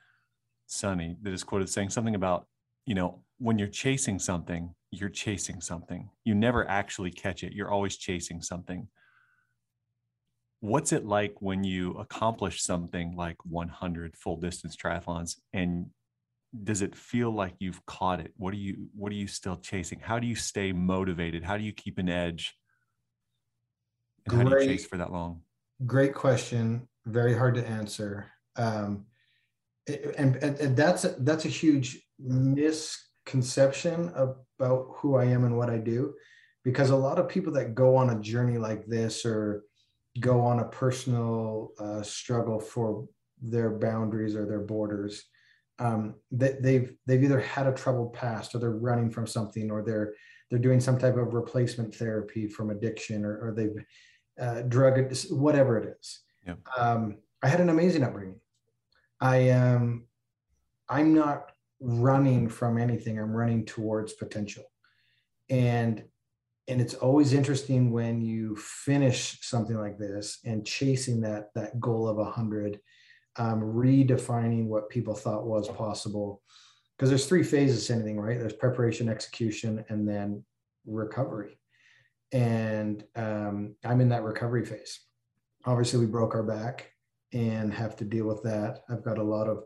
"Sunny," 0.66 1.16
that 1.22 1.32
is 1.32 1.44
quoted 1.44 1.68
saying 1.68 1.90
something 1.90 2.14
about 2.14 2.46
you 2.84 2.94
know 2.94 3.22
when 3.38 3.58
you're 3.58 3.68
chasing 3.68 4.18
something, 4.18 4.74
you're 4.90 5.10
chasing 5.10 5.60
something. 5.60 6.08
You 6.24 6.34
never 6.34 6.68
actually 6.68 7.10
catch 7.10 7.42
it. 7.42 7.52
You're 7.52 7.70
always 7.70 7.96
chasing 7.96 8.40
something. 8.40 8.88
What's 10.60 10.92
it 10.92 11.04
like 11.04 11.34
when 11.40 11.64
you 11.64 11.92
accomplish 11.92 12.62
something 12.62 13.14
like 13.14 13.36
100 13.44 14.16
full 14.16 14.36
distance 14.36 14.74
triathlons 14.74 15.36
and 15.52 15.90
does 16.64 16.82
it 16.82 16.94
feel 16.94 17.30
like 17.30 17.54
you've 17.58 17.84
caught 17.86 18.20
it? 18.20 18.32
What 18.36 18.54
are 18.54 18.58
you 18.58 18.88
what 18.94 19.12
are 19.12 19.16
you 19.16 19.26
still 19.26 19.56
chasing? 19.56 20.00
How 20.00 20.18
do 20.18 20.26
you 20.26 20.36
stay 20.36 20.72
motivated? 20.72 21.44
How 21.44 21.56
do 21.56 21.64
you 21.64 21.72
keep 21.72 21.98
an 21.98 22.08
edge? 22.08 22.54
And 24.26 24.34
great, 24.34 24.48
how 24.48 24.58
do 24.58 24.64
you 24.64 24.70
chase 24.70 24.86
for 24.86 24.96
that 24.96 25.12
long? 25.12 25.42
Great 25.84 26.14
question. 26.14 26.88
Very 27.04 27.36
hard 27.36 27.54
to 27.56 27.66
answer. 27.66 28.26
Um, 28.56 29.06
and, 29.86 30.36
and, 30.36 30.58
and 30.58 30.76
that's 30.76 31.04
a, 31.04 31.10
that's 31.20 31.44
a 31.44 31.48
huge 31.48 32.02
misconception 32.18 34.12
about 34.16 34.88
who 34.96 35.16
I 35.16 35.26
am 35.26 35.44
and 35.44 35.56
what 35.56 35.70
I 35.70 35.78
do. 35.78 36.14
Because 36.64 36.90
a 36.90 36.96
lot 36.96 37.20
of 37.20 37.28
people 37.28 37.52
that 37.52 37.76
go 37.76 37.94
on 37.94 38.10
a 38.10 38.20
journey 38.20 38.58
like 38.58 38.86
this 38.86 39.24
or 39.24 39.62
go 40.18 40.40
on 40.40 40.60
a 40.60 40.64
personal 40.64 41.72
uh, 41.78 42.02
struggle 42.02 42.58
for 42.58 43.06
their 43.40 43.70
boundaries 43.70 44.34
or 44.34 44.46
their 44.46 44.60
borders, 44.60 45.24
um, 45.78 46.14
they, 46.30 46.56
they've 46.60 46.92
they've 47.06 47.22
either 47.22 47.40
had 47.40 47.66
a 47.66 47.72
troubled 47.72 48.12
past 48.14 48.54
or 48.54 48.58
they're 48.58 48.70
running 48.70 49.10
from 49.10 49.26
something 49.26 49.70
or 49.70 49.82
they're 49.82 50.14
they're 50.50 50.58
doing 50.58 50.80
some 50.80 50.98
type 50.98 51.16
of 51.16 51.34
replacement 51.34 51.94
therapy 51.94 52.48
from 52.48 52.70
addiction 52.70 53.24
or, 53.24 53.48
or 53.48 53.52
they've 53.52 53.84
uh, 54.40 54.62
drug 54.62 55.12
whatever 55.30 55.78
it 55.78 55.96
is. 55.98 56.20
Um, 56.78 57.18
I 57.42 57.48
had 57.48 57.60
an 57.60 57.70
amazing 57.70 58.04
upbringing. 58.04 58.40
I 59.20 59.36
am. 59.36 59.76
Um, 59.76 60.06
I'm 60.88 61.14
not 61.14 61.50
running 61.80 62.48
from 62.48 62.78
anything 62.78 63.18
i'm 63.18 63.34
running 63.34 63.64
towards 63.64 64.14
potential 64.14 64.64
and 65.50 66.02
and 66.68 66.80
it's 66.80 66.94
always 66.94 67.32
interesting 67.32 67.92
when 67.92 68.20
you 68.20 68.56
finish 68.56 69.38
something 69.42 69.78
like 69.78 69.98
this 69.98 70.38
and 70.44 70.66
chasing 70.66 71.20
that 71.20 71.50
that 71.54 71.78
goal 71.78 72.08
of 72.08 72.18
a 72.18 72.22
100 72.22 72.80
um, 73.38 73.60
redefining 73.60 74.66
what 74.66 74.88
people 74.88 75.14
thought 75.14 75.46
was 75.46 75.68
possible. 75.68 76.42
Because 76.96 77.10
there's 77.10 77.26
three 77.26 77.42
phases 77.42 77.86
to 77.86 77.94
anything 77.94 78.18
right? 78.18 78.38
There's 78.38 78.54
preparation 78.54 79.08
execution 79.08 79.84
and 79.88 80.08
then 80.08 80.44
recovery. 80.86 81.58
And 82.32 83.04
um, 83.14 83.76
i'm 83.84 84.00
in 84.00 84.08
that 84.08 84.22
recovery 84.22 84.64
phase. 84.64 85.00
Obviously 85.64 86.00
we 86.00 86.06
broke 86.06 86.34
our 86.34 86.42
back 86.42 86.90
and 87.32 87.72
have 87.72 87.96
to 87.96 88.04
deal 88.04 88.26
with 88.26 88.42
that. 88.44 88.80
I've 88.88 89.04
got 89.04 89.18
a 89.18 89.22
lot 89.22 89.48
of 89.48 89.64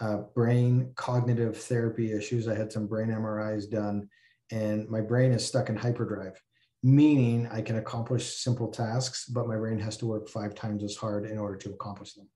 uh, 0.00 0.18
brain 0.34 0.92
cognitive 0.96 1.56
therapy 1.56 2.12
issues. 2.12 2.48
I 2.48 2.54
had 2.54 2.72
some 2.72 2.86
brain 2.86 3.08
MRIs 3.08 3.70
done, 3.70 4.08
and 4.50 4.88
my 4.88 5.00
brain 5.00 5.32
is 5.32 5.44
stuck 5.44 5.68
in 5.68 5.76
hyperdrive, 5.76 6.40
meaning 6.82 7.48
I 7.50 7.62
can 7.62 7.78
accomplish 7.78 8.36
simple 8.36 8.68
tasks, 8.68 9.26
but 9.26 9.48
my 9.48 9.56
brain 9.56 9.78
has 9.78 9.96
to 9.98 10.06
work 10.06 10.28
five 10.28 10.54
times 10.54 10.84
as 10.84 10.96
hard 10.96 11.24
in 11.24 11.38
order 11.38 11.56
to 11.56 11.70
accomplish 11.70 12.14
them. 12.14 12.28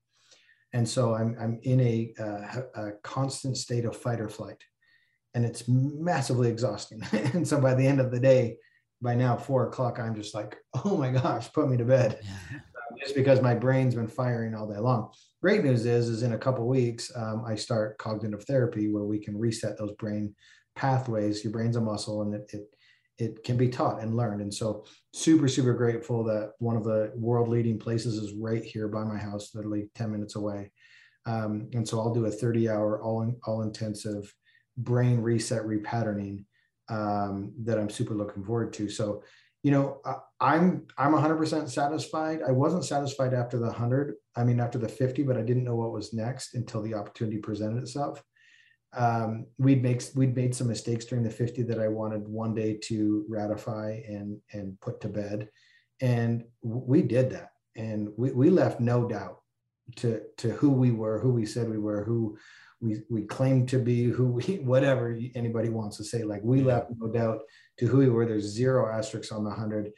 And 0.73 0.87
so 0.87 1.13
I'm, 1.13 1.35
I'm 1.39 1.59
in 1.63 1.79
a, 1.81 2.13
uh, 2.19 2.61
a 2.75 2.91
constant 3.03 3.57
state 3.57 3.85
of 3.85 3.95
fight 3.95 4.21
or 4.21 4.29
flight, 4.29 4.63
and 5.33 5.45
it's 5.45 5.67
massively 5.67 6.49
exhausting. 6.49 7.01
and 7.11 7.47
so 7.47 7.59
by 7.59 7.73
the 7.73 7.85
end 7.85 7.99
of 7.99 8.11
the 8.11 8.19
day, 8.19 8.57
by 9.01 9.15
now 9.15 9.35
four 9.35 9.67
o'clock, 9.67 9.99
I'm 9.99 10.15
just 10.15 10.33
like, 10.33 10.57
oh 10.85 10.95
my 10.97 11.11
gosh, 11.11 11.51
put 11.51 11.69
me 11.69 11.77
to 11.77 11.85
bed, 11.85 12.21
just 12.99 13.15
because 13.15 13.41
my 13.41 13.53
brain's 13.53 13.95
been 13.95 14.07
firing 14.07 14.55
all 14.55 14.71
day 14.71 14.79
long. 14.79 15.11
Great 15.41 15.63
news 15.63 15.85
is 15.85 16.07
is 16.07 16.23
in 16.23 16.33
a 16.33 16.37
couple 16.37 16.67
weeks 16.67 17.11
um, 17.15 17.43
i 17.47 17.55
start 17.55 17.97
cognitive 17.97 18.43
therapy 18.43 18.91
where 18.91 19.05
we 19.05 19.17
can 19.17 19.35
reset 19.35 19.75
those 19.77 19.93
brain 19.93 20.35
pathways. 20.75 21.43
Your 21.43 21.51
brain's 21.51 21.75
a 21.75 21.81
muscle 21.81 22.21
and 22.21 22.33
it, 22.33 22.49
it 22.53 22.75
it 23.17 23.43
can 23.43 23.57
be 23.57 23.69
taught 23.69 24.01
and 24.01 24.15
learned 24.15 24.41
and 24.41 24.53
so 24.53 24.85
super 25.13 25.47
super 25.47 25.73
grateful 25.73 26.23
that 26.23 26.53
one 26.59 26.75
of 26.75 26.83
the 26.83 27.11
world 27.15 27.47
leading 27.47 27.77
places 27.77 28.15
is 28.15 28.33
right 28.33 28.63
here 28.63 28.87
by 28.87 29.03
my 29.03 29.17
house 29.17 29.53
literally 29.53 29.89
10 29.95 30.11
minutes 30.11 30.35
away 30.35 30.71
um, 31.25 31.69
and 31.73 31.87
so 31.87 31.99
i'll 31.99 32.13
do 32.13 32.25
a 32.25 32.31
30 32.31 32.69
hour 32.69 33.01
all 33.01 33.21
in, 33.21 33.35
all 33.45 33.61
intensive 33.61 34.33
brain 34.77 35.19
reset 35.19 35.63
repatterning 35.63 36.45
um, 36.89 37.53
that 37.63 37.77
i'm 37.77 37.89
super 37.89 38.13
looking 38.13 38.43
forward 38.43 38.73
to 38.73 38.89
so 38.89 39.23
you 39.63 39.71
know, 39.71 40.01
I'm 40.39 40.87
I'm 40.97 41.13
100% 41.13 41.69
satisfied. 41.69 42.39
I 42.47 42.51
wasn't 42.51 42.85
satisfied 42.85 43.33
after 43.33 43.59
the 43.59 43.67
100. 43.67 44.15
I 44.35 44.43
mean, 44.43 44.59
after 44.59 44.79
the 44.79 44.89
50, 44.89 45.23
but 45.23 45.37
I 45.37 45.43
didn't 45.43 45.63
know 45.63 45.75
what 45.75 45.91
was 45.91 46.13
next 46.13 46.55
until 46.55 46.81
the 46.81 46.95
opportunity 46.95 47.37
presented 47.37 47.81
itself. 47.81 48.23
Um, 48.93 49.45
we'd 49.57 49.81
make 49.81 50.03
we'd 50.15 50.35
made 50.35 50.53
some 50.53 50.67
mistakes 50.67 51.05
during 51.05 51.23
the 51.23 51.29
50 51.29 51.63
that 51.63 51.79
I 51.79 51.87
wanted 51.87 52.27
one 52.27 52.53
day 52.53 52.77
to 52.83 53.25
ratify 53.29 54.01
and 54.07 54.39
and 54.51 54.79
put 54.81 54.99
to 55.01 55.07
bed, 55.07 55.49
and 56.01 56.43
we 56.61 57.01
did 57.01 57.29
that, 57.31 57.51
and 57.75 58.09
we 58.17 58.31
we 58.31 58.49
left 58.49 58.79
no 58.79 59.07
doubt 59.07 59.39
to 59.97 60.21
to 60.37 60.49
who 60.51 60.71
we 60.71 60.91
were, 60.91 61.19
who 61.19 61.31
we 61.31 61.45
said 61.45 61.69
we 61.69 61.77
were, 61.77 62.03
who 62.03 62.37
we 62.81 63.01
we 63.09 63.23
claimed 63.23 63.69
to 63.69 63.79
be 63.79 64.05
who 64.05 64.25
we 64.25 64.43
whatever 64.63 65.17
anybody 65.35 65.69
wants 65.69 65.97
to 65.97 66.03
say. 66.03 66.23
Like 66.23 66.41
we 66.43 66.61
left 66.61 66.91
no 66.97 67.07
doubt 67.07 67.39
to 67.79 67.87
who 67.87 67.99
we 67.99 68.09
were. 68.09 68.25
There's 68.25 68.43
zero 68.43 68.91
asterisks 68.91 69.31
on 69.31 69.43
the 69.43 69.51
100 69.51 69.91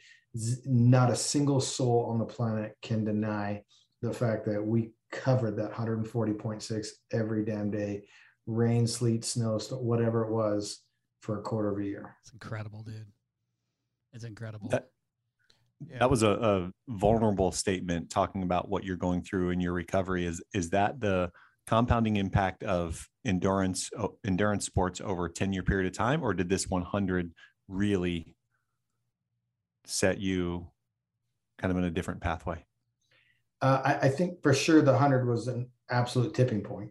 not 0.66 1.10
a 1.10 1.16
single 1.16 1.60
soul 1.60 2.08
on 2.10 2.18
the 2.18 2.24
planet 2.24 2.76
can 2.82 3.04
deny 3.04 3.62
the 4.02 4.12
fact 4.12 4.44
that 4.46 4.62
we 4.62 4.90
covered 5.12 5.56
that 5.56 5.72
140.6 5.72 6.86
every 7.12 7.44
damn 7.44 7.70
day 7.70 8.02
rain 8.46 8.86
sleet 8.86 9.24
snow 9.24 9.58
whatever 9.72 10.24
it 10.24 10.30
was 10.30 10.80
for 11.20 11.38
a 11.38 11.42
quarter 11.42 11.70
of 11.70 11.78
a 11.78 11.84
year. 11.84 12.16
It's 12.22 12.32
incredible 12.32 12.82
dude. 12.82 13.06
It's 14.12 14.24
incredible. 14.24 14.68
That, 14.68 14.88
yeah. 15.88 15.98
that 16.00 16.10
was 16.10 16.22
a, 16.22 16.30
a 16.30 16.70
vulnerable 16.88 17.50
statement 17.52 18.10
talking 18.10 18.42
about 18.42 18.68
what 18.68 18.84
you're 18.84 18.96
going 18.96 19.22
through 19.22 19.50
in 19.50 19.60
your 19.60 19.72
recovery. 19.72 20.26
Is 20.26 20.42
is 20.52 20.70
that 20.70 21.00
the 21.00 21.30
compounding 21.66 22.16
impact 22.16 22.62
of 22.62 23.08
endurance 23.24 23.90
endurance 24.24 24.66
sports 24.66 25.00
over 25.00 25.26
a 25.26 25.32
10 25.32 25.52
year 25.52 25.62
period 25.62 25.86
of 25.86 25.96
time 25.96 26.22
or 26.22 26.34
did 26.34 26.48
this 26.48 26.68
100 26.68 27.32
really 27.68 28.34
set 29.86 30.20
you 30.20 30.66
kind 31.58 31.70
of 31.70 31.78
in 31.78 31.84
a 31.84 31.90
different 31.90 32.20
pathway? 32.20 32.64
Uh, 33.62 33.80
I, 33.84 33.94
I, 34.06 34.08
think 34.10 34.42
for 34.42 34.52
sure 34.52 34.82
the 34.82 34.90
100 34.90 35.26
was 35.26 35.48
an 35.48 35.70
absolute 35.88 36.34
tipping 36.34 36.60
point 36.60 36.90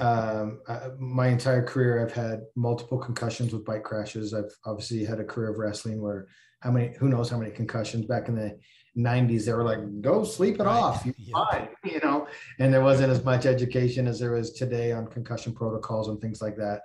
Um, 0.00 0.60
uh, 0.66 0.90
my 0.98 1.28
entire 1.28 1.62
career, 1.62 2.04
I've 2.04 2.12
had 2.12 2.42
multiple 2.56 2.98
concussions 2.98 3.52
with 3.52 3.64
bike 3.64 3.84
crashes. 3.84 4.34
I've 4.34 4.52
obviously 4.64 5.04
had 5.04 5.20
a 5.20 5.24
career 5.24 5.50
of 5.50 5.58
wrestling 5.58 6.00
where 6.02 6.26
how 6.60 6.72
many, 6.72 6.94
who 6.98 7.08
knows 7.08 7.30
how 7.30 7.38
many 7.38 7.52
concussions 7.52 8.06
back 8.06 8.28
in 8.28 8.34
the 8.34 8.58
90s, 8.96 9.44
they 9.44 9.52
were 9.52 9.62
like, 9.62 10.00
go 10.00 10.24
sleep 10.24 10.56
it 10.56 10.64
Right. 10.64 10.72
off. 10.82 11.04
You're 11.06 11.14
Yeah. 11.18 11.44
fine, 11.50 11.68
you 11.84 12.00
know, 12.00 12.26
and 12.58 12.72
there 12.74 12.82
wasn't 12.82 13.12
as 13.12 13.24
much 13.24 13.46
education 13.46 14.08
as 14.08 14.18
there 14.18 14.36
is 14.36 14.52
today 14.52 14.90
on 14.92 15.06
concussion 15.06 15.52
protocols 15.52 16.08
and 16.08 16.20
things 16.20 16.42
like 16.42 16.56
that. 16.56 16.82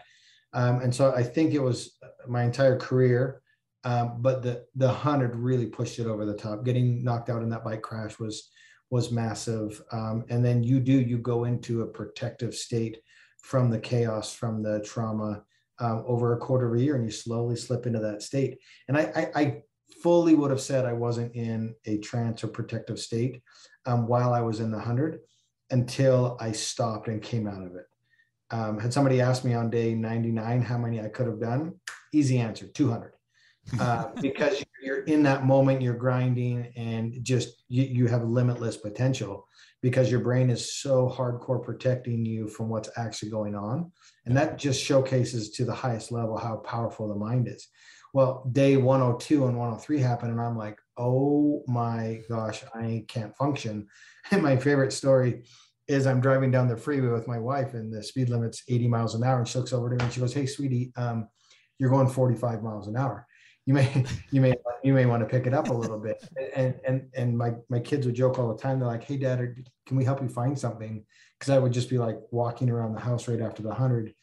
Um, 0.53 0.82
and 0.82 0.93
so 0.93 1.12
I 1.14 1.24
think 1.24 1.53
it 1.53 1.60
was 1.62 1.97
my 2.28 2.43
entire 2.43 2.78
career. 2.78 3.41
Um, 3.86 4.22
but 4.22 4.41
the 4.43 4.66
the 4.76 4.89
hundred 4.91 5.38
really 5.38 5.66
pushed 5.68 5.99
it 5.99 6.05
over 6.05 6.26
the 6.26 6.34
top. 6.34 6.66
Getting 6.66 7.01
knocked 7.01 7.30
out 7.30 7.41
in 7.43 7.49
that 7.51 7.64
bike 7.64 7.82
crash 7.82 8.20
was 8.20 8.49
was 8.90 9.12
massive. 9.12 9.82
Um, 9.92 10.26
and 10.30 10.44
then 10.44 10.64
you 10.64 10.80
do 10.80 11.00
you 11.00 11.18
go 11.18 11.46
into 11.46 11.82
a 11.82 11.88
protective 11.88 12.56
state 12.56 13.00
from 13.42 13.70
the 13.70 13.80
chaos, 13.80 14.34
from 14.34 14.64
the 14.64 14.82
trauma, 14.82 15.44
um, 15.80 16.04
over 16.08 16.34
a 16.34 16.38
quarter 16.38 16.68
of 16.68 16.80
a 16.80 16.84
year, 16.84 16.96
and 16.96 17.06
you 17.06 17.12
slowly 17.12 17.56
slip 17.56 17.86
into 17.86 18.00
that 18.00 18.22
state. 18.22 18.58
And 18.88 18.98
I, 18.98 19.30
I, 19.36 19.42
I 19.42 19.62
fully 20.04 20.36
would 20.36 20.52
have 20.52 20.62
said 20.62 20.86
I 20.86 20.94
wasn't 20.94 21.36
in 21.36 21.76
a 21.86 21.98
trance 22.00 22.44
or 22.44 22.48
protective 22.48 23.00
state 23.00 23.42
um, 23.86 24.08
while 24.08 24.34
I 24.34 24.42
was 24.42 24.60
in 24.60 24.72
the 24.72 24.80
hundred 24.80 25.20
until 25.72 26.38
I 26.40 26.52
stopped 26.52 27.08
and 27.08 27.22
came 27.22 27.48
out 27.48 27.66
of 27.66 27.76
it. 27.76 27.86
Um, 28.52 28.80
had 28.80 28.92
somebody 28.92 29.22
asked 29.22 29.46
me 29.46 29.54
on 29.54 29.70
day 29.70 29.94
99 29.94 30.64
how 30.64 30.78
many 30.78 31.00
I 31.00 31.08
could 31.08 31.28
have 31.28 31.40
done, 31.40 31.76
easy 32.12 32.40
answer 32.40 32.66
200 32.68 33.14
uh, 33.80 34.09
because 34.22 34.63
you're 34.82 35.03
in 35.03 35.24
that 35.24 35.45
moment, 35.45 35.82
you're 35.82 35.93
grinding 35.93 36.72
and 36.76 37.24
just 37.24 37.63
you, 37.67 37.84
you 37.84 38.07
have 38.07 38.24
limitless 38.24 38.78
potential 38.78 39.47
because 39.82 40.11
your 40.11 40.20
brain 40.20 40.49
is 40.49 40.74
so 40.74 41.09
hardcore 41.09 41.63
protecting 41.63 42.26
you 42.26 42.47
from 42.47 42.70
what's 42.70 42.89
actually 42.97 43.30
going 43.30 43.55
on. 43.55 43.91
And 44.26 44.36
that 44.36 44.57
just 44.57 44.82
showcases 44.82 45.51
to 45.51 45.65
the 45.65 45.74
highest 45.74 46.11
level 46.11 46.38
how 46.38 46.57
powerful 46.57 47.07
the 47.07 47.15
mind 47.15 47.47
is. 47.47 47.67
Well, 48.13 48.49
day 48.51 48.76
102 48.76 49.45
and 49.45 49.57
103 49.57 49.99
happen, 49.99 50.32
and 50.32 50.41
I'm 50.41 50.57
like, 50.57 50.80
oh 50.97 51.63
my 51.67 52.22
gosh, 52.28 52.63
I 52.74 53.05
can't 53.07 53.36
function. 53.36 53.88
And 54.32 54.43
my 54.43 54.57
favorite 54.57 54.93
story 54.93 55.45
is 55.88 56.05
I'm 56.05 56.22
driving 56.22 56.51
down 56.51 56.67
the 56.67 56.78
freeway 56.78 57.07
with 57.07 57.28
my 57.28 57.39
wife, 57.39 57.74
and 57.74 57.91
the 57.91 58.03
speed 58.03 58.30
limit's 58.30 58.61
80 58.67 58.88
miles 58.88 59.15
an 59.15 59.24
hour. 59.24 59.39
And 59.39 59.47
she 59.47 59.57
looks 59.57 59.74
over 59.74 59.89
to 59.89 59.95
me 59.95 60.03
and 60.03 60.13
she 60.13 60.20
goes, 60.20 60.34
Hey, 60.34 60.45
sweetie, 60.45 60.91
um, 60.95 61.28
you're 61.80 61.89
going 61.89 62.07
45 62.07 62.61
miles 62.61 62.88
an 62.88 62.95
hour 62.95 63.26
you 63.70 63.76
may 63.76 64.05
you 64.32 64.41
may 64.41 64.55
you 64.84 64.93
may 64.93 65.05
want 65.05 65.22
to 65.22 65.28
pick 65.28 65.45
it 65.45 65.53
up 65.53 65.70
a 65.70 65.74
little 65.74 65.99
bit. 65.99 66.28
And 66.55 66.74
and 66.88 67.07
and 67.13 67.38
my 67.38 67.53
my 67.70 67.80
kids 67.80 68.07
would 68.07 68.15
joke 68.15 68.39
all 68.39 68.51
the 68.51 68.59
time. 68.59 68.80
They're 68.80 68.88
like 68.88 69.03
hey 69.03 69.15
dad 69.15 69.63
can 69.86 69.95
we 69.95 70.03
help 70.03 70.24
you 70.24 70.28
find 70.28 70.57
something? 70.57 71.05
Because 71.38 71.51
i 71.51 71.59
would 71.59 71.72
just 71.72 71.88
be 71.88 71.99
like 71.99 72.17
walking 72.32 72.72
around 72.72 72.93
the 72.93 72.99
house 72.99 73.28
right 73.28 73.39
after 73.39 73.61
the 73.61 73.67
100 73.67 74.15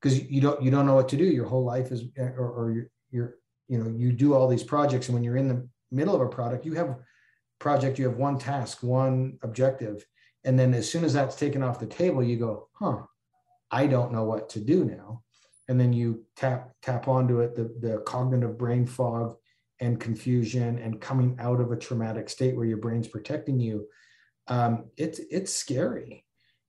because 0.00 0.22
you 0.30 0.40
don't 0.40 0.62
you 0.62 0.70
don't 0.70 0.86
know 0.86 0.94
what 0.94 1.10
to 1.10 1.16
do. 1.18 1.24
Your 1.24 1.44
whole 1.44 1.62
life 1.62 1.92
is 1.92 2.04
or, 2.16 2.54
or 2.56 2.70
you're, 2.70 2.90
you're 3.10 3.34
you 3.68 3.76
know 3.76 3.90
you 3.94 4.12
do 4.12 4.32
all 4.32 4.48
these 4.48 4.64
projects 4.64 5.08
and 5.08 5.14
when 5.14 5.22
you're 5.22 5.36
in 5.36 5.48
the 5.48 5.68
middle 5.90 6.14
of 6.14 6.22
a 6.22 6.28
product 6.28 6.64
you 6.64 6.72
have 6.72 6.96
project 7.58 7.98
you 7.98 8.08
have 8.08 8.16
one 8.16 8.38
task 8.38 8.82
one 8.82 9.38
objective. 9.42 10.06
And 10.44 10.58
then 10.58 10.72
as 10.72 10.90
soon 10.90 11.04
as 11.04 11.12
that's 11.12 11.36
taken 11.36 11.62
off 11.62 11.80
the 11.80 11.86
table 11.86 12.24
you 12.24 12.38
go 12.38 12.68
huh 12.72 13.02
i 13.70 13.86
don't 13.86 14.12
know 14.12 14.24
what 14.24 14.48
to 14.50 14.60
do 14.60 14.86
now 14.86 15.22
and 15.68 15.80
then 15.80 15.92
you 15.92 16.24
tap 16.36 16.70
tap 16.82 17.08
onto 17.08 17.40
it 17.40 17.54
the, 17.54 17.74
the 17.80 17.98
cognitive 18.06 18.56
brain 18.58 18.86
fog 18.86 19.36
and 19.80 20.00
confusion 20.00 20.78
and 20.78 21.00
coming 21.00 21.36
out 21.38 21.60
of 21.60 21.72
a 21.72 21.76
traumatic 21.76 22.28
state 22.28 22.56
where 22.56 22.64
your 22.64 22.78
brain's 22.78 23.08
protecting 23.08 23.60
you 23.60 23.86
um, 24.48 24.86
it's 24.96 25.20
it's 25.30 25.52
scary. 25.52 26.24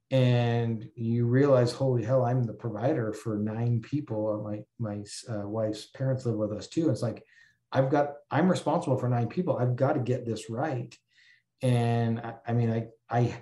And 0.09 0.89
you 0.95 1.25
realize 1.25 1.73
holy 1.73 2.01
hell 2.01 2.23
i'm 2.23 2.43
the 2.43 2.53
provider 2.53 3.11
for 3.11 3.37
nine 3.37 3.81
people 3.81 4.41
my 4.41 4.63
my 4.79 5.03
uh, 5.29 5.47
wife's 5.47 5.87
parents 5.87 6.25
live 6.25 6.37
with 6.37 6.53
us 6.53 6.67
too. 6.67 6.89
It's 6.89 7.01
like 7.01 7.23
i've 7.73 7.89
got 7.89 8.13
i'm 8.31 8.49
responsible 8.49 8.97
for 8.97 9.09
nine 9.09 9.27
people. 9.27 9.57
I've 9.57 9.75
got 9.75 9.93
to 9.93 9.99
get 9.99 10.25
this 10.25 10.49
right. 10.49 10.95
And 11.61 12.19
i, 12.19 12.35
I 12.47 12.53
mean 12.53 12.71
i 12.71 12.87
i 13.09 13.35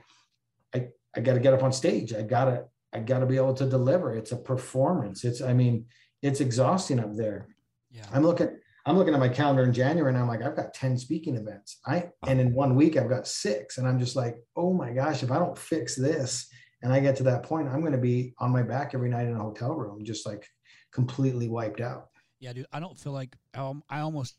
i, 0.74 0.88
I 1.16 1.20
got 1.20 1.36
to 1.36 1.40
get 1.40 1.54
up 1.54 1.62
on 1.62 1.72
stage. 1.72 2.14
I 2.14 2.24
got 2.24 2.46
to 2.46 2.66
I 2.96 3.00
got 3.00 3.20
to 3.20 3.26
be 3.26 3.36
able 3.36 3.54
to 3.56 3.66
deliver. 3.66 4.16
It's 4.16 4.32
a 4.32 4.38
performance. 4.38 5.26
It's, 5.26 5.42
I 5.42 5.52
mean, 5.52 5.86
it's 6.22 6.40
exhausting 6.40 7.00
up 7.00 7.14
there. 7.14 7.50
Yeah. 7.92 8.06
I'm 8.14 8.24
looking, 8.24 8.58
I'm 8.86 8.98
looking 8.98 9.14
at 9.14 9.20
my 9.20 9.28
calendar 9.28 9.64
in 9.64 9.74
January 9.74 10.14
and 10.14 10.18
I'm 10.18 10.30
like, 10.30 10.42
I've 10.42 10.56
got 10.56 10.74
10 10.74 10.98
speaking 10.98 11.36
events. 11.36 11.80
I, 11.86 12.10
and 12.26 12.40
in 12.40 12.54
one 12.54 12.76
week 12.76 12.96
I've 12.96 13.10
got 13.10 13.28
six. 13.28 13.78
And 13.78 13.88
I'm 13.88 14.00
just 14.00 14.16
like, 14.16 14.38
oh 14.56 14.74
my 14.74 14.92
gosh, 14.92 15.24
if 15.24 15.32
I 15.32 15.40
don't 15.40 15.58
fix 15.58 15.96
this 15.96 16.48
and 16.82 16.94
I 16.94 17.02
get 17.02 17.18
to 17.18 17.24
that 17.24 17.44
point, 17.44 17.68
I'm 17.68 17.82
going 17.82 17.92
to 17.92 17.98
be 17.98 18.34
on 18.40 18.52
my 18.52 18.64
back 18.64 18.94
every 18.94 19.10
night 19.10 19.28
in 19.28 19.36
a 19.36 19.40
hotel 19.40 19.76
room, 19.76 20.06
just 20.06 20.26
like 20.26 20.48
completely 20.94 21.50
wiped 21.50 21.82
out. 21.82 22.08
Yeah, 22.40 22.54
dude. 22.54 22.68
I 22.72 22.80
don't 22.80 22.98
feel 22.98 23.12
like 23.12 23.36
um, 23.56 23.84
I 23.90 24.00
almost 24.00 24.36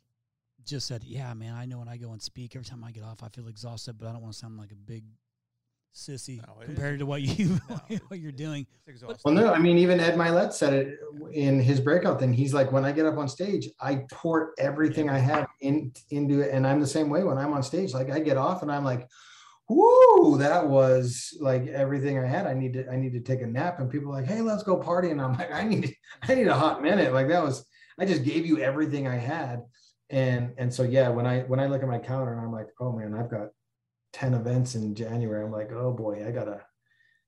just 0.64 0.86
said, 0.86 1.02
"Yeah, 1.02 1.32
man. 1.34 1.54
I 1.54 1.64
know 1.64 1.78
when 1.78 1.88
I 1.88 1.96
go 1.96 2.12
and 2.12 2.22
speak, 2.22 2.54
every 2.54 2.66
time 2.66 2.84
I 2.84 2.90
get 2.90 3.02
off, 3.02 3.22
I 3.22 3.28
feel 3.28 3.48
exhausted, 3.48 3.98
but 3.98 4.06
I 4.06 4.12
don't 4.12 4.22
want 4.22 4.34
to 4.34 4.38
sound 4.38 4.58
like 4.58 4.72
a 4.72 4.76
big 4.76 5.04
sissy 5.94 6.38
No, 6.46 6.54
compared 6.64 6.94
is- 6.94 6.98
to 7.00 7.06
what 7.06 7.22
you 7.22 7.58
No, 7.68 7.80
what 8.08 8.20
you're 8.20 8.32
doing." 8.32 8.66
Well, 9.24 9.34
no, 9.34 9.52
I 9.52 9.58
mean, 9.58 9.78
even 9.78 9.98
Ed 9.98 10.14
Mylett 10.16 10.52
said 10.52 10.72
it 10.72 10.98
in 11.32 11.60
his 11.60 11.80
breakout 11.80 12.20
thing. 12.20 12.32
He's 12.32 12.54
like, 12.54 12.70
when 12.70 12.84
I 12.84 12.92
get 12.92 13.06
up 13.06 13.16
on 13.18 13.28
stage, 13.28 13.68
I 13.80 14.04
pour 14.12 14.52
everything 14.58 15.10
I 15.10 15.18
have 15.18 15.46
in 15.60 15.92
into 16.10 16.40
it. 16.40 16.52
And 16.52 16.66
I'm 16.66 16.80
the 16.80 16.86
same 16.86 17.08
way 17.10 17.24
when 17.24 17.36
I'm 17.38 17.52
on 17.52 17.62
stage. 17.62 17.92
Like 17.94 18.10
I 18.10 18.20
get 18.20 18.36
off 18.36 18.62
and 18.62 18.70
I'm 18.70 18.84
like, 18.84 19.08
whoo, 19.68 20.38
that 20.38 20.68
was 20.68 21.36
like 21.40 21.66
everything 21.66 22.18
I 22.18 22.26
had. 22.26 22.46
I 22.46 22.54
need 22.54 22.74
to, 22.74 22.88
I 22.88 22.96
need 22.96 23.12
to 23.14 23.20
take 23.20 23.42
a 23.42 23.46
nap. 23.46 23.80
And 23.80 23.90
people 23.90 24.10
are 24.10 24.20
like, 24.20 24.26
hey, 24.26 24.40
let's 24.40 24.62
go 24.62 24.76
party. 24.76 25.10
And 25.10 25.20
I'm 25.20 25.32
like, 25.36 25.52
I 25.52 25.64
need, 25.64 25.94
I 26.22 26.34
need 26.36 26.46
a 26.46 26.54
hot 26.54 26.82
minute. 26.82 27.12
Like 27.12 27.28
that 27.28 27.42
was, 27.42 27.64
I 27.98 28.04
just 28.04 28.22
gave 28.24 28.46
you 28.46 28.58
everything 28.60 29.08
I 29.08 29.16
had. 29.16 29.62
And 30.10 30.52
and 30.58 30.72
so 30.72 30.84
yeah, 30.84 31.08
when 31.08 31.26
I 31.26 31.40
when 31.40 31.58
I 31.58 31.66
look 31.66 31.82
at 31.82 31.88
my 31.88 31.98
calendar 31.98 32.32
and 32.34 32.40
I'm 32.40 32.52
like, 32.52 32.68
oh 32.78 32.92
man, 32.92 33.12
I've 33.12 33.28
got 33.28 33.48
10 34.16 34.32
events 34.32 34.74
in 34.76 34.94
January. 34.94 35.44
I'm 35.44 35.52
like, 35.52 35.70
oh 35.72 35.92
boy, 35.92 36.26
I 36.26 36.30
gotta, 36.30 36.62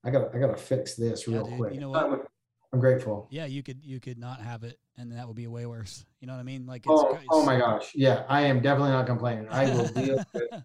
I 0.03 0.09
gotta, 0.09 0.31
I 0.33 0.39
gotta 0.39 0.57
fix 0.57 0.95
this 0.95 1.27
Yeah, 1.27 1.35
real 1.35 1.43
dude, 1.45 1.57
quick. 1.59 1.73
you 1.75 1.79
know 1.79 1.89
what? 1.91 2.25
I'm 2.73 2.79
grateful. 2.79 3.27
Yeah, 3.29 3.45
you 3.45 3.61
could 3.61 3.83
you 3.85 3.99
could 3.99 4.17
not 4.17 4.41
have 4.41 4.63
it, 4.63 4.79
and 4.97 5.11
that 5.11 5.27
would 5.27 5.35
be 5.35 5.45
way 5.45 5.67
worse. 5.67 6.03
You 6.19 6.25
know 6.27 6.33
what 6.33 6.39
I 6.39 6.43
mean? 6.43 6.65
Like, 6.65 6.87
it's, 6.87 6.89
Oh, 6.89 7.09
it's- 7.09 7.23
oh 7.31 7.45
my 7.45 7.57
gosh. 7.59 7.91
Yeah, 7.93 8.25
I 8.27 8.41
am 8.41 8.59
definitely 8.59 8.91
not 8.91 9.05
complaining. 9.05 9.47
I 9.51 9.67
will 9.67 9.85
deal 9.93 10.23
with, 10.33 10.63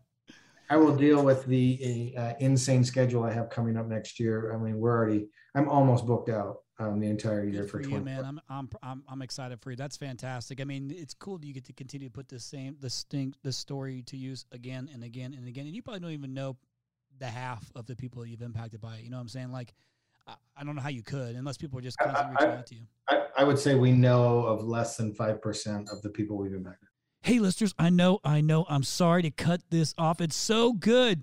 I 0.71 0.77
will 0.79 0.97
deal 0.97 1.23
with 1.23 1.45
the 1.45 2.15
uh, 2.17 2.33
insane 2.41 2.85
schedule 2.85 3.23
I 3.23 3.33
have 3.33 3.51
coming 3.51 3.77
up 3.77 3.87
next 3.87 4.19
year. 4.19 4.55
I 4.55 4.57
mean, 4.57 4.79
we're 4.79 4.97
already, 4.97 5.29
I'm 5.55 5.69
almost 5.69 6.07
booked 6.07 6.31
out 6.31 6.57
um, 6.79 6.99
the 7.01 7.09
entire 7.09 7.45
year 7.45 7.63
Good 7.63 7.71
for 7.71 7.79
for 7.83 7.89
20. 7.89 7.95
you, 7.97 8.01
man. 8.05 8.25
I'm, 8.25 8.41
I'm 8.49 8.69
I'm 8.83 9.03
I'm 9.09 9.23
excited 9.23 9.61
for 9.61 9.71
you. 9.71 9.77
That's 9.77 9.97
fantastic. 9.97 10.61
I 10.61 10.65
mean, 10.65 10.93
it's 10.95 11.15
cool 11.15 11.39
that 11.39 11.47
you 11.47 11.55
get 11.55 11.65
to 11.67 11.73
continue 11.73 12.09
to 12.09 12.13
put 12.13 12.29
this 12.29 12.45
same 12.45 12.77
the 12.81 12.91
thing 12.91 13.35
this 13.43 13.57
story 13.57 14.03
to 14.07 14.17
use 14.17 14.45
again 14.53 14.89
and 14.93 15.05
again 15.05 15.35
and 15.35 15.47
again. 15.47 15.67
And 15.67 15.75
you 15.75 15.83
probably 15.83 16.01
don't 16.01 16.11
even 16.11 16.35
know 16.35 16.57
the 17.19 17.27
half 17.27 17.71
of 17.77 17.87
the 17.87 17.95
people 17.95 18.27
you've 18.27 18.43
impacted 18.43 18.81
by 18.81 18.97
it. 18.97 19.05
You 19.05 19.11
know 19.11 19.17
what 19.19 19.23
I'm 19.23 19.29
saying? 19.29 19.53
Like, 19.53 19.73
I, 20.27 20.35
I 20.57 20.65
don't 20.65 20.75
know 20.75 20.83
how 20.83 20.89
you 20.89 21.03
could 21.05 21.37
unless 21.37 21.57
people 21.57 21.79
are 21.79 21.83
just 21.83 21.97
I- 22.01 22.07
constantly 22.07 22.37
I- 22.39 22.45
reaching 22.45 22.59
out 22.59 22.67
to 22.67 22.75
you. 22.75 22.83
I, 23.09 23.23
I 23.39 23.45
would 23.45 23.59
say 23.59 23.75
we 23.77 23.93
know 23.93 24.41
of 24.47 24.65
less 24.65 24.97
than 24.97 25.13
5% 25.15 25.93
of 25.93 26.03
the 26.03 26.09
people 26.09 26.39
we've 26.39 26.55
impacted. 26.55 26.89
Hey, 27.23 27.39
listeners, 27.39 27.75
I 27.79 27.91
know, 27.91 28.19
I 28.25 28.41
know, 28.41 28.65
I'm 28.69 28.83
sorry 28.83 29.23
to 29.23 29.31
cut 29.31 29.61
this 29.71 29.95
off. 29.99 30.21
It's 30.21 30.37
so 30.37 30.73
good. 30.73 31.23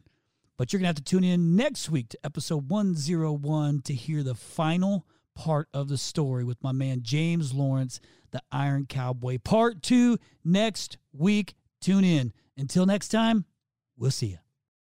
But 0.57 0.71
you're 0.71 0.79
going 0.79 0.85
to 0.85 0.89
have 0.89 0.95
to 0.97 1.03
tune 1.03 1.23
in 1.23 1.55
next 1.55 1.89
week 1.89 2.09
to 2.09 2.19
episode 2.23 2.69
101 2.69 3.81
to 3.81 3.93
hear 3.93 4.21
the 4.23 4.35
final 4.35 5.05
part 5.35 5.67
of 5.73 5.87
the 5.87 5.97
story 5.97 6.43
with 6.43 6.61
my 6.63 6.71
man 6.71 7.01
James 7.01 7.53
Lawrence, 7.53 7.99
the 8.31 8.41
Iron 8.51 8.85
Cowboy. 8.85 9.37
Part 9.43 9.81
two 9.81 10.17
next 10.43 10.97
week. 11.13 11.55
Tune 11.81 12.03
in. 12.03 12.33
Until 12.57 12.85
next 12.85 13.09
time, 13.09 13.45
we'll 13.97 14.11
see 14.11 14.27
you. 14.27 14.37